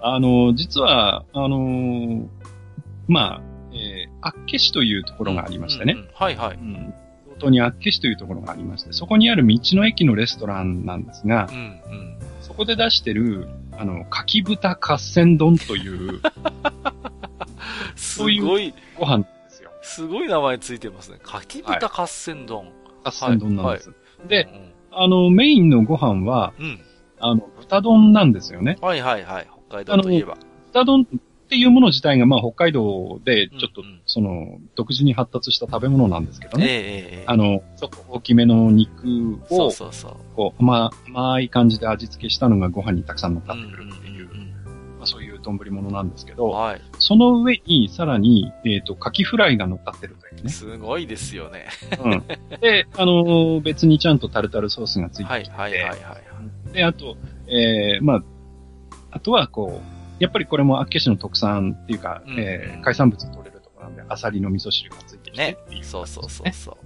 [0.00, 2.28] あの、実は、あのー、
[3.08, 3.40] まあ、
[3.72, 5.94] えー、厚岸というところがありましてね。
[5.94, 6.56] うんうん、はいはい。
[6.56, 6.94] うん
[7.38, 13.48] 東に厚岸というところがありまして、そこにある道の駅のレストランなんですが、うんうん、そこで出してる、
[13.78, 16.20] あの、かき豚合戦丼という、
[17.96, 18.28] すご
[18.58, 19.70] いご飯ですよ。
[19.82, 21.18] すごい名前ついてますね。
[21.22, 22.72] かき豚合戦丼。
[23.04, 23.90] 合戦丼なんです。
[23.90, 23.94] は
[24.24, 26.80] い、で、うん、あの、メインのご飯は、うん、
[27.18, 28.78] あの、豚丼なんですよね。
[28.80, 29.48] はいはいはい。
[29.68, 30.36] 北海道といえば。
[30.72, 31.16] 豚丼って
[31.56, 36.66] いうもの自体が、まあ、北海道で、ちょっと、その、独自に発達した食べ物なんですけどね。
[36.66, 36.68] え
[37.22, 40.16] えあの、ちょっと大きめの肉を、そうそうそう。
[40.34, 44.26] こう、甘、甘い感じで味付けしたのがご飯にたくさん乗っかってくるっていう、
[44.98, 46.80] まあ、そういう丼物なんですけど、はい。
[46.98, 50.50] その上に、さらに、えっ、と、カキフライが乗っかってるというね。
[50.50, 51.66] すごいですよね。
[52.02, 52.24] うん。
[52.60, 55.94] で、あの、別にちゃんとタルタルソースがついてて、はいはいはいは
[56.70, 56.72] い。
[56.72, 57.16] で、あと、
[57.46, 58.22] えー、まあ、
[59.10, 65.56] あとは、こう、やっぱりこれも厚岸の特産っていうか、うん、えー、海産物取れるところなんで、アサリの味噌汁がついてきてね。
[65.70, 65.82] ね。
[65.82, 66.76] そうそうそうそう。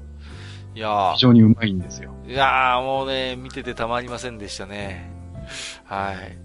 [0.75, 2.15] いや非常にうまいんですよ。
[2.27, 5.11] いやー、もうね、見ててたまりませんでしたね。
[5.85, 6.39] はい。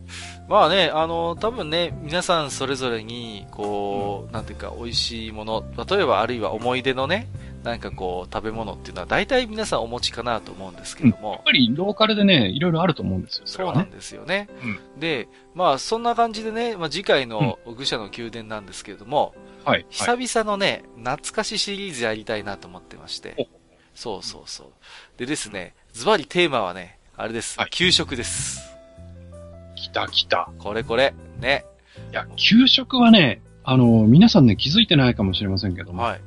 [0.48, 7.28] まあね、あの、多分ね、皆さんそれぞれに、こう、うん、なんていうか、美味しいもの、例えばあるいは思い出のね、
[7.64, 11.32] なんかこう、食べ物っていうのは大体皆さんお持ちかなと思うんですけども。
[11.34, 13.44] やっぱりローカルでね、いろいろあると思うんですよ。
[13.46, 14.50] そね、そうなんですよね。
[14.96, 19.34] うん、で、まあそんな感じでね、まあ次回の愚者の宮殿なんですけれども、
[19.66, 19.86] うん、はい。
[19.90, 23.48] 久々のね、懐かしシリーズやりたいなと思ってまして。
[23.96, 24.68] そうそうそう。
[25.18, 27.58] でですね、ズバリテーマはね、あれです。
[27.58, 28.74] はい、給食です。
[29.76, 30.50] 来た来た。
[30.60, 31.14] これこれ。
[31.40, 31.66] ね。
[32.12, 36.22] いや、給食はね、あの、皆さんね、気づいてないかもしれませんけども、はい。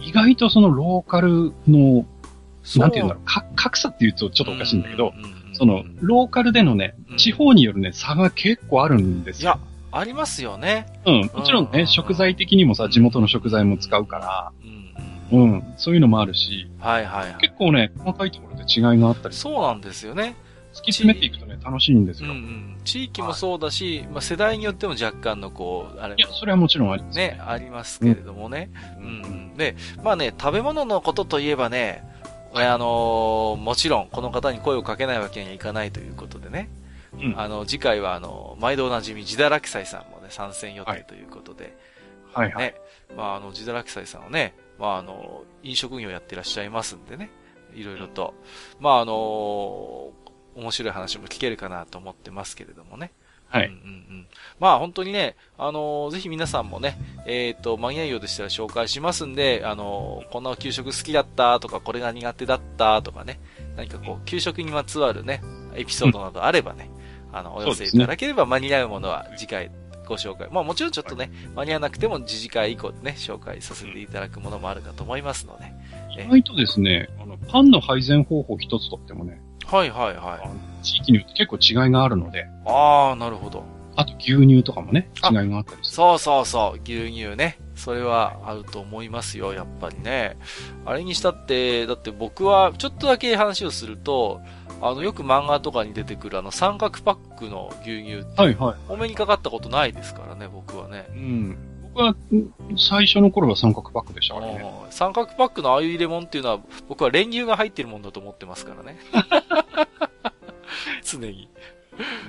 [0.00, 2.06] 意外とそのローカルの、
[2.76, 5.12] なんていうんだろう、か、格差って言うとちょっとおかしいんだけど、
[5.52, 9.42] その、ローカルでのね、地方によるね、差が結構あるんですよ。
[9.42, 9.58] いや、
[9.90, 10.86] ありますよね。
[11.06, 11.30] うん。
[11.34, 14.52] もちろんね、食材的にもさ、地元の食材も使うから、
[15.30, 20.36] うん、そういうのもあるし、はいはい、結構ね、細かいところで違いがあったりそうなんですよね。
[20.78, 22.30] 突き詰めていくとね、楽しいんですよ。
[22.30, 27.28] うんうん、地域もそうだし、はい、まあ世代によっても若干のこう、あれいや、それはもちろんありますね。
[27.28, 28.70] ね、ありますけれどもね。
[28.98, 29.04] うん。
[29.04, 29.74] うん、で、
[30.04, 32.04] まあね、食べ物のことといえばね、
[32.54, 36.70] はい、あのー、もちろんこの方に声をかけないわけにはいかないということでね。
[37.12, 41.76] うん、あの、次回はあの、毎度おなじみ、ジダラキサイさんもね、参戦予定ということで。
[42.32, 42.64] はい、はい、はい。
[42.66, 42.74] ね。
[43.16, 47.30] まああの、ジダラキサイさんはね、まああの、飲食業やってらっしゃいますんでね。
[47.74, 48.34] いろいろと。
[48.80, 50.10] まああの
[50.58, 53.12] 面白い話も聞けるかなと思ってますけれどもね。
[53.48, 53.66] はい。
[53.66, 53.80] うんうんう
[54.20, 54.26] ん。
[54.60, 63.40] まあ本当にね、あのー、ぜひ皆さんもね、えっ、ー、と、間に合いようでしたら紹介しますんで、あのー、こんな給食好きだったとか、これが苦手だったとかね、
[63.76, 65.42] 何かこう、給食にまつわるね、
[65.74, 66.90] エピソードなどあればね、
[67.30, 69.70] うん、あの、お寄せいただければ間に合うものは次回
[70.06, 70.48] ご紹介。
[70.50, 75.72] まあもちろんちょっとね、間に合わなくても次次回以降でね、紹介させていただくものもあるかと思いますので。
[76.22, 80.40] 意外とですね、あの、パンの配膳方法一つとってもね、はいはいは
[80.80, 80.84] い。
[80.84, 82.46] 地域によって結構違いがあるので。
[82.64, 83.62] ああ、なるほど。
[83.96, 85.94] あと牛乳とかもね、違いがあったりする。
[85.96, 87.58] そうそうそう、牛乳ね。
[87.74, 90.38] それはあると思いますよ、やっぱりね。
[90.86, 94.40] あれにしたって、だって僕は、ちょっとだけ話をすると、
[94.80, 98.76] あの、よく漫画とかに出てくるあの三角パックの牛乳って、はいはい。
[98.88, 101.08] お目にかかったことないですからね、僕はね。
[101.10, 101.67] うん。
[101.98, 102.14] 僕は、
[102.76, 104.64] 最初の頃は三角パックでしたからね。
[104.90, 108.98] 三角パックのああいうレモンっていうのは、僕は練乳が入ってるもんだと思ってますからね。
[111.02, 111.48] 常に。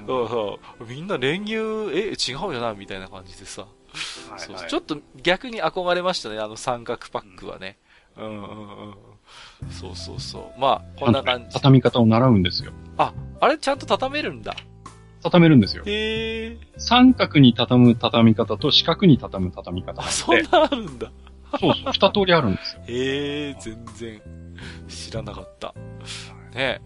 [0.07, 1.55] うん、みんな練乳、
[1.93, 3.61] え、違うよな、みたいな感じでさ。
[3.61, 7.77] はいはい、そうちょっと逆に憧れましたね、あの三角パックはね。
[8.17, 8.93] うん、うん、うんうん
[9.69, 10.59] そうそうそう。
[10.59, 11.49] まあ、こんな感じ。
[11.53, 12.71] 畳み方を習うんですよ。
[12.97, 14.55] あ、あれちゃんと畳めるんだ。
[15.23, 15.83] 畳めるんですよ。
[15.85, 20.01] へ三角に畳む畳み方と四角に畳む畳み方。
[20.01, 21.11] あ、そんなあるんだ。
[21.59, 22.81] そうそう、二通りあるんですよ。
[22.87, 24.21] へえ、全然
[24.87, 25.73] 知らなかった。
[26.53, 26.81] ね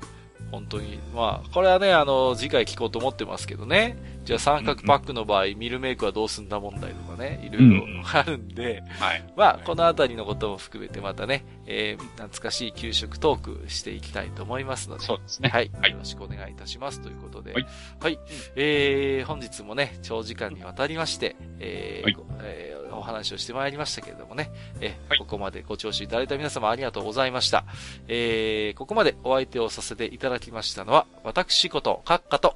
[0.52, 1.00] 本当に。
[1.16, 3.98] まあ、これはね、あの、次回聞こうと思ってますけどね。
[4.24, 9.24] じゃあ三角パックの場合、ミルメイクはどうすんだ問題とかね、いろいろあるんで、はい。
[9.36, 15.50] まあ、このあたりのことも含めてまたね、えー、懐かしい給食トークしていきたいと思いますので、そうですね。
[15.50, 15.72] はい。
[15.82, 17.68] はい、よろしくお願いいたしますということで、はい。
[18.00, 18.20] はい。
[18.56, 27.66] えー、本日もね、長時間にわたりまして、えー、はい、えー、お話をしてまいりましたけれどもね、えー、はい、ここまでご聴取いただいた皆様ありがとうございました。
[28.08, 32.56] えー、ここまでお相手をさせていただきましたのは、私こと、閣下と、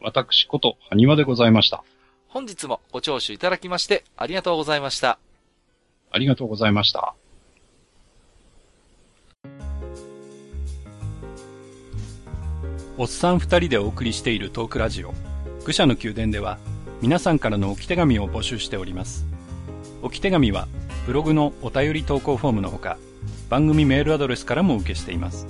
[0.00, 1.82] 私こと、はにわでございました。
[2.28, 5.18] 本日もご聴取いただきまして、ありがとうございました。
[6.10, 7.14] ありがとうございました。
[12.96, 15.14] おっさん二人でお送りしているトークラジオ、
[15.64, 16.58] 愚者の宮殿では、
[17.00, 19.24] 皆さんからの置き手紙を募集しております。
[20.02, 20.66] 置き手紙は、
[21.06, 22.98] ブログのお便り投稿フォームのほか、
[23.48, 25.46] 番組メールアドレスからも受けしています。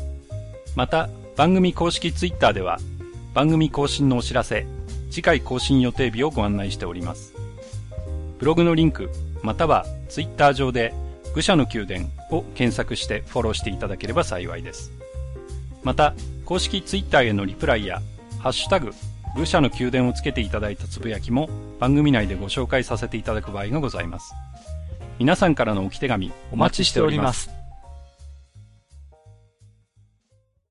[0.76, 2.78] また、番組公式ツイッターでは、
[3.34, 4.64] 番組更新のお知らせ、
[5.10, 7.34] 次回更新予定日をご案内しております。
[8.38, 9.10] ブログのリンク、
[9.42, 10.94] またはツイッター上で、
[11.34, 14.92] 愚者の宮殿を検索してフォローしていただければ幸いです。
[15.82, 16.14] また、
[16.44, 18.00] 公式ツイッターへのリプライや、
[18.38, 18.92] ハッシュタグ、
[19.36, 21.48] 愚者の宮殿をつけていただいたつぶやきも
[21.80, 24.32] 番組内でご紹介させていただく場合がございます。
[25.18, 27.63] 皆さんからの置き手紙お待ちしております。